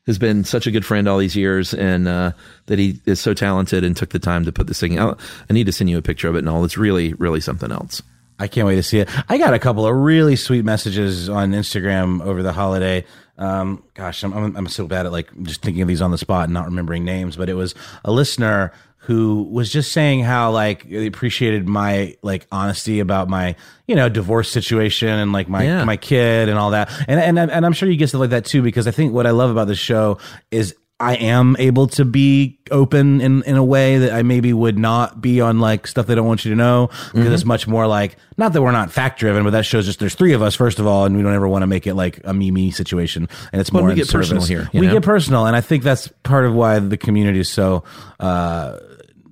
has 0.06 0.18
been 0.18 0.44
such 0.44 0.66
a 0.66 0.70
good 0.70 0.84
friend 0.84 1.08
all 1.08 1.18
these 1.18 1.36
years, 1.36 1.72
and 1.74 2.08
uh, 2.08 2.32
that 2.66 2.78
he 2.78 3.00
is 3.06 3.20
so 3.20 3.34
talented 3.34 3.84
and 3.84 3.96
took 3.96 4.10
the 4.10 4.18
time 4.18 4.44
to 4.44 4.52
put 4.52 4.66
this 4.66 4.80
thing 4.80 4.98
out. 4.98 5.20
I 5.48 5.52
need 5.52 5.66
to 5.66 5.72
send 5.72 5.90
you 5.90 5.98
a 5.98 6.02
picture 6.02 6.28
of 6.28 6.34
it 6.34 6.40
and 6.40 6.48
all. 6.48 6.64
It's 6.64 6.78
really 6.78 7.14
really 7.14 7.40
something 7.40 7.70
else. 7.70 8.02
I 8.38 8.48
can't 8.48 8.66
wait 8.66 8.76
to 8.76 8.82
see 8.82 8.98
it. 8.98 9.08
I 9.28 9.38
got 9.38 9.54
a 9.54 9.58
couple 9.58 9.86
of 9.86 9.94
really 9.94 10.34
sweet 10.34 10.64
messages 10.64 11.28
on 11.28 11.52
Instagram 11.52 12.20
over 12.24 12.42
the 12.42 12.52
holiday. 12.52 13.04
Um, 13.38 13.84
gosh, 13.94 14.24
I'm, 14.24 14.32
I'm 14.32 14.56
I'm 14.56 14.66
so 14.66 14.86
bad 14.86 15.06
at 15.06 15.12
like 15.12 15.30
just 15.42 15.62
thinking 15.62 15.82
of 15.82 15.88
these 15.88 16.02
on 16.02 16.10
the 16.10 16.18
spot 16.18 16.44
and 16.44 16.52
not 16.52 16.66
remembering 16.66 17.04
names. 17.04 17.36
But 17.36 17.48
it 17.48 17.54
was 17.54 17.74
a 18.04 18.10
listener 18.10 18.72
who 19.06 19.42
was 19.50 19.68
just 19.70 19.90
saying 19.90 20.22
how 20.22 20.52
like 20.52 20.88
they 20.88 21.06
appreciated 21.06 21.68
my 21.68 22.16
like 22.22 22.46
honesty 22.52 23.00
about 23.00 23.28
my 23.28 23.56
you 23.88 23.96
know 23.96 24.08
divorce 24.08 24.50
situation 24.50 25.08
and 25.08 25.32
like 25.32 25.48
my 25.48 25.64
Yeah. 25.64 25.84
my 25.84 25.96
kid 25.96 26.48
and 26.48 26.56
all 26.58 26.70
that. 26.70 26.88
And 27.08 27.18
and 27.18 27.38
I'm- 27.38 27.50
and 27.52 27.66
I'm 27.66 27.72
sure 27.72 27.90
you 27.90 27.96
get 27.96 28.08
stuff 28.10 28.20
like 28.20 28.30
that 28.30 28.44
too 28.44 28.62
because 28.62 28.86
I 28.86 28.92
think 28.92 29.12
what 29.12 29.26
I 29.26 29.30
love 29.30 29.50
about 29.50 29.66
this 29.66 29.78
show 29.78 30.18
is 30.52 30.74
I 31.02 31.14
am 31.16 31.56
able 31.58 31.88
to 31.88 32.04
be 32.04 32.58
open 32.70 33.20
in, 33.20 33.42
in 33.42 33.56
a 33.56 33.64
way 33.64 33.98
that 33.98 34.12
I 34.12 34.22
maybe 34.22 34.52
would 34.52 34.78
not 34.78 35.20
be 35.20 35.40
on 35.40 35.58
like 35.58 35.86
stuff 35.86 36.06
they 36.06 36.14
don't 36.14 36.26
want 36.26 36.44
you 36.44 36.50
to 36.52 36.56
know 36.56 36.88
because 37.12 37.28
Mhm. 37.28 37.32
it's 37.34 37.44
much 37.44 37.66
more 37.66 37.86
like 37.86 38.16
not 38.38 38.52
that 38.52 38.62
we're 38.62 38.70
not 38.70 38.90
fact 38.92 39.18
driven, 39.18 39.42
but 39.44 39.50
that 39.50 39.66
shows 39.66 39.84
just 39.86 39.98
there's 39.98 40.14
three 40.14 40.32
of 40.32 40.42
us 40.42 40.54
first 40.54 40.78
of 40.78 40.86
all, 40.86 41.04
and 41.04 41.16
we 41.16 41.22
don't 41.22 41.34
ever 41.34 41.48
want 41.48 41.62
to 41.62 41.66
make 41.66 41.86
it 41.86 41.94
like 41.94 42.20
a 42.24 42.32
me 42.32 42.50
me 42.50 42.70
situation, 42.70 43.28
and 43.52 43.60
it's 43.60 43.72
more 43.72 43.82
we 43.82 43.94
get 43.94 44.08
personal 44.08 44.44
here, 44.44 44.70
We 44.72 44.86
know? 44.86 44.92
get 44.94 45.02
personal, 45.02 45.46
and 45.46 45.56
I 45.56 45.60
think 45.60 45.82
that's 45.82 46.08
part 46.22 46.44
of 46.46 46.54
why 46.54 46.78
the 46.78 46.96
community 46.96 47.40
is 47.40 47.48
so 47.48 47.82
uh, 48.20 48.78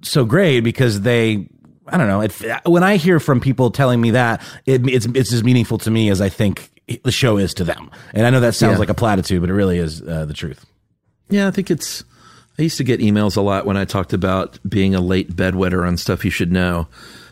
so 0.02 0.24
great 0.24 0.60
because 0.60 1.00
they. 1.02 1.48
I 1.92 1.96
don't 1.96 2.06
know. 2.06 2.20
It, 2.20 2.32
when 2.66 2.84
I 2.84 2.96
hear 2.96 3.18
from 3.18 3.40
people 3.40 3.70
telling 3.72 4.00
me 4.00 4.12
that, 4.12 4.42
it, 4.64 4.86
it's 4.88 5.06
it's 5.06 5.32
as 5.32 5.42
meaningful 5.42 5.78
to 5.78 5.90
me 5.90 6.08
as 6.10 6.20
I 6.20 6.28
think 6.28 6.70
the 7.02 7.10
show 7.10 7.36
is 7.36 7.52
to 7.54 7.64
them. 7.64 7.90
And 8.14 8.24
I 8.26 8.30
know 8.30 8.40
that 8.40 8.54
sounds 8.54 8.74
Yeah. 8.74 8.78
like 8.78 8.90
a 8.90 8.94
platitude, 8.94 9.40
but 9.40 9.50
it 9.50 9.54
really 9.54 9.78
is 9.78 10.00
uh, 10.02 10.24
the 10.24 10.34
truth. 10.34 10.64
Yeah, 11.30 11.48
I 11.48 11.50
think 11.50 11.70
it's. 11.70 12.04
I 12.58 12.62
used 12.62 12.76
to 12.78 12.84
get 12.84 13.00
emails 13.00 13.36
a 13.36 13.40
lot 13.40 13.64
when 13.64 13.76
I 13.76 13.84
talked 13.86 14.12
about 14.12 14.58
being 14.68 14.94
a 14.94 15.00
late 15.00 15.34
bedwetter 15.34 15.86
on 15.86 15.96
stuff 15.96 16.24
you 16.24 16.30
should 16.30 16.52
know 16.52 16.88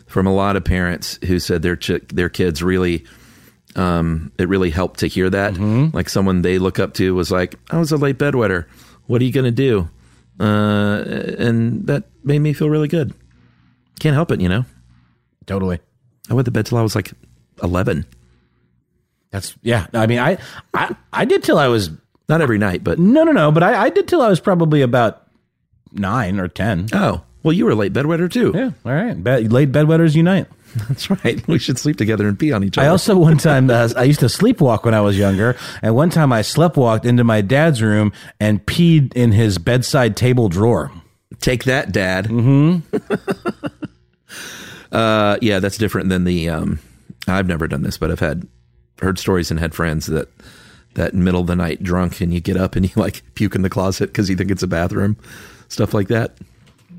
from 0.07 0.25
a 0.25 0.33
lot 0.33 0.55
of 0.55 0.63
parents 0.65 1.19
who 1.25 1.37
said 1.39 1.61
their 1.61 1.75
ch- 1.75 2.07
their 2.07 2.29
kids 2.29 2.63
really. 2.63 3.05
Um, 3.75 4.31
it 4.39 4.49
really 4.49 4.71
helped 4.71 5.01
to 5.01 5.07
hear 5.07 5.29
that. 5.29 5.55
Like 5.93 6.09
someone 6.09 6.41
they 6.41 6.57
look 6.57 6.79
up 6.79 6.95
to 6.95 7.13
was 7.13 7.29
like, 7.29 7.55
"I 7.69 7.77
was 7.77 7.91
a 7.91 7.97
late 7.97 8.17
bedwetter. 8.17 8.65
What 9.05 9.21
are 9.21 9.25
you 9.25 9.31
going 9.31 9.45
to 9.45 9.51
do?" 9.51 9.87
Uh, 10.39 11.03
and 11.37 11.85
that 11.87 12.05
made 12.23 12.39
me 12.39 12.53
feel 12.53 12.69
really 12.69 12.87
good. 12.87 13.13
Can't 13.99 14.15
help 14.15 14.31
it, 14.31 14.41
you 14.41 14.49
know. 14.49 14.65
Totally. 15.45 15.79
I 16.29 16.33
went 16.33 16.45
to 16.45 16.51
bed 16.51 16.65
till 16.65 16.77
I 16.77 16.81
was 16.81 16.95
like 16.95 17.11
eleven. 17.61 18.05
That's 19.31 19.55
yeah. 19.61 19.85
I 19.93 20.07
mean, 20.07 20.19
I 20.19 20.37
I 20.73 20.95
I 21.13 21.25
did 21.25 21.43
till 21.43 21.59
I 21.59 21.67
was 21.67 21.91
not 22.29 22.41
every 22.41 22.57
night, 22.57 22.83
but 22.83 22.99
no, 22.99 23.23
no, 23.23 23.31
no. 23.31 23.51
But 23.51 23.63
I, 23.63 23.83
I 23.85 23.89
did 23.89 24.07
till 24.07 24.21
I 24.21 24.29
was 24.29 24.39
probably 24.39 24.81
about 24.81 25.27
nine 25.91 26.39
or 26.39 26.47
ten. 26.47 26.87
Oh, 26.93 27.23
well, 27.43 27.53
you 27.53 27.65
were 27.65 27.71
a 27.71 27.75
late 27.75 27.93
bedwetter 27.93 28.31
too. 28.31 28.51
Yeah. 28.55 28.71
All 28.85 28.93
right. 28.93 29.21
Bed, 29.21 29.51
late 29.51 29.71
bedwetters 29.71 30.15
unite. 30.15 30.47
That's 30.87 31.09
right. 31.09 31.45
We 31.47 31.57
should 31.57 31.79
sleep 31.79 31.97
together 31.97 32.27
and 32.27 32.37
pee 32.37 32.51
on 32.51 32.63
each 32.63 32.77
other. 32.77 32.87
I 32.87 32.89
also 32.91 33.17
one 33.17 33.37
time 33.37 33.69
uh, 33.71 33.89
I 33.97 34.03
used 34.03 34.19
to 34.19 34.27
sleepwalk 34.27 34.85
when 34.85 34.93
I 34.93 35.01
was 35.01 35.17
younger, 35.17 35.57
and 35.81 35.95
one 35.95 36.09
time 36.09 36.31
I 36.31 36.41
sleptwalked 36.41 37.05
into 37.05 37.23
my 37.23 37.41
dad's 37.41 37.81
room 37.81 38.13
and 38.39 38.63
peed 38.65 39.13
in 39.15 39.31
his 39.31 39.57
bedside 39.57 40.15
table 40.15 40.47
drawer. 40.49 40.91
Take 41.39 41.63
that, 41.65 41.91
Dad. 41.91 42.25
Mm-hmm. 42.25 42.97
Uh, 44.91 45.37
yeah, 45.41 45.59
that's 45.59 45.77
different 45.77 46.09
than 46.09 46.23
the. 46.23 46.49
Um, 46.49 46.79
I've 47.27 47.47
never 47.47 47.67
done 47.67 47.83
this, 47.83 47.97
but 47.97 48.09
I've 48.09 48.19
had 48.19 48.47
heard 48.99 49.19
stories 49.19 49.51
and 49.51 49.59
had 49.59 49.75
friends 49.75 50.07
that 50.07 50.29
that 50.95 51.13
middle 51.13 51.41
of 51.41 51.47
the 51.47 51.55
night 51.55 51.83
drunk 51.83 52.21
and 52.21 52.33
you 52.33 52.39
get 52.39 52.57
up 52.57 52.75
and 52.75 52.85
you 52.85 52.91
like 53.01 53.21
puke 53.35 53.55
in 53.55 53.61
the 53.61 53.69
closet 53.69 54.07
because 54.07 54.29
you 54.29 54.35
think 54.35 54.51
it's 54.51 54.63
a 54.63 54.67
bathroom, 54.67 55.17
stuff 55.67 55.93
like 55.93 56.07
that. 56.09 56.37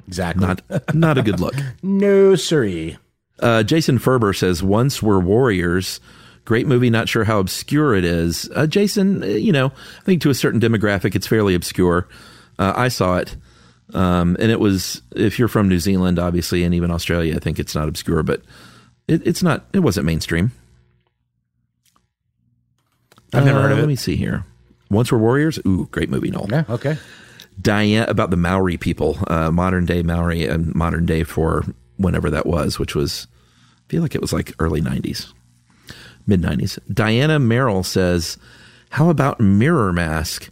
Exactly. 0.06 0.46
Not 0.46 0.62
not 0.94 1.18
a 1.18 1.22
good 1.22 1.40
look. 1.40 1.54
No, 1.82 2.34
siree. 2.34 2.96
Uh, 3.38 3.62
Jason 3.62 3.98
Ferber 3.98 4.32
says, 4.32 4.62
"Once 4.62 5.02
we're 5.02 5.20
warriors." 5.20 6.00
Great 6.46 6.66
movie. 6.66 6.90
Not 6.90 7.08
sure 7.08 7.24
how 7.24 7.38
obscure 7.38 7.94
it 7.94 8.04
is. 8.04 8.50
Uh, 8.56 8.66
Jason, 8.66 9.22
uh, 9.22 9.26
you 9.26 9.52
know, 9.52 9.66
I 9.66 10.04
think 10.04 10.22
to 10.22 10.30
a 10.30 10.34
certain 10.34 10.58
demographic, 10.60 11.14
it's 11.14 11.26
fairly 11.26 11.54
obscure. 11.54 12.08
Uh, 12.58 12.72
I 12.74 12.88
saw 12.88 13.18
it, 13.18 13.36
um, 13.94 14.36
and 14.40 14.50
it 14.50 14.58
was. 14.58 15.02
If 15.14 15.38
you're 15.38 15.48
from 15.48 15.68
New 15.68 15.78
Zealand, 15.78 16.18
obviously, 16.18 16.64
and 16.64 16.74
even 16.74 16.90
Australia, 16.90 17.36
I 17.36 17.38
think 17.38 17.58
it's 17.58 17.74
not 17.74 17.88
obscure, 17.88 18.22
but 18.22 18.42
it, 19.06 19.24
it's 19.26 19.42
not. 19.42 19.66
It 19.72 19.80
wasn't 19.80 20.06
mainstream. 20.06 20.50
I've 23.32 23.44
never 23.44 23.60
heard 23.62 23.72
of 23.72 23.78
Uh, 23.78 23.80
it. 23.80 23.82
Let 23.82 23.88
me 23.88 23.96
see 23.96 24.16
here. 24.16 24.44
Once 24.90 25.12
we're 25.12 25.18
warriors. 25.18 25.58
Ooh, 25.66 25.88
great 25.92 26.10
movie, 26.10 26.30
Noel. 26.30 26.48
Yeah. 26.50 26.64
Okay. 26.68 26.96
Diane 27.60 28.08
about 28.08 28.30
the 28.30 28.36
Maori 28.36 28.76
people, 28.76 29.18
uh, 29.28 29.50
modern 29.50 29.84
day 29.84 30.02
Maori 30.02 30.46
and 30.46 30.74
modern 30.74 31.04
day 31.06 31.22
for 31.24 31.64
whenever 31.96 32.30
that 32.30 32.46
was, 32.46 32.78
which 32.78 32.94
was, 32.94 33.26
I 33.78 33.90
feel 33.90 34.02
like 34.02 34.14
it 34.14 34.20
was 34.20 34.32
like 34.32 34.54
early 34.58 34.80
90s, 34.80 35.32
mid 36.26 36.40
90s. 36.42 36.78
Diana 36.92 37.38
Merrill 37.38 37.82
says, 37.82 38.38
How 38.90 39.10
about 39.10 39.38
Mirror 39.40 39.92
Mask? 39.92 40.48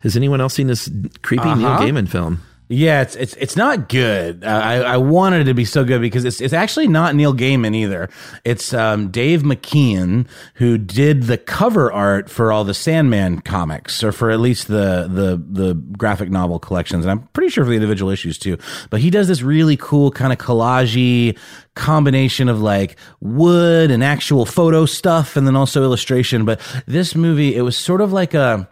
Has 0.00 0.16
anyone 0.16 0.40
else 0.40 0.54
seen 0.54 0.68
this 0.68 0.88
creepy 1.22 1.44
Neil 1.56 1.66
Uh-huh. 1.66 1.82
Gaiman 1.84 2.08
film? 2.08 2.40
Yeah, 2.70 3.00
it's 3.00 3.16
it's 3.16 3.34
it's 3.36 3.56
not 3.56 3.88
good. 3.88 4.44
Uh, 4.44 4.48
I 4.48 4.74
I 4.80 4.96
wanted 4.98 5.40
it 5.40 5.44
to 5.44 5.54
be 5.54 5.64
so 5.64 5.84
good 5.84 6.02
because 6.02 6.26
it's 6.26 6.38
it's 6.42 6.52
actually 6.52 6.86
not 6.86 7.14
Neil 7.14 7.32
Gaiman 7.32 7.74
either. 7.74 8.10
It's 8.44 8.74
um, 8.74 9.10
Dave 9.10 9.40
McKean 9.40 10.26
who 10.54 10.76
did 10.76 11.22
the 11.24 11.38
cover 11.38 11.90
art 11.90 12.28
for 12.28 12.52
all 12.52 12.64
the 12.64 12.74
Sandman 12.74 13.40
comics, 13.40 14.04
or 14.04 14.12
for 14.12 14.30
at 14.30 14.38
least 14.40 14.68
the 14.68 15.08
the 15.10 15.42
the 15.50 15.74
graphic 15.96 16.28
novel 16.28 16.58
collections, 16.58 17.06
and 17.06 17.10
I'm 17.10 17.20
pretty 17.28 17.48
sure 17.48 17.64
for 17.64 17.70
the 17.70 17.76
individual 17.76 18.10
issues 18.10 18.38
too. 18.38 18.58
But 18.90 19.00
he 19.00 19.08
does 19.08 19.28
this 19.28 19.40
really 19.40 19.78
cool 19.78 20.10
kind 20.10 20.30
of 20.30 20.38
collagey 20.38 21.38
combination 21.74 22.50
of 22.50 22.60
like 22.60 22.96
wood 23.20 23.90
and 23.90 24.04
actual 24.04 24.44
photo 24.44 24.84
stuff, 24.84 25.36
and 25.36 25.46
then 25.46 25.56
also 25.56 25.82
illustration. 25.82 26.44
But 26.44 26.60
this 26.86 27.14
movie, 27.14 27.56
it 27.56 27.62
was 27.62 27.78
sort 27.78 28.02
of 28.02 28.12
like 28.12 28.34
a 28.34 28.68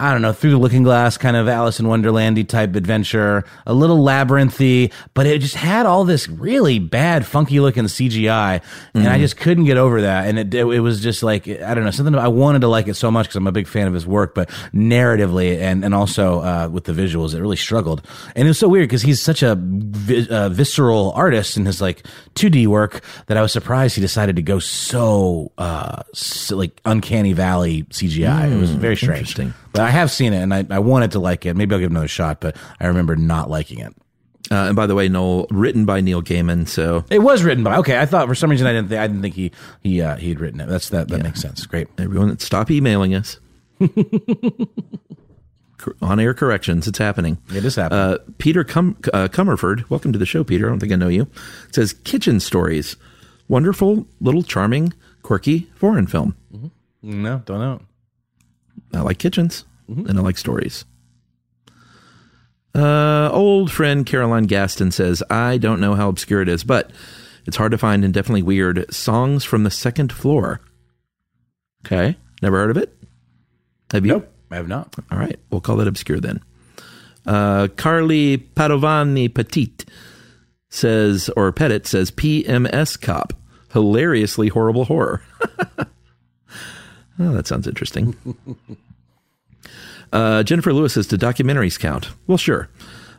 I 0.00 0.12
don't 0.12 0.22
know, 0.22 0.32
through 0.32 0.52
the 0.52 0.58
looking 0.58 0.84
glass 0.84 1.18
kind 1.18 1.36
of 1.36 1.48
Alice 1.48 1.80
in 1.80 1.86
Wonderlandy 1.86 2.46
type 2.46 2.76
adventure, 2.76 3.42
a 3.66 3.74
little 3.74 3.98
labyrinthy, 3.98 4.92
but 5.12 5.26
it 5.26 5.40
just 5.40 5.56
had 5.56 5.86
all 5.86 6.04
this 6.04 6.28
really 6.28 6.78
bad, 6.78 7.26
funky 7.26 7.58
looking 7.58 7.82
CGI. 7.88 8.60
And 8.94 9.08
I 9.08 9.16
Mhm. 9.18 9.20
just 9.22 9.36
couldn't 9.38 9.64
get 9.64 9.76
over 9.76 10.02
that. 10.02 10.28
And 10.28 10.38
it, 10.38 10.54
it, 10.54 10.64
it 10.66 10.78
was 10.80 11.00
just 11.00 11.24
like, 11.24 11.48
I 11.48 11.74
don't 11.74 11.82
know, 11.82 11.90
something 11.90 12.14
I 12.14 12.28
wanted 12.28 12.60
to 12.60 12.68
like 12.68 12.86
it 12.86 12.94
so 12.94 13.10
much 13.10 13.26
because 13.26 13.34
I'm 13.34 13.48
a 13.48 13.52
big 13.52 13.66
fan 13.66 13.88
of 13.88 13.92
his 13.94 14.06
work, 14.06 14.36
but 14.36 14.48
narratively 14.72 15.58
and, 15.58 15.84
and 15.84 15.92
also, 15.96 16.42
uh, 16.42 16.68
with 16.70 16.84
the 16.84 16.92
visuals, 16.92 17.34
it 17.34 17.40
really 17.40 17.56
struggled. 17.56 18.06
And 18.36 18.46
it 18.46 18.50
was 18.50 18.58
so 18.60 18.68
weird 18.68 18.88
because 18.88 19.02
he's 19.02 19.20
such 19.20 19.42
a 19.42 19.56
vi- 19.58 20.28
uh, 20.30 20.48
visceral 20.50 21.10
artist 21.16 21.56
in 21.56 21.66
his 21.66 21.80
like 21.80 22.06
2D 22.36 22.68
work 22.68 23.00
that 23.26 23.36
I 23.36 23.42
was 23.42 23.50
surprised 23.52 23.96
he 23.96 24.00
decided 24.00 24.36
to 24.36 24.42
go 24.42 24.60
so, 24.60 25.50
uh, 25.58 26.04
so, 26.14 26.56
like 26.56 26.80
uncanny 26.84 27.32
valley 27.32 27.82
CGI. 27.90 28.52
it 28.52 28.56
was 28.60 28.70
Mm, 28.70 28.78
very 28.78 28.96
strange. 28.96 29.34
But 29.72 29.82
I 29.82 29.90
have 29.90 30.10
seen 30.10 30.32
it 30.32 30.42
and 30.42 30.52
I, 30.54 30.66
I 30.70 30.78
wanted 30.78 31.12
to 31.12 31.18
like 31.20 31.46
it. 31.46 31.54
Maybe 31.54 31.74
I'll 31.74 31.78
give 31.80 31.90
it 31.90 31.92
another 31.92 32.08
shot, 32.08 32.40
but 32.40 32.56
I 32.80 32.86
remember 32.86 33.14
not 33.16 33.48
liking 33.50 33.78
it. 33.78 33.94
Uh, 34.50 34.54
and 34.68 34.76
by 34.76 34.86
the 34.86 34.94
way, 34.94 35.08
Noel, 35.08 35.46
written 35.50 35.84
by 35.84 36.00
Neil 36.00 36.22
Gaiman. 36.22 36.66
So 36.66 37.04
It 37.10 37.18
was 37.18 37.42
written 37.42 37.62
by. 37.62 37.76
Okay, 37.78 37.98
I 37.98 38.06
thought 38.06 38.26
for 38.28 38.34
some 38.34 38.50
reason 38.50 38.66
I 38.66 38.72
didn't. 38.72 38.88
Think, 38.88 39.00
I 39.00 39.06
didn't 39.06 39.20
think 39.22 39.34
he 39.34 39.52
he 39.82 40.00
uh, 40.00 40.16
he 40.16 40.30
had 40.30 40.40
written 40.40 40.58
it. 40.60 40.68
That's 40.68 40.88
that. 40.88 41.08
That 41.08 41.22
makes 41.22 41.40
sense. 41.42 41.66
Great. 41.66 41.88
everyone, 41.98 42.38
stop 42.38 42.70
emailing 42.70 43.14
us. 43.14 43.38
On 46.02 46.18
air 46.18 46.34
corrections, 46.34 46.88
it's 46.88 46.98
happening. 46.98 47.38
It 47.54 47.64
is 47.64 47.76
happening. 47.76 48.00
Uh, 48.00 48.18
Peter 48.38 48.64
Cum- 48.64 48.96
uh, 49.12 49.28
Comerford, 49.30 49.88
welcome 49.88 50.12
to 50.12 50.18
the 50.18 50.26
show, 50.26 50.42
Peter. 50.42 50.66
I 50.66 50.70
don't 50.70 50.80
think 50.80 50.92
I 50.92 50.96
know 50.96 51.06
you. 51.08 51.28
Says 51.72 51.92
kitchen 51.92 52.40
stories. 52.40 52.96
wonderful, 53.46 54.06
little, 54.20 54.42
charming, 54.42 54.92
quirky 55.22 55.68
foreign 55.76 56.06
film. 56.08 56.34
No, 57.02 57.42
don't 57.44 57.60
know. 57.60 57.80
I 58.94 59.00
like 59.00 59.18
kitchens 59.18 59.64
and 59.88 60.18
I 60.18 60.22
like 60.22 60.38
stories. 60.38 60.84
Uh, 62.74 63.30
old 63.32 63.70
friend 63.70 64.04
Caroline 64.06 64.44
Gaston 64.44 64.90
says, 64.90 65.22
I 65.30 65.58
don't 65.58 65.80
know 65.80 65.94
how 65.94 66.08
obscure 66.08 66.42
it 66.42 66.48
is, 66.48 66.62
but 66.64 66.90
it's 67.46 67.56
hard 67.56 67.72
to 67.72 67.78
find 67.78 68.04
and 68.04 68.12
definitely 68.12 68.42
weird. 68.42 68.92
Songs 68.92 69.44
from 69.44 69.64
the 69.64 69.70
second 69.70 70.12
floor. 70.12 70.60
Okay. 71.84 72.16
Never 72.42 72.58
heard 72.58 72.70
of 72.70 72.76
it? 72.76 72.94
Have 73.90 74.04
you? 74.04 74.12
Nope, 74.12 74.32
I 74.50 74.56
have 74.56 74.68
not. 74.68 74.94
All 75.10 75.18
right. 75.18 75.38
We'll 75.50 75.60
call 75.60 75.80
it 75.80 75.88
obscure 75.88 76.20
then. 76.20 76.40
Uh, 77.26 77.68
Carly 77.76 78.38
Padovani 78.38 79.32
Petit 79.32 79.72
says, 80.68 81.30
or 81.36 81.50
Pettit 81.52 81.86
says, 81.86 82.10
PMS 82.10 83.00
Cop. 83.00 83.32
Hilariously 83.72 84.48
horrible 84.48 84.84
horror. 84.84 85.22
oh, 87.18 87.32
that 87.32 87.46
sounds 87.46 87.66
interesting. 87.66 88.16
Uh, 90.10 90.42
Jennifer 90.42 90.72
Lewis 90.72 90.94
says, 90.94 91.06
Do 91.06 91.18
documentaries 91.18 91.78
count? 91.78 92.08
Well, 92.26 92.38
sure. 92.38 92.70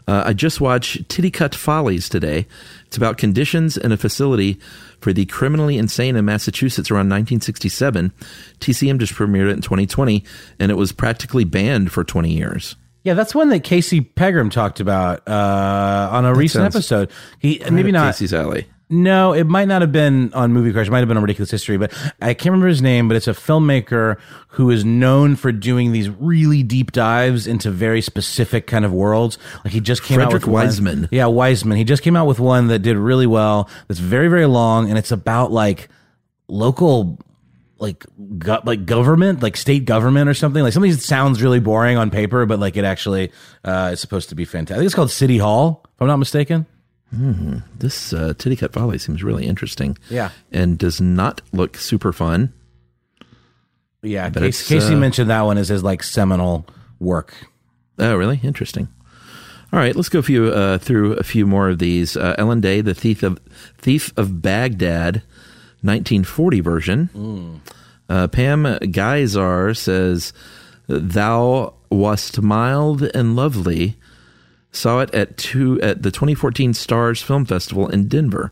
Uh, 0.08 0.24
I 0.26 0.34
just 0.34 0.60
watched 0.60 1.08
Titicut 1.08 1.54
Follies 1.54 2.10
today. 2.10 2.48
It's 2.88 2.98
about 2.98 3.18
conditions 3.18 3.78
in 3.78 3.92
a 3.92 3.98
facility 3.98 4.60
for 5.00 5.14
the 5.14 5.26
criminally 5.28 5.78
insane 5.78 6.16
in 6.16 6.26
Massachusetts 6.26 6.90
around 6.90 7.10
1967. 7.10 8.12
TCM 8.60 8.98
just 8.98 9.14
premiered 9.14 9.50
it 9.50 9.58
in 9.58 9.62
2020, 9.62 10.24
and 10.60 10.72
it 10.72 10.76
was 10.76 10.92
practically 10.92 11.44
banned 11.44 11.92
for 11.92 12.04
20 12.04 12.32
years. 12.32 12.76
Yeah, 13.04 13.14
that's 13.14 13.36
one 13.36 13.50
that 13.50 13.64
Casey 13.64 14.02
Pegram 14.02 14.50
talked 14.50 14.80
about 14.80 15.28
uh, 15.28 16.10
on 16.12 16.26
a 16.26 16.34
recent 16.34 16.66
episode. 16.66 17.12
He 17.38 17.62
maybe 17.70 17.92
not 17.92 18.14
Casey's 18.14 18.34
alley. 18.34 18.68
No, 18.92 19.34
it 19.34 19.46
might 19.46 19.68
not 19.68 19.82
have 19.82 19.92
been 19.92 20.34
on 20.34 20.52
Movie 20.52 20.74
Crush. 20.74 20.88
It 20.88 20.92
might 20.92 21.00
have 21.00 21.08
been 21.08 21.18
on 21.18 21.22
Ridiculous 21.24 21.52
History, 21.52 21.78
but 21.78 21.94
I 22.22 22.34
can't 22.34 22.48
remember 22.48 22.68
his 22.68 22.82
name. 22.82 23.08
But 23.08 23.18
it's 23.18 23.28
a 23.28 23.34
filmmaker 23.34 24.18
who 24.48 24.72
is 24.72 24.84
known 24.84 25.36
for 25.36 25.52
doing 25.52 25.92
these 25.92 26.10
really 26.10 26.64
deep 26.64 26.92
dives 26.92 27.46
into 27.46 27.70
very 27.70 28.02
specific 28.02 28.66
kind 28.66 28.86
of 28.86 28.92
worlds. 28.92 29.38
Like 29.64 29.74
he 29.74 29.80
just 29.80 30.02
came 30.02 30.20
out 30.20 30.32
Frederick 30.32 30.44
with 30.44 30.54
one- 30.54 30.66
Wiseman. 30.66 31.08
Yeah, 31.12 31.28
Wiseman. 31.28 31.78
He 31.78 31.84
just 31.84 32.02
came 32.02 32.16
out 32.16 32.26
with 32.26 32.40
one 32.40 32.68
that 32.68 32.80
did 32.80 32.98
really 32.98 33.28
well. 33.28 33.70
That's 33.88 34.00
very 34.00 34.28
very 34.28 34.48
long, 34.48 34.90
and 34.90 34.98
it's 34.98 35.12
about 35.12 35.52
like 35.52 35.88
local 36.48 37.20
like 37.78 38.06
go- 38.40 38.62
like 38.66 38.88
government, 38.88 39.44
like 39.44 39.56
state 39.56 39.86
government 39.86 40.28
or 40.30 40.34
something. 40.34 40.64
Like 40.64 40.74
something 40.74 40.92
that 40.92 41.02
sounds 41.02 41.44
really 41.44 41.60
boring 41.60 41.96
on 41.98 42.10
paper, 42.10 42.48
but 42.48 42.60
like 42.60 42.76
it 42.76 42.86
actually 42.86 43.32
uh, 43.64 43.92
is 43.94 44.00
supposed 44.00 44.30
to 44.30 44.36
be 44.36 44.46
fantastic. 44.46 44.74
I 44.76 44.78
think 44.80 44.88
it's 44.88 44.96
called 44.96 45.12
City 45.12 45.38
Hall, 45.38 45.84
if 45.86 46.02
I'm 46.02 46.08
not 46.08 46.18
mistaken. 46.18 46.66
Hmm. 47.16 47.58
This 47.78 48.14
uh, 48.14 48.34
Titicut 48.38 48.72
Folly 48.72 48.98
seems 49.00 49.24
really 49.24 49.48
interesting. 49.48 49.98
Yeah. 50.10 50.30
And 50.52 50.78
does 50.78 51.02
not 51.02 51.42
look 51.52 51.78
super 51.78 52.14
fun. 52.14 52.54
Yeah, 54.02 54.30
But 54.30 54.44
Casey, 54.44 54.76
Casey 54.76 54.94
uh, 54.94 54.98
mentioned 54.98 55.30
that 55.30 55.42
one 55.42 55.58
as 55.58 55.68
his 55.70 55.84
like 55.84 56.04
seminal 56.04 56.66
work. 57.00 57.34
Oh, 57.98 58.16
really? 58.16 58.40
Interesting. 58.44 58.88
All 59.72 59.80
right, 59.80 59.96
let's 59.96 60.10
go 60.10 60.22
few, 60.22 60.46
uh, 60.46 60.78
through 60.80 61.14
a 61.14 61.24
few 61.24 61.46
more 61.46 61.70
of 61.70 61.78
these. 61.80 62.16
Uh, 62.18 62.34
Ellen 62.38 62.60
Day, 62.62 62.82
the 62.82 62.96
Thief 62.96 63.22
of 63.22 63.40
Thief 63.78 64.12
of 64.18 64.42
Baghdad, 64.42 65.22
1940 65.82 66.60
version. 66.62 67.62
Uh, 68.10 68.28
Pam 68.28 68.64
Geisar 68.64 69.78
says, 69.78 70.34
"Thou 70.88 71.74
wast 71.92 72.42
mild 72.42 73.04
and 73.14 73.36
lovely." 73.36 73.96
Saw 74.72 75.00
it 75.00 75.14
at 75.14 75.38
two 75.38 75.82
at 75.82 76.04
the 76.04 76.12
2014 76.12 76.74
Starz 76.74 77.24
Film 77.24 77.46
Festival 77.46 77.88
in 77.88 78.08
Denver, 78.08 78.52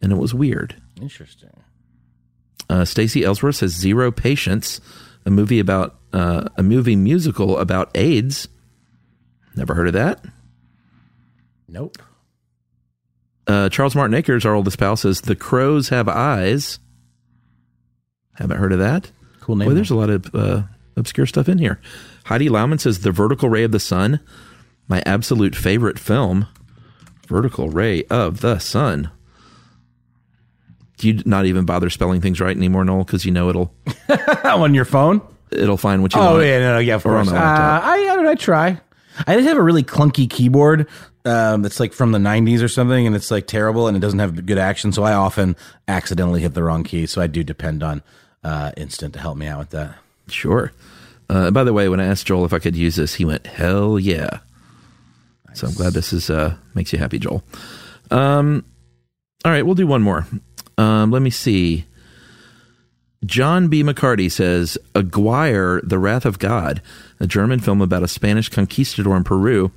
and 0.00 0.12
it 0.12 0.16
was 0.16 0.32
weird. 0.32 0.80
Interesting. 1.00 1.50
Uh, 2.70 2.84
Stacey 2.84 3.24
Ellsworth 3.24 3.56
says 3.56 3.72
Zero 3.72 4.10
Patience, 4.10 4.80
a 5.26 5.30
movie 5.30 5.58
about 5.58 5.96
uh, 6.12 6.48
a 6.56 6.62
movie 6.62 6.96
musical 6.96 7.58
about 7.58 7.90
AIDS. 7.94 8.48
Never 9.54 9.74
heard 9.74 9.88
of 9.88 9.92
that. 9.92 10.24
Nope. 11.68 11.98
Uh, 13.46 13.68
Charles 13.68 13.94
Martin 13.94 14.14
Akers, 14.14 14.46
our 14.46 14.54
oldest 14.54 14.78
pal, 14.78 14.96
says 14.96 15.20
The 15.20 15.36
Crows 15.36 15.90
Have 15.90 16.08
Eyes. 16.08 16.78
Haven't 18.34 18.56
heard 18.58 18.72
of 18.72 18.78
that. 18.78 19.10
Cool 19.40 19.56
name. 19.56 19.68
Boy, 19.68 19.74
there's 19.74 19.90
a 19.90 19.94
lot 19.96 20.10
of 20.10 20.34
uh, 20.34 20.62
obscure 20.96 21.26
stuff 21.26 21.48
in 21.48 21.58
here. 21.58 21.80
Heidi 22.24 22.48
Lauman 22.48 22.78
says 22.80 23.00
The 23.00 23.12
Vertical 23.12 23.48
Ray 23.50 23.64
of 23.64 23.72
the 23.72 23.80
Sun, 23.80 24.20
my 24.88 25.02
absolute 25.06 25.54
favorite 25.54 25.98
film. 25.98 26.46
Vertical 27.28 27.70
Ray 27.70 28.04
of 28.04 28.40
the 28.40 28.58
Sun. 28.58 29.10
Do 30.98 31.08
you 31.08 31.22
not 31.24 31.46
even 31.46 31.64
bother 31.64 31.90
spelling 31.90 32.20
things 32.20 32.40
right 32.40 32.56
anymore, 32.56 32.84
Noel? 32.84 33.04
Because 33.04 33.24
you 33.24 33.32
know 33.32 33.48
it'll 33.48 33.74
on 34.44 34.74
your 34.74 34.84
phone. 34.84 35.20
It'll 35.50 35.76
find 35.76 36.02
what 36.02 36.14
you 36.14 36.20
Oh 36.20 36.24
want. 36.24 36.36
Oh 36.36 36.40
yeah, 36.40 36.58
no, 36.58 36.72
no, 36.74 36.78
yeah, 36.80 36.96
of 36.96 37.02
course. 37.02 37.28
Uh. 37.28 37.34
I, 37.34 37.80
I. 37.82 38.14
I 38.34 38.36
try. 38.36 38.80
I 39.28 39.36
just 39.36 39.46
have 39.46 39.56
a 39.56 39.62
really 39.62 39.84
clunky 39.84 40.28
keyboard 40.28 40.88
um, 41.24 41.62
that's 41.62 41.78
like 41.78 41.92
from 41.92 42.10
the 42.10 42.18
'90s 42.18 42.62
or 42.62 42.68
something, 42.68 43.06
and 43.06 43.14
it's 43.14 43.30
like 43.30 43.46
terrible, 43.46 43.86
and 43.86 43.96
it 43.96 44.00
doesn't 44.00 44.18
have 44.18 44.44
good 44.44 44.58
action. 44.58 44.90
So 44.90 45.04
I 45.04 45.12
often 45.12 45.54
accidentally 45.86 46.40
hit 46.40 46.54
the 46.54 46.64
wrong 46.64 46.82
key. 46.82 47.06
So 47.06 47.22
I 47.22 47.28
do 47.28 47.44
depend 47.44 47.84
on 47.84 48.02
uh, 48.42 48.72
Instant 48.76 49.14
to 49.14 49.20
help 49.20 49.36
me 49.36 49.46
out 49.46 49.60
with 49.60 49.70
that. 49.70 49.94
Sure. 50.26 50.72
Uh, 51.30 51.52
by 51.52 51.62
the 51.62 51.72
way, 51.72 51.88
when 51.88 52.00
I 52.00 52.06
asked 52.06 52.26
Joel 52.26 52.44
if 52.44 52.52
I 52.52 52.58
could 52.58 52.74
use 52.74 52.96
this, 52.96 53.14
he 53.14 53.24
went, 53.24 53.46
"Hell 53.46 53.98
yeah!" 53.98 54.40
So 55.54 55.66
I'm 55.68 55.74
glad 55.74 55.92
this 55.92 56.12
is 56.12 56.30
uh, 56.30 56.56
makes 56.74 56.92
you 56.92 56.98
happy, 56.98 57.18
Joel. 57.18 57.42
Um, 58.10 58.64
all 59.44 59.52
right, 59.52 59.64
we'll 59.64 59.74
do 59.74 59.86
one 59.86 60.02
more. 60.02 60.26
Um, 60.76 61.10
let 61.10 61.22
me 61.22 61.30
see. 61.30 61.86
John 63.24 63.68
B. 63.68 63.82
McCarty 63.82 64.30
says, 64.30 64.76
"Aguirre: 64.94 65.80
The 65.82 65.98
Wrath 65.98 66.26
of 66.26 66.38
God," 66.38 66.82
a 67.20 67.26
German 67.26 67.60
film 67.60 67.80
about 67.80 68.02
a 68.02 68.08
Spanish 68.08 68.48
conquistador 68.48 69.16
in 69.16 69.24
Peru. 69.24 69.70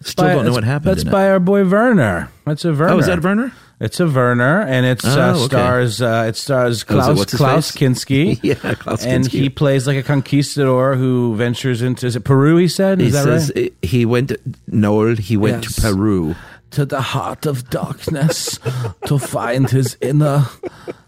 Still 0.00 0.26
By- 0.26 0.34
don't 0.34 0.46
know 0.46 0.52
what 0.52 0.64
happened. 0.64 0.90
That's 0.90 1.02
in 1.02 1.08
it. 1.08 1.12
by 1.12 1.28
our 1.28 1.40
boy 1.40 1.64
Werner. 1.68 2.30
That's 2.44 2.64
a 2.64 2.72
Werner. 2.72 2.94
Oh, 2.94 2.98
is 2.98 3.06
that 3.06 3.22
Werner? 3.22 3.52
It's 3.78 4.00
a 4.00 4.06
Werner, 4.06 4.62
and 4.62 4.86
it's 4.86 5.04
Oh, 5.04 5.20
uh, 5.20 5.34
okay. 5.36 5.44
stars. 5.46 6.00
Uh, 6.00 6.24
it 6.28 6.36
stars 6.36 6.76
is 6.76 6.82
it 6.82 6.86
Klaus 6.86 7.18
what's 7.18 7.32
his 7.32 7.38
Klaus 7.38 7.70
face? 7.70 7.82
Kinski. 7.82 8.40
Yeah, 8.42 8.54
Klaus 8.74 9.04
and 9.04 9.24
Kinski. 9.24 9.30
he 9.30 9.48
plays 9.50 9.86
like 9.86 9.98
a 9.98 10.02
conquistador 10.02 10.96
who 10.96 11.36
ventures 11.36 11.82
into 11.82 12.06
is 12.06 12.16
it 12.16 12.24
Peru? 12.24 12.56
He 12.56 12.68
said. 12.68 13.00
Is 13.02 13.08
he 13.08 13.10
that 13.12 13.24
says 13.24 13.52
right? 13.54 13.74
he 13.82 14.06
went 14.06 14.32
Noel. 14.66 15.16
He 15.16 15.36
went 15.36 15.64
Yes. 15.64 15.74
to 15.76 15.80
Peru. 15.82 16.34
to 16.70 16.84
the 16.86 17.00
heart 17.02 17.44
of 17.46 17.68
darkness 17.70 18.58
to 19.06 19.18
find 19.18 19.68
his 19.70 19.96
inner 20.00 20.46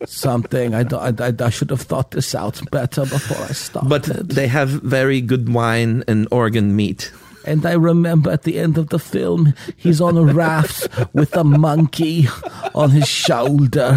something. 0.07 0.75
I, 0.75 0.83
I, 0.93 1.33
I 1.41 1.51
should 1.51 1.71
have 1.71 1.83
thought 1.83 2.11
this 2.13 2.35
out 2.35 2.61
better 2.71 3.03
before 3.03 3.45
I 3.45 3.53
started. 3.53 3.89
But 3.89 4.05
they 4.29 4.47
have 4.47 4.69
very 4.69 5.21
good 5.21 5.49
wine 5.53 6.05
and 6.07 6.29
organ 6.31 6.77
meat. 6.77 7.11
And 7.45 7.65
I 7.67 7.73
remember 7.73 8.31
at 8.31 8.43
the 8.43 8.59
end 8.59 8.79
of 8.79 8.89
the 8.91 8.99
film, 8.99 9.55
he's 9.77 10.01
on 10.01 10.17
a 10.17 10.23
raft 10.25 10.89
with 11.15 11.37
a 11.37 11.45
monkey 11.45 12.27
on 12.75 12.91
his 12.91 13.09
shoulder. 13.09 13.95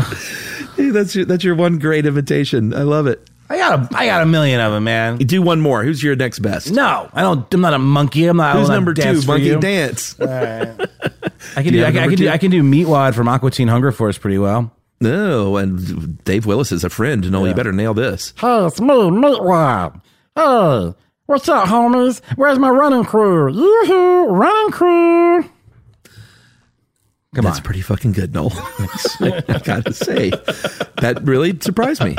Hey, 0.76 0.90
that's 0.90 1.16
your, 1.16 1.26
that's 1.26 1.44
your 1.44 1.56
one 1.56 1.80
great 1.80 2.06
invitation. 2.06 2.74
I 2.74 2.84
love 2.84 3.08
it. 3.08 3.28
I 3.50 3.58
got 3.58 3.92
a, 3.94 3.98
I 3.98 4.06
got 4.06 4.22
a 4.22 4.26
million 4.26 4.62
of 4.62 4.72
them, 4.72 4.86
man. 4.86 5.20
You 5.20 5.26
do 5.26 5.42
one 5.42 5.60
more. 5.60 5.84
Who's 5.84 6.02
your 6.02 6.16
next 6.16 6.40
best? 6.40 6.72
No, 6.72 7.10
I 7.14 7.22
don't. 7.22 7.54
I'm 7.54 7.60
not 7.62 7.74
a 7.74 7.80
monkey. 7.80 8.26
I'm 8.28 8.38
not. 8.38 8.54
Who's 8.56 8.62
will 8.64 8.68
not 8.70 8.76
number 8.76 8.94
two? 8.94 9.02
dance 9.02 9.26
for 9.26 9.32
Monkey 9.32 9.46
you. 9.48 9.60
dance. 9.60 10.18
All 10.22 10.28
right. 10.28 10.88
I 11.58 11.64
can 11.64 11.64
Do 11.66 11.72
do. 11.72 11.78
you 11.80 11.86
I 11.86 11.92
can, 11.92 11.98
I 12.04 12.08
can 12.08 12.16
do. 12.16 12.30
I 12.30 12.38
can 12.38 12.50
do 12.52 12.64
Meatwad 12.64 13.14
from 13.14 13.28
Aqua 13.28 13.52
Teen 13.52 13.68
Hunger 13.68 13.92
Force 13.92 14.18
pretty 14.18 14.38
well. 14.38 14.72
No, 15.02 15.58
and 15.58 16.24
Dave 16.24 16.46
Willis 16.46 16.72
is 16.72 16.86
a 16.86 16.90
friend. 16.90 17.30
No, 17.30 17.44
you 17.44 17.54
better 17.54 17.74
nail 17.74 17.94
this. 17.94 18.34
Hey, 18.38 18.66
it's 18.68 18.80
me, 18.80 18.88
Meatwad. 18.88 20.00
Hey, 20.36 20.94
what's 21.32 21.48
up, 21.48 21.70
homies? 21.70 22.22
Where's 22.36 22.60
my 22.60 22.70
running 22.70 23.06
crew? 23.06 23.50
Yoo-hoo, 23.50 24.28
running 24.28 24.72
crew. 24.72 25.44
Come 27.34 27.46
That's 27.46 27.62
pretty 27.62 27.80
fucking 27.80 28.12
good, 28.12 28.34
Noel. 28.34 28.52
I 29.22 29.62
gotta 29.64 29.94
say, 29.94 30.32
that 30.32 31.22
really 31.24 31.58
surprised 31.62 32.04
me. 32.04 32.18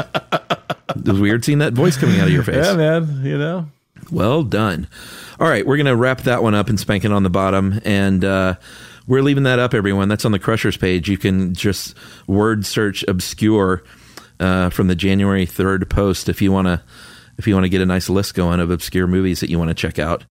It 0.96 1.06
was 1.06 1.20
weird 1.20 1.44
seeing 1.44 1.58
that 1.58 1.74
voice 1.74 1.98
coming 1.98 2.20
out 2.20 2.28
of 2.28 2.32
your 2.32 2.42
face. 2.42 2.64
Yeah, 2.64 2.74
man. 2.74 3.20
You 3.22 3.36
know. 3.36 3.68
Well 4.10 4.44
done. 4.44 4.88
All 5.38 5.48
right, 5.48 5.66
we're 5.66 5.76
going 5.76 5.86
to 5.86 5.96
wrap 5.96 6.22
that 6.22 6.42
one 6.42 6.54
up 6.54 6.68
and 6.68 6.80
spank 6.80 7.04
it 7.04 7.12
on 7.12 7.22
the 7.22 7.30
bottom. 7.30 7.80
And 7.84 8.24
uh, 8.24 8.54
we're 9.06 9.22
leaving 9.22 9.42
that 9.42 9.58
up, 9.58 9.74
everyone. 9.74 10.08
That's 10.08 10.24
on 10.24 10.32
the 10.32 10.38
Crushers 10.38 10.76
page. 10.76 11.08
You 11.08 11.18
can 11.18 11.54
just 11.54 11.94
word 12.26 12.64
search 12.64 13.04
obscure 13.08 13.82
uh, 14.40 14.70
from 14.70 14.86
the 14.86 14.94
January 14.94 15.46
3rd 15.46 15.90
post 15.90 16.28
if 16.28 16.40
you 16.40 16.52
want 16.52 16.68
to. 16.68 16.82
If 17.38 17.46
you 17.46 17.54
want 17.54 17.64
to 17.64 17.70
get 17.70 17.80
a 17.80 17.86
nice 17.86 18.08
list 18.08 18.34
going 18.34 18.60
of 18.60 18.70
obscure 18.70 19.06
movies 19.06 19.40
that 19.40 19.50
you 19.50 19.58
want 19.58 19.68
to 19.68 19.74
check 19.74 19.98
out, 19.98 20.24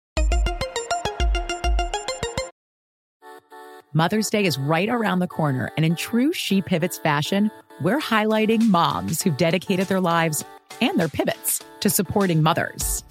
Mother's 3.94 4.30
Day 4.30 4.46
is 4.46 4.60
right 4.60 4.88
around 4.88 5.18
the 5.18 5.28
corner, 5.28 5.72
and 5.76 5.84
in 5.84 5.96
true 5.96 6.32
She 6.32 6.62
Pivots 6.62 7.00
fashion, 7.00 7.50
we're 7.82 8.00
highlighting 8.00 8.70
moms 8.70 9.22
who've 9.22 9.36
dedicated 9.36 9.88
their 9.88 10.00
lives 10.00 10.46
and 10.80 11.00
their 11.00 11.10
pivots 11.10 11.64
to 11.80 11.90
supporting 11.90 12.44
mothers. 12.44 13.04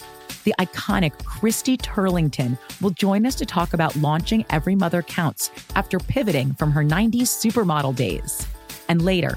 The 0.45 0.55
iconic 0.61 1.25
Christy 1.25 1.77
Turlington 1.77 2.57
will 2.81 2.91
join 2.91 3.27
us 3.27 3.35
to 3.37 3.47
talk 3.47 3.75
about 3.75 3.97
launching 3.97 4.45
Every 4.51 4.77
Mother 4.77 5.03
Counts 5.03 5.51
after 5.75 5.99
pivoting 5.99 6.55
from 6.55 6.71
her 6.71 6.85
90s 6.85 7.23
supermodel 7.23 7.97
days. 7.97 8.47
And 8.89 9.03
later, 9.03 9.37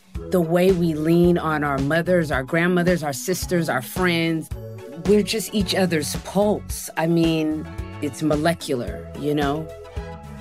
the 0.29 0.41
way 0.41 0.71
we 0.71 0.93
lean 0.93 1.37
on 1.37 1.63
our 1.63 1.77
mothers, 1.79 2.31
our 2.31 2.43
grandmothers, 2.43 3.03
our 3.03 3.13
sisters, 3.13 3.69
our 3.69 3.81
friends. 3.81 4.49
We're 5.05 5.23
just 5.23 5.53
each 5.53 5.73
other's 5.73 6.15
pulse. 6.17 6.89
I 6.97 7.07
mean, 7.07 7.67
it's 8.01 8.21
molecular, 8.21 9.11
you 9.19 9.33
know? 9.33 9.67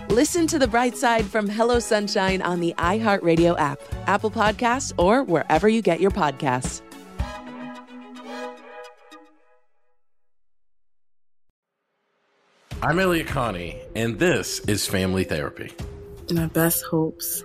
Listen 0.09 0.47
to 0.49 0.59
the 0.59 0.67
bright 0.67 0.97
side 0.97 1.25
from 1.25 1.49
Hello 1.49 1.79
Sunshine 1.79 2.43
on 2.43 2.61
the 2.61 2.75
iHeartRadio 2.79 3.59
app, 3.59 3.81
Apple 4.07 4.31
Podcasts, 4.31 4.93
or 4.99 5.23
wherever 5.23 5.69
you 5.69 5.83
get 5.83 6.01
your 6.01 6.11
podcasts. 6.11 6.83
I'm 12.83 12.99
Elliott 12.99 13.27
Connie, 13.27 13.79
and 13.95 14.19
this 14.19 14.61
is 14.61 14.87
Family 14.87 15.25
Therapy. 15.25 15.71
My 16.31 16.47
best 16.47 16.83
hopes. 16.85 17.45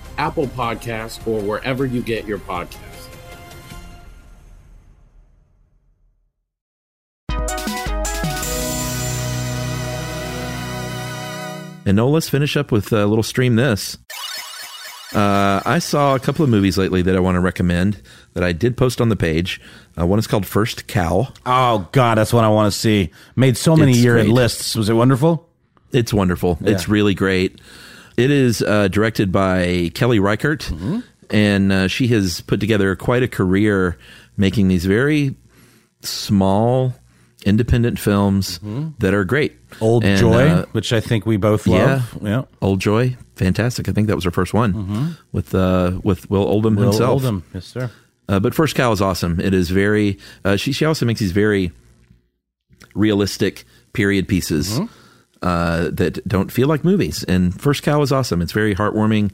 Apple 0.17 0.47
Podcasts, 0.47 1.25
or 1.27 1.41
wherever 1.41 1.85
you 1.85 2.01
get 2.01 2.25
your 2.25 2.39
podcasts. 2.39 2.77
And 11.83 11.95
no, 11.95 12.09
let's 12.09 12.29
finish 12.29 12.55
up 12.55 12.71
with 12.71 12.93
a 12.93 13.05
little 13.05 13.23
stream 13.23 13.55
this. 13.55 13.97
Uh, 15.13 15.61
I 15.65 15.79
saw 15.79 16.15
a 16.15 16.19
couple 16.19 16.43
of 16.43 16.49
movies 16.49 16.77
lately 16.77 17.01
that 17.01 17.15
I 17.15 17.19
want 17.19 17.35
to 17.35 17.41
recommend 17.41 18.01
that 18.33 18.43
I 18.43 18.53
did 18.53 18.77
post 18.77 19.01
on 19.01 19.09
the 19.09 19.17
page. 19.17 19.59
Uh, 19.99 20.05
one 20.05 20.19
is 20.19 20.25
called 20.25 20.45
First 20.45 20.87
Cow. 20.87 21.27
Oh 21.45 21.89
God, 21.91 22.17
that's 22.17 22.31
what 22.31 22.45
I 22.45 22.49
want 22.49 22.71
to 22.71 22.79
see. 22.79 23.11
Made 23.35 23.57
so 23.57 23.75
many 23.75 23.91
year-end 23.91 24.31
lists. 24.31 24.75
Was 24.75 24.87
it 24.87 24.93
wonderful? 24.93 25.49
It's 25.91 26.13
wonderful. 26.13 26.57
It's 26.61 26.87
really 26.87 27.13
great. 27.13 27.59
It 28.17 28.29
is 28.31 28.61
uh, 28.61 28.87
directed 28.89 29.31
by 29.31 29.91
Kelly 29.93 30.19
Reichardt, 30.19 30.61
Mm-hmm. 30.65 30.99
and 31.29 31.71
uh, 31.71 31.87
she 31.87 32.07
has 32.09 32.41
put 32.41 32.59
together 32.59 32.95
quite 32.95 33.23
a 33.23 33.27
career 33.27 33.97
making 34.37 34.67
these 34.67 34.85
very 34.85 35.35
small, 36.01 36.93
independent 37.45 37.99
films 37.99 38.59
that 38.99 39.13
are 39.13 39.23
great. 39.23 39.53
Mm-hmm. 39.69 39.83
Old 39.83 40.03
And, 40.03 40.19
Joy, 40.19 40.47
uh, 40.49 40.65
which 40.73 40.91
I 40.93 40.99
think 40.99 41.25
we 41.25 41.37
both 41.37 41.65
love. 41.67 42.17
Yeah. 42.21 42.43
Old 42.61 42.79
Joy, 42.81 43.15
fantastic. 43.35 43.87
I 43.87 43.93
think 43.93 44.07
that 44.07 44.15
was 44.15 44.25
her 44.25 44.31
first 44.31 44.53
one 44.53 45.15
with 45.31 45.55
uh, 45.55 45.99
with 46.03 46.29
Will 46.29 46.43
Oldham 46.43 46.75
Will 46.75 46.83
himself. 46.91 47.11
Oldham, 47.11 47.43
yes, 47.53 47.65
sir. 47.65 47.89
Uh, 48.29 48.39
but 48.39 48.53
First 48.53 48.75
Cow 48.75 48.91
is 48.91 49.01
awesome. 49.01 49.39
It 49.39 49.53
is 49.53 49.69
very. 49.69 50.17
Uh, 50.45 50.55
she 50.57 50.71
she 50.73 50.85
also 50.85 51.05
makes 51.05 51.19
these 51.19 51.31
very 51.31 51.71
realistic 52.93 53.63
period 53.93 54.27
pieces 54.27 54.79
uh, 55.41 55.89
that 55.91 56.25
don't 56.27 56.51
feel 56.51 56.67
like 56.67 56.83
movies. 56.83 57.23
And 57.23 57.59
First 57.59 57.83
Cow 57.83 58.01
is 58.01 58.11
awesome. 58.11 58.41
It's 58.41 58.51
very 58.51 58.75
heartwarming, 58.75 59.31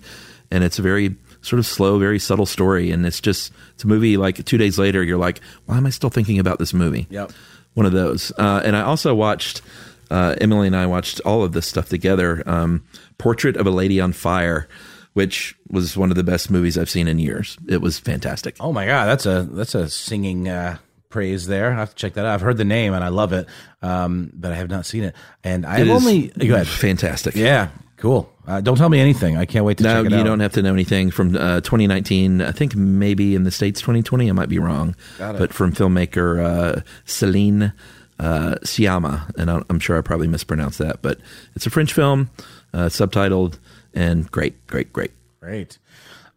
and 0.52 0.64
it's 0.64 0.80
a 0.80 0.82
very 0.82 1.16
sort 1.42 1.60
of 1.60 1.66
slow, 1.66 2.00
very 2.00 2.20
subtle 2.20 2.46
story. 2.46 2.92
And 2.92 3.06
it's 3.06 3.22
just 3.22 3.52
it's 3.74 3.84
a 3.84 3.88
movie. 3.88 4.18
Like 4.18 4.44
two 4.46 4.58
days 4.58 4.80
later, 4.80 5.04
you're 5.04 5.18
like, 5.18 5.42
why 5.66 5.78
am 5.78 5.86
I 5.86 5.90
still 5.90 6.10
thinking 6.10 6.40
about 6.40 6.60
this 6.60 6.74
movie? 6.74 7.08
Yep. 7.10 7.32
One 7.74 7.86
of 7.86 7.92
those. 7.92 8.32
Uh, 8.38 8.62
and 8.64 8.76
I 8.76 8.82
also 8.82 9.14
watched. 9.14 9.62
Uh, 10.10 10.36
Emily 10.40 10.68
and 10.68 10.76
I 10.76 10.86
watched 10.86 11.20
all 11.26 11.44
of 11.44 11.52
this 11.52 11.68
stuff 11.68 11.90
together. 11.90 12.42
Um, 12.46 12.86
Portrait 13.18 13.58
of 13.58 13.68
a 13.68 13.72
Lady 13.72 14.00
on 14.00 14.14
Fire, 14.14 14.70
which 15.16 15.54
was 15.70 15.98
one 15.98 16.12
of 16.12 16.16
the 16.16 16.24
best 16.24 16.50
movies 16.50 16.78
I've 16.78 16.90
seen 16.90 17.10
in 17.10 17.20
years. 17.20 17.58
It 17.68 17.82
was 17.82 18.00
fantastic. 18.00 18.56
Oh 18.62 18.72
my 18.72 18.86
God, 18.86 19.08
that's 19.08 19.26
a 19.26 19.44
that's 19.52 19.76
a 19.76 19.90
singing 19.90 20.48
uh, 20.48 20.78
praise 21.18 21.48
there. 21.48 21.72
I 21.72 21.76
have 21.78 21.90
to 21.90 21.96
check 21.96 22.14
that 22.14 22.26
out. 22.26 22.34
I've 22.36 22.42
heard 22.42 22.58
the 22.58 22.64
name 22.64 22.94
and 22.94 23.04
I 23.04 23.08
love 23.08 23.34
it, 23.34 23.48
um, 23.82 24.30
but 24.36 24.52
I 24.52 24.56
have 24.56 24.70
not 24.70 24.86
seen 24.86 25.04
it. 25.04 25.16
And 25.44 25.66
I've 25.66 25.90
only 25.90 26.28
go 26.28 26.54
ahead. 26.54 26.68
fantastic. 26.68 27.34
Yeah, 27.36 27.70
cool. 27.98 28.32
Uh, 28.46 28.62
don't 28.62 28.78
tell 28.78 28.88
me 28.90 29.00
anything. 29.00 29.36
I 29.36 29.46
can't 29.46 29.66
wait 29.66 29.80
to 29.80 29.84
No, 29.84 30.04
check 30.04 30.12
it 30.12 30.16
you 30.16 30.20
out. 30.22 30.26
don't 30.26 30.40
have 30.42 30.54
to 30.54 30.62
know 30.62 30.74
anything 30.74 31.10
from 31.10 31.36
uh, 31.36 31.62
2019. 31.62 32.42
I 32.44 32.52
think 32.52 32.76
maybe 32.76 33.34
in 33.34 33.46
the 33.46 33.50
states 33.52 33.82
2020. 33.82 34.30
I 34.30 34.32
might 34.34 34.48
be 34.48 34.60
wrong, 34.60 34.96
but 35.18 35.54
from 35.54 35.74
filmmaker 35.74 36.40
uh, 36.78 36.82
Celine 37.06 37.74
uh, 38.20 38.56
Sciamma, 38.64 39.36
and 39.40 39.50
I'm 39.50 39.66
I'm 39.72 39.80
sure 39.80 39.98
I 39.98 40.02
probably 40.02 40.28
mispronounced 40.28 40.78
that, 40.78 41.02
but 41.02 41.20
it's 41.56 41.66
a 41.66 41.72
French 41.72 41.94
film, 41.94 42.30
uh, 42.76 42.90
subtitled, 42.90 43.58
and 43.96 44.30
great, 44.30 44.68
great, 44.68 44.94
great. 44.94 45.12
Great. 45.40 45.80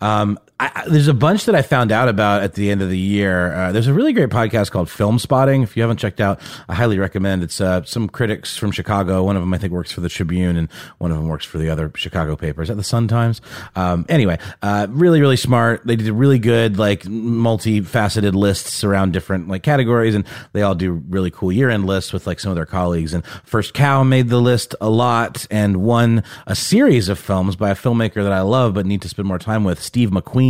Um, 0.01 0.39
I, 0.61 0.85
there's 0.89 1.09
a 1.09 1.15
bunch 1.15 1.47
that 1.47 1.55
I 1.55 1.63
found 1.63 1.91
out 1.91 2.11
about 2.11 2.43
at 2.43 2.53
the 2.53 2.71
end 2.71 2.83
of 2.83 2.91
the 2.91 2.99
year. 2.99 3.55
Uh, 3.55 3.73
there's 3.73 3.87
a 3.87 3.95
really 3.95 4.13
great 4.13 4.29
podcast 4.29 4.71
called 4.71 4.91
Film 4.91 5.19
Spotting. 5.19 5.63
If 5.63 5.75
you 5.75 5.83
haven't 5.83 5.97
checked 5.97 6.21
out, 6.21 6.39
I 6.69 6.75
highly 6.75 6.99
recommend. 6.99 7.43
It's 7.43 7.63
uh, 7.63 7.83
some 7.85 8.11
critics 8.11 8.59
from 8.59 8.71
Chicago. 8.71 9.23
One 9.23 9.37
of 9.37 9.43
them 9.43 9.55
I 9.55 9.57
think 9.57 9.73
works 9.73 9.91
for 9.91 10.03
the 10.03 10.11
Tribune, 10.11 10.59
and 10.59 10.71
one 10.99 11.13
of 11.13 11.17
them 11.17 11.29
works 11.29 11.47
for 11.47 11.57
the 11.57 11.71
other 11.71 11.91
Chicago 11.95 12.37
paper. 12.37 12.61
Is 12.61 12.69
that 12.69 12.75
the 12.75 12.85
Sun 12.85 13.09
Times? 13.09 13.41
Um, 13.75 14.05
anyway, 14.11 14.39
uh, 14.61 14.87
really, 14.91 15.23
really 15.23 15.39
smart. 15.39 15.81
They 15.87 15.97
did 15.97 16.11
really 16.11 16.39
good, 16.39 16.79
like 16.79 17.05
multifaceted 17.05 18.35
lists 18.35 18.85
around 18.85 19.15
different 19.15 19.49
like 19.49 19.63
categories, 19.63 20.15
and 20.15 20.27
they 20.53 20.61
all 20.61 20.75
do 20.75 20.93
really 21.09 21.31
cool 21.31 21.51
year-end 21.51 21.87
lists 21.87 22.13
with 22.13 22.27
like 22.27 22.39
some 22.39 22.51
of 22.51 22.57
their 22.57 22.67
colleagues. 22.67 23.15
And 23.15 23.25
First 23.45 23.73
Cow 23.73 24.03
made 24.03 24.29
the 24.29 24.41
list 24.43 24.75
a 24.83 24.91
lot 24.91 25.47
and 25.51 25.79
won 25.79 26.23
a 26.47 26.55
series 26.55 27.09
of 27.09 27.19
films 27.19 27.57
by 27.57 27.71
a 27.71 27.75
filmmaker 27.75 28.23
that 28.23 28.33
I 28.33 28.43
love 28.43 28.75
but 28.75 28.85
need 28.85 29.01
to 29.01 29.09
spend 29.09 29.27
more 29.27 29.39
time 29.39 29.65
with, 29.65 29.83
Steve 29.83 30.11
McQueen. 30.11 30.50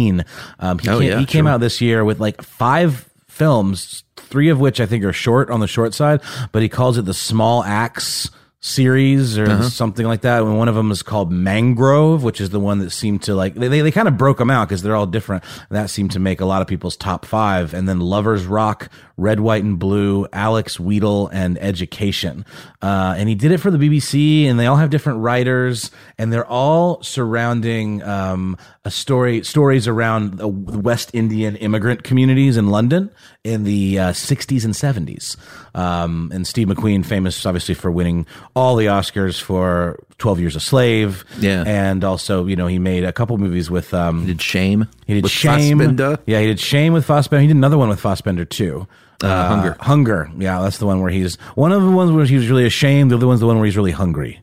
Um, 0.59 0.79
he, 0.79 0.89
Oh, 0.89 0.99
came, 0.99 1.09
yeah, 1.09 1.19
he 1.19 1.27
came 1.27 1.47
out 1.47 1.61
this 1.61 1.81
year 1.81 2.05
with 2.05 2.21
like 2.21 2.43
five 2.43 3.09
films, 3.29 4.05
three 4.17 4.49
of 4.49 4.61
which 4.61 4.81
I 4.81 4.87
think 4.87 5.05
are 5.05 5.13
short 5.13 5.51
on 5.51 5.61
the 5.61 5.67
short 5.67 5.95
side, 5.95 6.21
but 6.53 6.63
he 6.63 6.69
calls 6.69 6.99
it 6.99 7.05
the 7.05 7.15
small 7.15 7.63
acts 7.65 8.31
series 8.63 9.39
or 9.39 9.45
Uh-huh. 9.47 9.63
something 9.71 10.07
like 10.07 10.21
that. 10.21 10.43
And 10.43 10.59
one 10.59 10.69
of 10.69 10.75
them 10.75 10.91
is 10.91 11.03
called 11.03 11.33
Mangrove, 11.33 12.23
which 12.23 12.41
is 12.41 12.51
the 12.51 12.61
one 12.61 12.79
that 12.81 12.91
seemed 12.91 13.23
to 13.23 13.35
like 13.35 13.55
they 13.55 13.69
they, 13.69 13.81
they 13.81 13.91
kind 13.91 14.07
of 14.09 14.17
broke 14.19 14.39
them 14.39 14.51
out 14.51 14.69
because 14.69 14.83
they're 14.83 14.95
all 14.97 15.07
different. 15.07 15.43
That 15.71 15.89
seemed 15.91 16.11
to 16.13 16.19
make 16.21 16.41
a 16.41 16.45
lot 16.45 16.61
of 16.63 16.69
people's 16.69 16.97
top 16.97 17.25
five. 17.25 17.73
And 17.75 17.89
then 17.89 18.01
Lovers 18.01 18.45
Rock, 18.47 18.91
Red, 19.17 19.41
White, 19.41 19.65
and 19.65 19.79
Blue, 19.79 20.27
Alex 20.33 20.77
Wheatle, 20.77 21.31
and 21.33 21.59
Education. 21.59 22.45
Uh, 22.83 23.15
and 23.17 23.29
he 23.29 23.35
did 23.35 23.51
it 23.51 23.59
for 23.59 23.71
the 23.71 23.79
BBC, 23.79 24.45
and 24.47 24.59
they 24.59 24.67
all 24.67 24.77
have 24.77 24.91
different 24.91 25.21
writers, 25.21 25.91
and 26.19 26.33
they're 26.33 26.47
all 26.47 27.03
surrounding 27.03 28.03
um, 28.03 28.57
a 28.85 28.91
story 28.91 29.43
stories 29.45 29.87
around 29.89 30.39
the 30.39 30.49
West 30.49 31.11
Indian 31.15 31.57
immigrant 31.57 32.03
communities 32.03 32.57
in 32.57 32.69
London 32.69 33.11
in 33.45 33.65
the 33.65 33.99
uh, 33.99 34.13
60s 34.13 34.65
and 34.65 34.75
70s. 34.75 35.37
Um, 35.75 36.31
and 36.35 36.47
Steve 36.47 36.69
McQueen, 36.69 37.05
famous 37.05 37.45
obviously 37.47 37.75
for 37.75 37.91
winning 37.91 38.27
all 38.55 38.77
the 38.77 38.87
Oscars 38.87 39.41
for 39.41 39.99
12 40.19 40.41
Years 40.41 40.57
a 40.57 40.61
Slave. 40.61 41.25
Yeah. 41.39 41.65
And 41.67 42.05
also, 42.05 42.47
you 42.47 42.57
know, 42.57 42.67
he 42.67 42.79
made 42.79 43.05
a 43.05 43.13
couple 43.13 43.37
movies 43.39 43.71
with. 43.71 43.93
Um, 43.95 44.27
did 44.27 44.41
Shame. 44.43 44.87
He 45.07 45.15
did 45.15 45.23
With 45.25 45.33
Shame. 45.33 45.79
Fassbender? 45.79 46.19
Yeah, 46.27 46.41
he 46.41 46.47
did 46.47 46.61
Shame 46.61 46.93
with 46.93 47.05
Fassbender. 47.05 47.41
He 47.43 47.47
did 47.49 47.57
another 47.57 47.79
one 47.79 47.89
with 47.89 48.01
Fassbender 48.01 48.45
too. 48.45 48.87
Uh, 49.23 49.49
Hunger. 49.49 49.77
Hunger. 49.81 50.31
Yeah, 50.39 50.61
that's 50.63 50.79
the 50.79 50.87
one 50.87 51.01
where 51.01 51.11
he's 51.11 51.37
one 51.55 51.73
of 51.73 51.83
the 51.83 51.91
ones 51.91 52.11
where 52.11 52.25
he 52.25 52.37
was 52.37 52.49
really 52.49 52.65
ashamed. 52.65 53.11
The 53.11 53.17
other 53.17 53.27
one's 53.27 53.41
the 53.41 53.47
one 53.47 53.57
where 53.57 53.67
he's 53.67 53.77
really 53.77 53.91
hungry. 53.93 54.41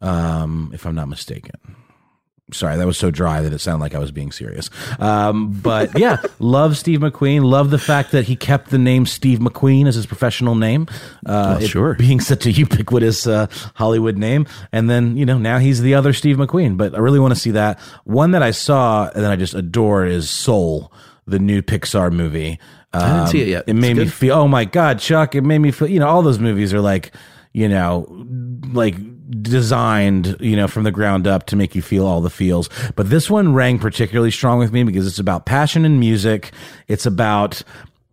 Um, 0.00 0.70
if 0.74 0.86
I'm 0.86 0.94
not 0.94 1.08
mistaken. 1.08 1.52
Sorry, 2.50 2.76
that 2.78 2.86
was 2.86 2.96
so 2.96 3.10
dry 3.10 3.42
that 3.42 3.52
it 3.52 3.58
sounded 3.58 3.82
like 3.82 3.94
I 3.94 3.98
was 3.98 4.10
being 4.10 4.32
serious. 4.32 4.70
Um, 4.98 5.50
but 5.52 5.98
yeah, 5.98 6.16
love 6.38 6.78
Steve 6.78 7.00
McQueen. 7.00 7.42
Love 7.44 7.68
the 7.70 7.78
fact 7.78 8.10
that 8.12 8.24
he 8.24 8.36
kept 8.36 8.70
the 8.70 8.78
name 8.78 9.04
Steve 9.04 9.38
McQueen 9.38 9.86
as 9.86 9.94
his 9.96 10.06
professional 10.06 10.54
name. 10.54 10.86
Uh, 11.26 11.58
Well, 11.58 11.68
sure. 11.68 11.94
Being 11.94 12.20
such 12.20 12.46
a 12.46 12.50
ubiquitous 12.52 13.26
uh, 13.26 13.48
Hollywood 13.74 14.16
name. 14.16 14.46
And 14.72 14.88
then, 14.88 15.16
you 15.16 15.26
know, 15.26 15.36
now 15.36 15.58
he's 15.58 15.82
the 15.82 15.94
other 15.94 16.12
Steve 16.14 16.36
McQueen. 16.38 16.76
But 16.78 16.94
I 16.94 16.98
really 16.98 17.20
want 17.20 17.34
to 17.34 17.40
see 17.40 17.50
that. 17.50 17.78
One 18.04 18.30
that 18.30 18.42
I 18.42 18.50
saw 18.52 19.10
and 19.14 19.22
that 19.24 19.30
I 19.30 19.36
just 19.36 19.52
adore 19.54 20.06
is 20.06 20.30
Soul, 20.30 20.90
the 21.26 21.38
new 21.38 21.60
Pixar 21.60 22.10
movie. 22.12 22.58
Um, 22.94 23.02
I 23.02 23.16
didn't 23.18 23.28
see 23.28 23.42
it 23.42 23.48
yet. 23.48 23.64
It 23.66 23.74
made 23.74 23.90
It's 23.90 23.98
me 23.98 24.04
good? 24.04 24.12
feel, 24.14 24.36
oh 24.36 24.48
my 24.48 24.64
God, 24.64 25.00
Chuck, 25.00 25.34
it 25.34 25.42
made 25.42 25.58
me 25.58 25.70
feel, 25.70 25.88
you 25.90 26.00
know, 26.00 26.08
all 26.08 26.22
those 26.22 26.38
movies 26.38 26.72
are 26.72 26.80
like, 26.80 27.12
you 27.52 27.68
know, 27.68 28.06
like 28.72 28.94
designed, 29.30 30.36
you 30.40 30.56
know, 30.56 30.68
from 30.68 30.84
the 30.84 30.90
ground 30.90 31.26
up 31.26 31.46
to 31.46 31.56
make 31.56 31.74
you 31.74 31.82
feel 31.82 32.06
all 32.06 32.20
the 32.20 32.30
feels. 32.30 32.68
But 32.96 33.10
this 33.10 33.28
one 33.30 33.54
rang 33.54 33.78
particularly 33.78 34.30
strong 34.30 34.58
with 34.58 34.72
me 34.72 34.82
because 34.84 35.06
it's 35.06 35.18
about 35.18 35.46
passion 35.46 35.84
and 35.84 36.00
music. 36.00 36.52
It's 36.86 37.06
about 37.06 37.62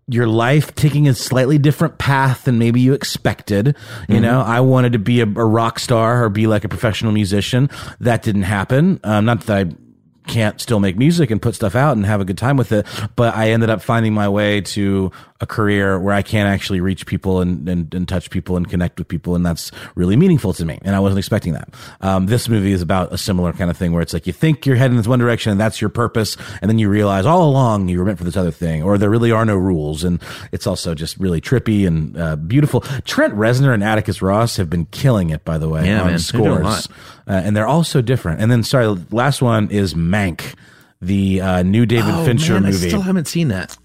your 0.07 0.27
life 0.27 0.75
taking 0.75 1.07
a 1.07 1.13
slightly 1.15 1.57
different 1.57 1.97
path 1.97 2.43
than 2.43 2.59
maybe 2.59 2.79
you 2.79 2.93
expected. 2.93 3.75
You 4.07 4.17
Mhm. 4.17 4.21
know, 4.21 4.41
I 4.41 4.59
wanted 4.59 4.93
to 4.93 4.99
be 4.99 5.21
a, 5.21 5.25
a 5.25 5.45
rock 5.45 5.79
star 5.79 6.23
or 6.23 6.29
be 6.29 6.45
like 6.47 6.63
a 6.63 6.69
professional 6.69 7.11
musician. 7.11 7.69
That 7.99 8.21
didn't 8.21 8.43
happen. 8.43 8.99
Um, 9.03 9.25
not 9.25 9.41
that 9.47 9.67
I 9.67 9.71
can't 10.27 10.59
still 10.59 10.79
make 10.79 10.97
music 10.97 11.29
and 11.31 11.41
put 11.41 11.55
stuff 11.55 11.75
out 11.75 11.95
and 11.97 12.05
have 12.05 12.19
a 12.21 12.25
good 12.25 12.37
time 12.37 12.57
with 12.57 12.71
it. 12.71 12.85
But 13.15 13.35
I 13.35 13.49
ended 13.51 13.69
up 13.69 13.81
finding 13.81 14.13
my 14.13 14.27
way 14.29 14.61
to 14.61 15.11
a 15.41 15.45
career 15.45 15.99
where 15.99 16.13
I 16.15 16.21
can't 16.21 16.47
actually 16.47 16.79
reach 16.79 17.05
people 17.05 17.41
and, 17.41 17.67
and, 17.67 17.93
and 17.93 18.07
touch 18.07 18.29
people 18.29 18.55
and 18.55 18.69
connect 18.69 18.97
with 18.99 19.09
people. 19.09 19.35
And 19.35 19.45
that's 19.45 19.69
really 19.95 20.15
meaningful 20.15 20.53
to 20.53 20.63
me. 20.63 20.79
And 20.83 20.95
I 20.95 20.99
wasn't 21.01 21.19
expecting 21.19 21.51
that. 21.53 21.73
Um, 21.99 22.27
this 22.27 22.47
movie 22.47 22.71
is 22.71 22.81
about 22.81 23.11
a 23.11 23.17
similar 23.17 23.51
kind 23.51 23.69
of 23.69 23.75
thing 23.75 23.91
where 23.91 24.01
it's 24.01 24.13
like 24.13 24.27
you 24.27 24.31
think 24.31 24.65
you're 24.65 24.77
heading 24.77 24.93
in 24.93 24.97
this 24.97 25.07
one 25.09 25.19
direction 25.19 25.51
and 25.51 25.59
that's 25.59 25.81
your 25.81 25.89
purpose. 25.89 26.37
And 26.61 26.69
then 26.71 26.79
you 26.79 26.87
realize 26.87 27.25
all 27.25 27.43
along 27.49 27.89
you 27.89 27.99
were 27.99 28.05
meant 28.05 28.17
for 28.17 28.23
this 28.23 28.37
other 28.37 28.49
thing 28.49 28.81
or 28.81 28.97
there 28.97 29.09
really 29.09 29.31
are 29.31 29.43
no 29.43 29.57
rules. 29.57 30.05
And 30.05 30.21
it's 30.53 30.65
also 30.65 30.95
just 30.95 31.17
really 31.17 31.41
trippy 31.41 31.85
and 31.85 32.17
uh, 32.17 32.37
beautiful. 32.37 32.79
Trent 33.03 33.33
Reznor 33.35 33.73
and 33.73 33.83
Atticus 33.83 34.21
Ross 34.21 34.55
have 34.55 34.69
been 34.69 34.85
killing 34.85 35.31
it, 35.31 35.43
by 35.43 35.57
the 35.57 35.67
way, 35.67 35.85
Yeah, 35.85 36.01
on 36.03 36.07
man. 36.11 36.19
They're 36.31 36.41
doing 36.41 36.51
a 36.61 36.63
lot. 36.63 36.83
scores. 36.83 36.97
Uh, 37.27 37.31
and 37.43 37.57
they're 37.57 37.67
all 37.67 37.83
so 37.83 38.01
different. 38.01 38.39
And 38.41 38.49
then, 38.49 38.63
sorry, 38.63 38.87
last 39.11 39.41
one 39.41 39.69
is 39.69 39.95
Mank, 39.95 40.55
the 41.01 41.41
uh, 41.41 41.63
new 41.63 41.85
David 41.85 42.13
Oh, 42.13 42.23
Fincher 42.23 42.53
man, 42.53 42.67
I 42.67 42.71
still 42.71 43.01
haven't 43.01 43.27
seen 43.27 43.49
that. 43.49 43.77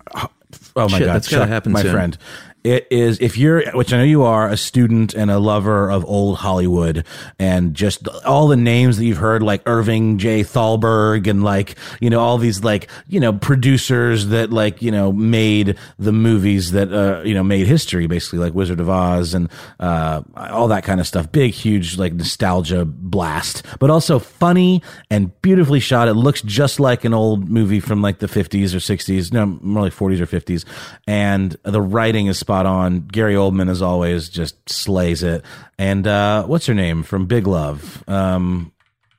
Oh 0.76 0.88
my 0.88 0.98
Shit, 0.98 1.06
god, 1.06 1.14
that's 1.14 1.28
gotta 1.28 1.42
Chuck, 1.42 1.48
happen 1.48 1.72
my 1.72 1.82
soon. 1.82 1.92
friend. 1.92 2.18
It 2.62 2.86
is 2.90 3.18
if 3.20 3.38
you're, 3.38 3.70
which 3.72 3.92
I 3.92 3.98
know 3.98 4.04
you 4.04 4.22
are, 4.22 4.48
a 4.48 4.56
student 4.56 5.14
and 5.14 5.30
a 5.30 5.38
lover 5.38 5.90
of 5.90 6.04
old 6.04 6.38
Hollywood, 6.38 7.06
and 7.38 7.74
just 7.74 8.06
all 8.26 8.48
the 8.48 8.56
names 8.56 8.98
that 8.98 9.04
you've 9.06 9.18
heard, 9.18 9.42
like 9.42 9.62
Irving 9.64 10.18
J. 10.18 10.42
Thalberg, 10.42 11.26
and 11.26 11.42
like 11.42 11.76
you 12.00 12.10
know 12.10 12.20
all 12.20 12.36
these 12.36 12.62
like 12.62 12.90
you 13.08 13.18
know 13.18 13.32
producers 13.32 14.26
that 14.26 14.50
like 14.50 14.82
you 14.82 14.90
know 14.90 15.10
made 15.10 15.78
the 15.98 16.12
movies 16.12 16.72
that 16.72 16.92
uh, 16.92 17.22
you 17.22 17.32
know 17.32 17.42
made 17.42 17.66
history, 17.66 18.06
basically 18.06 18.38
like 18.38 18.52
Wizard 18.52 18.80
of 18.80 18.90
Oz 18.90 19.32
and 19.32 19.48
uh, 19.78 20.22
all 20.36 20.68
that 20.68 20.84
kind 20.84 21.00
of 21.00 21.06
stuff. 21.06 21.32
Big, 21.32 21.54
huge 21.54 21.96
like 21.96 22.12
nostalgia 22.12 22.84
blast, 22.84 23.64
but 23.78 23.88
also 23.88 24.18
funny 24.18 24.82
and 25.10 25.40
beautifully 25.40 25.80
shot. 25.80 26.08
It 26.08 26.14
looks 26.14 26.42
just 26.42 26.78
like 26.78 27.04
an 27.04 27.14
old 27.14 27.48
movie 27.48 27.80
from 27.80 28.02
like 28.02 28.18
the 28.18 28.26
50s 28.26 28.74
or 28.74 28.78
60s, 28.78 29.32
no, 29.32 29.46
more 29.46 29.84
like 29.84 29.92
40s 29.92 30.20
or 30.20 30.26
50s. 30.26 30.64
And 31.06 31.56
the 31.62 31.80
writing 31.80 32.26
is 32.26 32.38
spot 32.50 32.66
on. 32.66 33.00
Gary 33.06 33.34
Oldman, 33.34 33.70
as 33.70 33.80
always, 33.80 34.28
just 34.28 34.68
slays 34.68 35.22
it. 35.22 35.44
And 35.78 36.06
uh, 36.06 36.44
what's 36.44 36.66
her 36.66 36.74
name 36.74 37.02
from 37.04 37.26
Big 37.26 37.46
Love? 37.46 38.02
Um, 38.08 38.72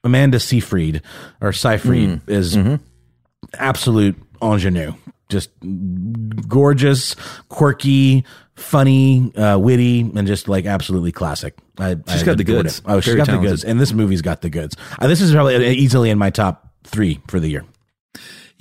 Amanda 0.03 0.39
Seyfried 0.39 1.01
or 1.39 1.53
Seyfried 1.53 2.09
Mm. 2.09 2.29
is 2.29 2.57
Mhm. 2.57 2.79
absolute 3.57 4.15
ingenue. 4.41 4.93
Just 5.29 5.49
gorgeous, 6.47 7.15
quirky, 7.47 8.25
funny, 8.55 9.33
uh, 9.35 9.57
witty, 9.57 10.01
and 10.01 10.27
just 10.27 10.49
like 10.49 10.65
absolutely 10.65 11.13
classic. 11.13 11.55
I, 11.79 11.95
She's 12.09 12.23
I 12.23 12.25
got 12.25 12.37
the 12.37 12.43
goods. 12.43 12.79
it. 12.79 12.83
Oh, 12.85 12.99
she's 12.99 13.15
got 13.15 13.21
the 13.27 13.31
talented. 13.33 13.49
goods, 13.51 13.63
and 13.63 13.79
this 13.79 13.93
movie's 13.93 14.21
got 14.21 14.41
the 14.41 14.49
goods. 14.49 14.75
Uh, 14.99 15.07
this 15.07 15.21
is 15.21 15.31
probably 15.31 15.65
easily 15.77 16.09
in 16.09 16.17
my 16.17 16.31
top 16.31 16.73
three 16.83 17.21
for 17.27 17.39
the 17.39 17.47
year. 17.49 17.63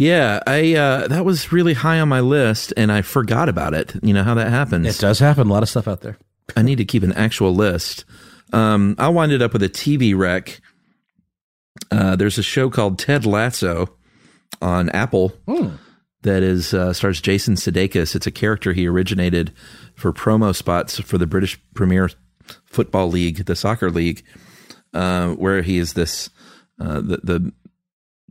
Yeah, 0.01 0.40
I 0.46 0.74
uh, 0.76 1.09
that 1.09 1.26
was 1.26 1.53
really 1.53 1.74
high 1.74 2.01
on 2.01 2.09
my 2.09 2.20
list, 2.20 2.72
and 2.74 2.90
I 2.90 3.03
forgot 3.03 3.51
about 3.51 3.74
it. 3.74 3.94
You 4.03 4.14
know 4.14 4.22
how 4.22 4.32
that 4.32 4.48
happens. 4.48 4.86
It 4.86 4.98
does 4.98 5.18
happen. 5.18 5.48
A 5.48 5.53
lot 5.53 5.62
of 5.62 5.68
stuff 5.68 5.86
out 5.86 6.01
there. 6.01 6.16
I 6.57 6.62
need 6.62 6.76
to 6.76 6.86
keep 6.86 7.03
an 7.03 7.12
actual 7.12 7.55
list. 7.55 8.07
Um, 8.51 8.94
I 8.98 9.09
winded 9.09 9.42
up 9.42 9.53
with 9.53 9.62
a 9.62 9.68
TV 9.68 10.16
wreck. 10.16 10.62
Uh, 11.90 12.16
there's 12.16 12.38
a 12.38 12.42
show 12.42 12.70
called 12.70 12.98
Ted 12.98 13.26
Lasso 13.26 13.94
on 14.62 14.88
Apple 14.88 15.34
that 16.22 16.42
is 16.42 16.72
uh, 16.72 16.94
stars 16.94 17.20
Jason 17.20 17.57
Sudeikis. 17.57 18.16
It's 18.16 18.26
a 18.26 18.30
character 18.30 18.72
he 18.72 18.86
originated 18.86 19.53
for 19.96 20.14
promo 20.14 20.57
spots 20.57 20.98
for 20.98 21.18
the 21.18 21.26
British 21.26 21.61
Premier 21.74 22.09
Football 22.64 23.11
League, 23.11 23.44
the 23.44 23.55
soccer 23.55 23.90
league, 23.90 24.24
uh, 24.94 25.32
where 25.32 25.61
he 25.61 25.76
is 25.76 25.92
this. 25.92 26.30
Uh, 26.80 27.03
the 27.03 27.20
the 27.22 27.53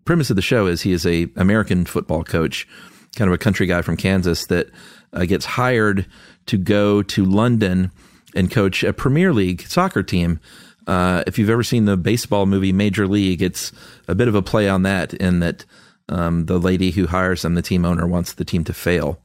premise 0.10 0.32
of 0.32 0.36
the 0.36 0.42
show 0.42 0.66
is 0.66 0.82
he 0.82 0.92
is 0.92 1.06
a 1.06 1.30
American 1.36 1.86
football 1.86 2.24
coach, 2.24 2.68
kind 3.16 3.30
of 3.30 3.36
a 3.36 3.38
country 3.38 3.68
guy 3.68 3.84
from 3.84 3.96
Kansas 3.96 4.48
that 4.48 4.72
uh, 5.14 5.24
gets 5.24 5.46
hired 5.46 6.08
to 6.48 6.58
go 6.58 7.04
to 7.04 7.24
London 7.24 7.92
and 8.34 8.50
coach 8.50 8.84
a 8.84 8.92
Premier 8.92 9.32
League 9.32 9.62
soccer 9.68 10.02
team. 10.02 10.40
Uh, 10.88 11.24
if 11.28 11.38
you've 11.38 11.52
ever 11.52 11.62
seen 11.62 11.86
the 11.86 11.96
baseball 11.96 12.48
movie 12.48 12.74
Major 12.74 13.08
League, 13.08 13.44
it's 13.44 13.72
a 14.08 14.16
bit 14.16 14.28
of 14.28 14.34
a 14.34 14.42
play 14.42 14.68
on 14.68 14.82
that 14.82 15.14
in 15.14 15.42
that 15.42 15.64
um, 16.08 16.48
the 16.48 16.58
lady 16.58 16.90
who 16.90 17.06
hires 17.06 17.46
him, 17.46 17.54
the 17.54 17.62
team 17.62 17.86
owner, 17.86 18.08
wants 18.08 18.34
the 18.34 18.44
team 18.44 18.64
to 18.64 18.74
fail. 18.74 19.22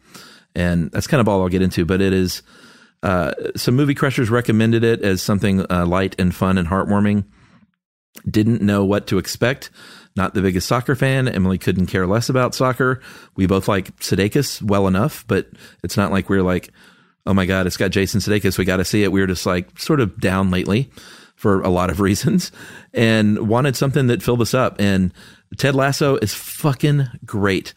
And 0.54 0.90
that's 0.90 1.06
kind 1.06 1.22
of 1.22 1.28
all 1.28 1.40
I'll 1.40 1.48
get 1.48 1.62
into, 1.62 1.86
but 1.86 2.02
it 2.02 2.12
is 2.12 2.42
uh, 3.02 3.32
some 3.56 3.74
movie 3.74 3.94
crushers 3.94 4.28
recommended 4.28 4.84
it 4.84 5.00
as 5.00 5.22
something 5.22 5.64
uh, 5.70 5.86
light 5.86 6.14
and 6.18 6.34
fun 6.34 6.58
and 6.58 6.68
heartwarming 6.68 7.24
didn't 8.28 8.62
know 8.62 8.84
what 8.84 9.06
to 9.08 9.18
expect. 9.18 9.70
Not 10.16 10.34
the 10.34 10.42
biggest 10.42 10.68
soccer 10.68 10.94
fan. 10.94 11.26
Emily 11.26 11.58
couldn't 11.58 11.86
care 11.86 12.06
less 12.06 12.28
about 12.28 12.54
soccer. 12.54 13.00
We 13.34 13.46
both 13.46 13.66
like 13.66 13.96
Sudeikis 13.96 14.62
well 14.62 14.86
enough, 14.86 15.24
but 15.26 15.48
it's 15.82 15.96
not 15.96 16.12
like 16.12 16.28
we're 16.28 16.42
like, 16.42 16.70
oh 17.26 17.34
my 17.34 17.46
God, 17.46 17.66
it's 17.66 17.76
got 17.76 17.90
Jason 17.90 18.20
Sudeikis. 18.20 18.56
We 18.56 18.64
got 18.64 18.76
to 18.76 18.84
see 18.84 19.02
it. 19.02 19.10
We 19.10 19.20
were 19.20 19.26
just 19.26 19.46
like 19.46 19.78
sort 19.78 20.00
of 20.00 20.20
down 20.20 20.50
lately 20.50 20.90
for 21.34 21.62
a 21.62 21.68
lot 21.68 21.90
of 21.90 22.00
reasons 22.00 22.52
and 22.92 23.48
wanted 23.48 23.76
something 23.76 24.06
that 24.06 24.22
filled 24.22 24.40
us 24.40 24.54
up. 24.54 24.76
And 24.78 25.12
Ted 25.56 25.74
Lasso 25.74 26.16
is 26.16 26.34
fucking 26.34 27.08
great. 27.24 27.74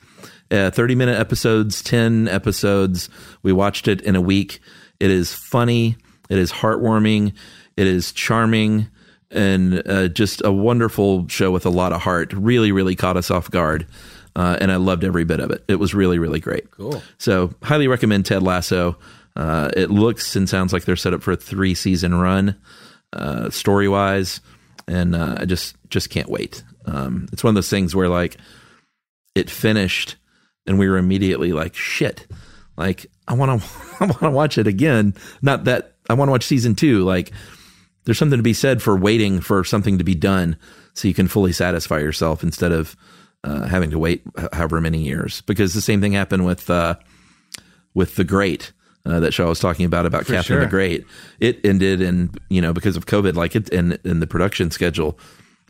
Uh, 0.49 0.71
30 0.71 0.95
minute 0.95 1.19
episodes, 1.19 1.81
10 1.81 2.27
episodes. 2.29 3.09
We 3.43 3.51
watched 3.51 3.87
it 3.87 3.99
in 4.01 4.15
a 4.15 4.21
week. 4.21 4.61
It 4.99 5.11
is 5.11 5.33
funny. 5.33 5.97
It 6.29 6.37
is 6.37 6.51
heartwarming. 6.51 7.33
It 7.75 7.87
is 7.87 8.11
charming 8.11 8.89
and 9.31 9.81
uh, 9.87 10.07
just 10.07 10.41
a 10.43 10.51
wonderful 10.51 11.27
show 11.27 11.51
with 11.51 11.65
a 11.65 11.69
lot 11.69 11.93
of 11.93 12.01
heart. 12.01 12.33
Really, 12.33 12.71
really 12.71 12.95
caught 12.95 13.17
us 13.17 13.29
off 13.31 13.49
guard. 13.51 13.87
Uh, 14.35 14.55
and 14.61 14.71
I 14.71 14.75
loved 14.75 15.03
every 15.03 15.23
bit 15.23 15.39
of 15.39 15.49
it. 15.49 15.63
It 15.67 15.75
was 15.77 15.95
really, 15.95 16.19
really 16.19 16.39
great. 16.39 16.69
Cool. 16.69 17.01
So, 17.17 17.55
highly 17.63 17.87
recommend 17.87 18.27
Ted 18.27 18.43
Lasso. 18.43 18.95
Uh, 19.35 19.69
it 19.75 19.89
looks 19.89 20.35
and 20.35 20.47
sounds 20.47 20.73
like 20.73 20.85
they're 20.85 20.95
set 20.95 21.13
up 21.13 21.23
for 21.23 21.31
a 21.31 21.35
three 21.35 21.73
season 21.73 22.13
run, 22.15 22.55
uh, 23.13 23.49
story 23.49 23.87
wise, 23.87 24.41
and 24.87 25.15
uh, 25.15 25.37
I 25.39 25.45
just 25.45 25.75
just 25.89 26.09
can't 26.09 26.29
wait. 26.29 26.63
Um, 26.85 27.27
it's 27.31 27.43
one 27.43 27.49
of 27.49 27.55
those 27.55 27.69
things 27.69 27.95
where 27.95 28.09
like 28.09 28.37
it 29.35 29.49
finished, 29.49 30.15
and 30.65 30.79
we 30.79 30.87
were 30.87 30.97
immediately 30.97 31.51
like, 31.51 31.75
shit, 31.75 32.25
like 32.77 33.07
I 33.27 33.33
want 33.33 33.61
to 33.61 33.67
I 33.99 34.05
want 34.05 34.19
to 34.19 34.31
watch 34.31 34.57
it 34.57 34.67
again. 34.67 35.13
Not 35.41 35.65
that 35.65 35.95
I 36.09 36.13
want 36.13 36.29
to 36.29 36.31
watch 36.31 36.45
season 36.45 36.75
two. 36.75 37.03
Like 37.03 37.31
there's 38.07 38.17
something 38.17 38.39
to 38.39 38.43
be 38.43 38.53
said 38.53 38.81
for 38.81 38.95
waiting 38.95 39.41
for 39.41 39.63
something 39.65 39.97
to 39.97 40.03
be 40.05 40.15
done 40.15 40.55
so 40.93 41.07
you 41.07 41.13
can 41.13 41.27
fully 41.27 41.51
satisfy 41.51 41.99
yourself 41.99 42.41
instead 42.41 42.71
of 42.71 42.95
uh, 43.43 43.67
having 43.67 43.91
to 43.91 43.99
wait 43.99 44.23
however 44.53 44.79
many 44.81 44.99
years. 45.03 45.41
Because 45.41 45.73
the 45.73 45.81
same 45.81 45.99
thing 46.01 46.13
happened 46.13 46.45
with 46.45 46.69
uh, 46.69 46.95
with 47.93 48.15
the 48.15 48.23
Great. 48.23 48.71
Uh, 49.05 49.19
that 49.21 49.33
show 49.33 49.45
I 49.45 49.49
was 49.49 49.59
talking 49.59 49.85
about 49.85 50.05
about 50.05 50.25
For 50.25 50.33
Catherine 50.33 50.57
sure. 50.59 50.65
the 50.65 50.69
Great, 50.69 51.05
it 51.39 51.59
ended, 51.65 52.01
and 52.01 52.37
you 52.49 52.61
know 52.61 52.73
because 52.73 52.97
of 52.97 53.05
COVID, 53.05 53.35
like 53.35 53.55
it 53.55 53.69
in 53.69 53.97
in 54.03 54.19
the 54.21 54.27
production 54.27 54.69
schedule, 54.71 55.17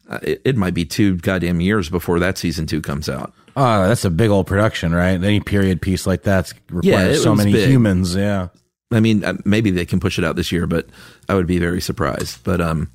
uh, 0.10 0.20
it, 0.24 0.42
it 0.46 0.56
might 0.58 0.74
be 0.74 0.86
two 0.86 1.18
goddamn 1.18 1.60
years 1.62 1.90
before 1.90 2.20
that 2.20 2.38
season 2.40 2.66
two 2.66 2.82
comes 2.82 3.08
out. 3.10 3.34
Oh, 3.56 3.88
that's 3.88 4.06
a 4.06 4.10
big 4.10 4.30
old 4.32 4.48
production, 4.48 4.94
right? 4.94 5.22
Any 5.24 5.40
period 5.40 5.82
piece 5.82 6.08
like 6.08 6.24
that 6.24 6.52
requires 6.72 7.18
Yeah, 7.18 7.24
so 7.24 7.36
many 7.36 7.52
big. 7.52 7.70
humans. 7.70 8.16
Yeah. 8.16 8.48
I 8.92 9.00
mean, 9.00 9.24
uh, 9.24 9.34
maybe 9.46 9.70
they 9.72 9.86
can 9.86 10.00
push 10.00 10.18
it 10.18 10.24
out 10.24 10.36
this 10.36 10.52
year, 10.52 10.66
but 10.68 10.88
I 11.28 11.34
would 11.36 11.48
be 11.48 11.60
very 11.60 11.82
surprised. 11.82 12.44
But 12.44 12.62
um, 12.62 12.90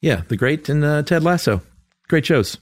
yeah, 0.00 0.22
The 0.28 0.36
Great 0.36 0.68
and 0.68 0.82
uh, 0.84 1.02
Ted 1.02 1.22
Lasso, 1.22 1.60
great 2.08 2.24
shows. 2.26 2.58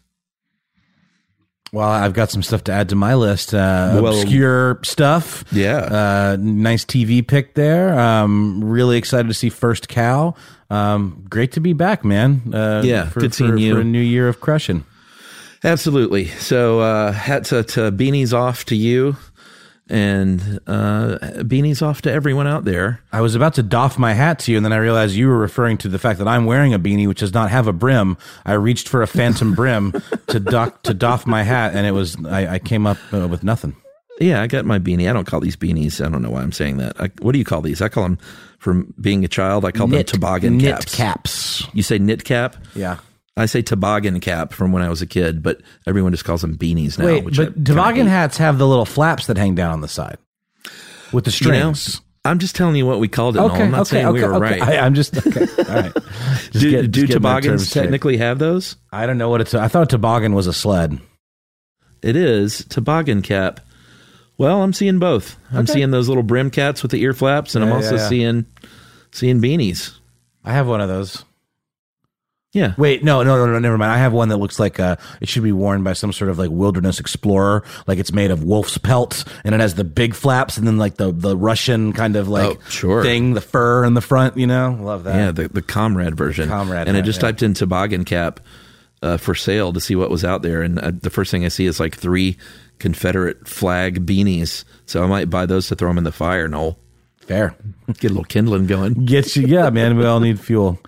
Well, 1.73 1.89
I've 1.89 2.13
got 2.15 2.31
some 2.31 2.43
stuff 2.43 2.63
to 2.65 2.73
add 2.73 2.89
to 2.91 2.95
my 2.97 3.15
list. 3.15 3.53
Uh, 3.53 3.99
Well- 4.01 4.21
obscure 4.21 4.79
stuff. 4.85 5.45
Yeah. 5.51 5.79
Uh, 5.79 6.37
nice 6.39 6.85
TV 6.85 7.27
pick 7.27 7.55
there. 7.55 7.99
Um, 7.99 8.63
really 8.63 8.97
excited 8.97 9.27
to 9.29 9.35
see 9.35 9.49
First 9.49 9.89
Cow. 9.89 10.35
Um, 10.71 11.25
great 11.29 11.53
to 11.53 11.61
be 11.61 11.73
back, 11.73 12.05
man. 12.05 12.43
Uh, 12.55 12.83
Yeah, 12.85 13.09
for, 13.09 13.21
good 13.21 13.33
for, 13.33 13.37
seeing 13.39 13.59
you. 13.59 13.75
for 13.75 13.81
a 13.81 13.85
new 13.85 14.01
year 14.01 14.29
of 14.29 14.41
crushing. 14.41 14.85
Absolutely. 15.65 16.27
So 16.29 16.81
uh, 16.81 17.11
hats 17.13 17.53
uh, 17.53 17.63
to 17.65 17.91
beanies 17.91 18.33
off 18.33 18.65
to 18.67 18.77
you, 18.77 19.17
and 19.89 20.61
uh, 20.67 21.19
beanies 21.43 21.83
off 21.83 22.03
to 22.03 22.13
everyone 22.13 22.47
out 22.47 22.65
there. 22.65 23.01
I 23.13 23.21
was 23.21 23.35
about 23.35 23.55
to 23.55 23.63
doff 23.63 23.99
my 23.99 24.13
hat 24.15 24.39
to 24.41 24.51
you, 24.53 24.57
and 24.57 24.65
then 24.65 24.73
I 24.73 24.79
realized 24.79 25.15
you 25.15 25.29
were 25.29 25.39
referring 25.39 25.77
to 25.79 25.89
the 25.89 25.99
fact 25.99 26.19
that 26.21 26.29
I'm 26.29 26.47
wearing 26.47 26.73
a 26.73 26.79
beanie 26.79 27.07
which 27.07 27.21
does 27.21 27.35
not 27.35 27.51
have 27.51 27.67
a 27.67 27.73
brim. 27.73 28.17
I 28.47 28.55
reached 28.55 28.89
for 28.89 29.03
a 29.03 29.07
phantom 29.07 29.55
brim 29.55 29.93
to 30.29 30.41
dock 30.41 30.83
to 30.85 30.95
doff 30.95 31.27
my 31.27 31.43
hat, 31.43 31.75
and 31.75 31.87
it 31.87 31.93
was 31.93 32.17
I, 32.27 32.55
I 32.55 32.59
came 32.59 32.87
up 32.87 32.99
uh, 33.13 33.29
with 33.29 33.45
nothing. 33.45 33.77
Yeah, 34.21 34.41
I 34.43 34.47
got 34.47 34.65
my 34.65 34.79
beanie. 34.79 35.11
I 35.11 35.13
don't 35.13 35.27
call 35.27 35.41
these 35.41 35.57
beanies. 35.57 36.05
I 36.05 36.09
don't 36.09 36.23
know 36.23 36.31
why 36.31 36.43
I'm 36.43 36.53
saying 36.53 36.77
that. 36.77 37.01
I, 37.01 37.11
what 37.21 37.33
do 37.33 37.39
you 37.39 37.45
call 37.45 37.61
these? 37.63 37.83
I 37.83 37.89
call 37.89 38.05
them 38.05 38.19
from 38.61 38.95
being 39.01 39.25
a 39.25 39.29
child. 39.29 39.65
I 39.65 39.73
call 39.73 39.89
Knit- 39.89 40.07
them 40.07 40.21
toboggan 40.21 40.57
knit 40.59 40.77
caps. 40.77 40.95
caps. 40.95 41.67
You 41.75 41.83
say 41.83 41.99
knit 41.99 42.25
cap? 42.25 42.57
Yeah. 42.77 42.99
I 43.37 43.47
say 43.47 43.63
toboggan 43.63 44.21
cap 44.21 44.53
from 44.53 44.71
when 44.73 44.83
I 44.83 44.89
was 44.89 45.03
a 45.03 45.07
kid, 45.07 45.43
but 45.43 45.61
everyone 45.87 46.13
just 46.13 46.25
calls 46.25 46.43
them 46.43 46.57
beanies 46.57 46.99
now. 46.99 47.07
Wait, 47.07 47.25
which 47.25 47.37
but 47.37 47.65
toboggan 47.65 48.07
hats 48.07 48.37
have 48.39 48.59
the 48.59 48.67
little 48.67 48.85
flaps 48.85 49.27
that 49.27 49.37
hang 49.37 49.55
down 49.55 49.73
on 49.73 49.81
the 49.81 49.89
side 49.89 50.19
with 51.13 51.25
the 51.25 51.31
You 51.41 51.51
know, 51.51 51.73
strings. 51.73 52.01
I'm 52.25 52.39
just 52.39 52.57
telling 52.57 52.77
you 52.77 52.87
what 52.87 53.01
we 53.01 53.09
called 53.09 53.37
it. 53.37 53.41
Okay, 53.41 53.55
Noel. 53.59 53.63
I'm 53.63 53.71
not 53.71 53.87
saying 53.87 54.13
we 54.13 54.23
were 54.23 54.39
right. 54.39 54.63
I, 54.63 54.75
am 54.75 54.95
just 54.95 55.17
okay. 55.27 55.47
All 55.59 55.65
right. 55.65 55.93
Just 56.53 56.53
do 56.53 56.71
get- 56.71 56.91
do 56.91 57.07
toboggans 57.07 57.71
technically 57.71 58.17
have 58.17 58.39
those? 58.39 58.77
I 58.93 59.07
don't 59.07 59.19
know 59.19 59.29
what 59.29 59.41
it's. 59.41 59.55
I 59.55 59.69
thought 59.69 59.91
toboggan 59.91 60.35
was 60.35 60.47
a 60.47 60.53
sled. 60.53 61.01
It 62.03 62.17
is 62.17 62.65
toboggan 62.67 63.23
cap. 63.23 63.61
Well, 64.39 64.63
I'm 64.63 64.73
seeing 64.73 64.99
both. 64.99 65.37
I'm 65.53 65.67
seeing 65.67 65.91
those 65.91 66.09
little 66.09 66.23
brim 66.23 66.51
caps 66.51 66.83
with 66.83 66.91
the 66.91 67.01
ear 67.03 67.13
flaps, 67.13 67.55
and 67.55 67.65
I'm 67.65 67.73
also 67.73 67.97
yeah, 67.97 68.03
yeah. 68.03 68.09
seeing 68.09 68.47
seeing 69.13 69.41
beanies. 69.41 69.97
I 70.45 70.53
have 70.53 70.67
one 70.67 70.81
of 70.81 70.89
those. 70.89 71.25
Yeah. 72.55 72.73
Wait, 72.79 73.05
no, 73.05 73.23
no, 73.23 73.37
no, 73.37 73.53
no, 73.53 73.59
never 73.59 73.77
mind. 73.77 73.93
I 73.93 73.99
have 73.99 74.13
one 74.15 74.31
that 74.31 74.39
looks 74.39 74.59
like 74.59 74.81
uh 74.81 74.97
it 75.21 75.29
should 75.29 75.43
be 75.43 75.53
worn 75.53 75.83
by 75.83 75.93
some 75.93 76.13
sort 76.13 76.31
of 76.31 76.39
like 76.39 76.51
wilderness 76.51 77.01
explorer. 77.01 77.65
Like 77.87 77.99
it's 77.99 78.13
made 78.13 78.31
of 78.31 78.43
wolf's 78.45 78.79
pelt 78.79 79.25
and 79.45 79.55
it 79.55 79.61
has 79.61 79.75
the 79.75 79.85
big 79.85 80.15
flaps 80.15 80.57
and 80.57 80.67
then 80.67 80.79
like 80.79 80.97
the 80.97 81.13
the 81.13 81.37
Russian 81.37 81.93
kind 81.93 82.17
of 82.17 82.29
like 82.29 82.57
Oh, 82.57 82.69
sure. 82.71 83.03
thing, 83.03 83.35
the 83.35 83.41
fur 83.43 83.85
in 83.85 83.93
the 83.95 84.01
front, 84.01 84.39
you 84.39 84.47
know? 84.47 84.79
Love 84.81 85.05
that. 85.05 85.17
Yeah, 85.17 85.31
the 85.33 85.49
the 85.49 85.63
comrade 85.63 86.17
version. 86.17 86.49
Comrade 86.49 86.89
and 86.89 86.97
I 86.97 87.01
just 87.03 87.19
yeah. 87.19 87.29
typed 87.29 87.43
in 87.43 87.53
toboggan 87.55 88.05
cap 88.05 88.41
uh, 89.03 89.17
for 89.19 89.35
sale 89.35 89.73
to 89.73 89.81
see 89.81 89.95
what 89.97 90.09
was 90.09 90.25
out 90.25 90.41
there, 90.41 90.63
and 90.63 90.79
uh, 90.79 90.93
the 90.95 91.11
first 91.11 91.31
thing 91.31 91.45
I 91.45 91.49
see 91.49 91.67
is 91.67 91.79
like 91.79 91.95
three 91.95 92.39
Confederate 92.79 93.47
flag 93.47 94.07
beanies. 94.07 94.65
So 94.87 95.03
I 95.03 95.07
might 95.07 95.29
buy 95.29 95.45
those 95.47 95.69
to 95.69 95.75
throw 95.77 95.89
them 95.91 95.99
in 95.99 96.05
the 96.05 96.13
fire. 96.13 96.49
Noel, 96.49 96.79
fair. 97.25 97.55
Get 97.99 98.05
a 98.05 98.09
little 98.09 98.25
kindling 98.25 98.67
going. 98.67 99.05
Get 99.05 99.37
you, 99.37 99.47
yeah, 99.47 99.71
man. 99.71 99.97
We 99.97 100.05
all 100.05 100.21
need 100.21 100.41
fuel. 100.41 100.79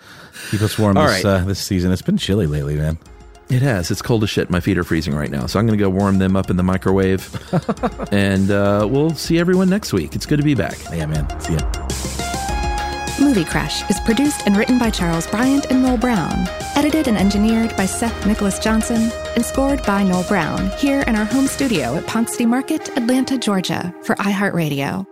Keep 0.51 0.61
us 0.61 0.77
warm 0.77 0.97
All 0.97 1.07
this 1.07 1.23
right. 1.23 1.41
uh, 1.41 1.45
this 1.45 1.59
season. 1.59 1.91
It's 1.91 2.01
been 2.01 2.17
chilly 2.17 2.47
lately, 2.47 2.75
man. 2.75 2.97
It 3.49 3.61
has. 3.61 3.91
It's 3.91 4.01
cold 4.01 4.23
as 4.23 4.29
shit. 4.29 4.49
My 4.49 4.59
feet 4.59 4.77
are 4.77 4.83
freezing 4.83 5.15
right 5.15 5.31
now. 5.31 5.45
So 5.45 5.57
I'm 5.57 5.65
going 5.65 5.77
to 5.77 5.83
go 5.83 5.89
warm 5.89 6.17
them 6.17 6.35
up 6.35 6.49
in 6.49 6.57
the 6.57 6.63
microwave. 6.63 7.33
and 8.11 8.51
uh, 8.51 8.87
we'll 8.89 9.11
see 9.15 9.39
everyone 9.39 9.69
next 9.69 9.93
week. 9.93 10.15
It's 10.15 10.25
good 10.25 10.37
to 10.37 10.43
be 10.43 10.53
back. 10.53 10.77
Yeah, 10.91 11.05
man. 11.05 11.27
See 11.39 11.53
ya. 11.53 11.59
Movie 13.19 13.45
Crush 13.45 13.89
is 13.89 13.99
produced 14.01 14.45
and 14.45 14.55
written 14.55 14.77
by 14.77 14.89
Charles 14.91 15.25
Bryant 15.27 15.65
and 15.71 15.81
Noel 15.81 15.97
Brown, 15.97 16.47
edited 16.75 17.07
and 17.07 17.17
engineered 17.17 17.75
by 17.75 17.85
Seth 17.85 18.27
Nicholas 18.27 18.59
Johnson, 18.59 19.11
and 19.35 19.43
scored 19.43 19.83
by 19.85 20.03
Noel 20.03 20.23
Brown 20.25 20.69
here 20.77 21.01
in 21.01 21.15
our 21.15 21.25
home 21.25 21.47
studio 21.47 21.95
at 21.95 22.05
Ponce 22.05 22.33
City 22.33 22.45
Market, 22.45 22.89
Atlanta, 22.95 23.37
Georgia, 23.37 23.93
for 24.03 24.15
iHeartRadio. 24.17 25.05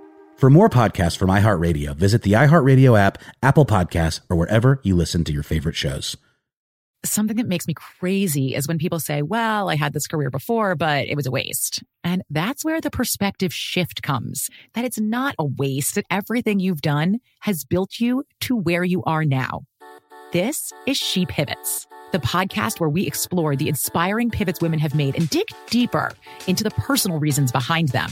For 0.46 0.52
more 0.52 0.70
podcasts 0.70 1.18
from 1.18 1.30
iHeartRadio, 1.30 1.96
visit 1.96 2.22
the 2.22 2.34
iHeartRadio 2.34 3.00
app, 3.00 3.18
Apple 3.42 3.66
Podcasts, 3.66 4.20
or 4.30 4.38
wherever 4.38 4.80
you 4.84 4.96
listen 4.96 5.24
to 5.24 5.34
your 5.34 5.42
favorite 5.42 5.76
shows. 5.76 6.16
Something 7.04 7.38
that 7.38 7.48
makes 7.48 7.66
me 7.66 7.74
crazy 7.74 8.54
is 8.54 8.68
when 8.68 8.78
people 8.78 9.00
say, 9.00 9.24
well, 9.24 9.72
I 9.72 9.76
had 9.76 9.94
this 9.94 10.06
career 10.06 10.30
before, 10.30 10.76
but 10.76 11.08
it 11.08 11.16
was 11.16 11.26
a 11.26 11.32
waste. 11.32 11.82
And 12.04 12.22
that's 12.30 12.64
where 12.64 12.80
the 12.80 12.92
perspective 12.92 13.52
shift 13.52 14.04
comes 14.04 14.52
that 14.76 14.86
it's 14.86 15.00
not 15.00 15.34
a 15.40 15.46
waste, 15.46 15.96
that 15.96 16.06
everything 16.12 16.60
you've 16.60 16.84
done 16.84 17.22
has 17.40 17.64
built 17.64 18.00
you 18.00 18.24
to 18.42 18.56
where 18.56 18.84
you 18.84 19.02
are 19.06 19.26
now. 19.26 19.64
This 20.32 20.72
is 20.86 20.96
She 20.96 21.26
Pivots, 21.26 21.88
the 22.12 22.20
podcast 22.20 22.80
where 22.80 22.90
we 22.90 23.08
explore 23.08 23.56
the 23.56 23.68
inspiring 23.68 24.30
pivots 24.30 24.62
women 24.62 24.78
have 24.78 24.94
made 24.94 25.16
and 25.16 25.28
dig 25.28 25.48
deeper 25.72 26.12
into 26.46 26.64
the 26.64 26.70
personal 26.70 27.18
reasons 27.18 27.52
behind 27.52 27.90
them. 27.90 28.12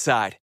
Side. 0.00 0.38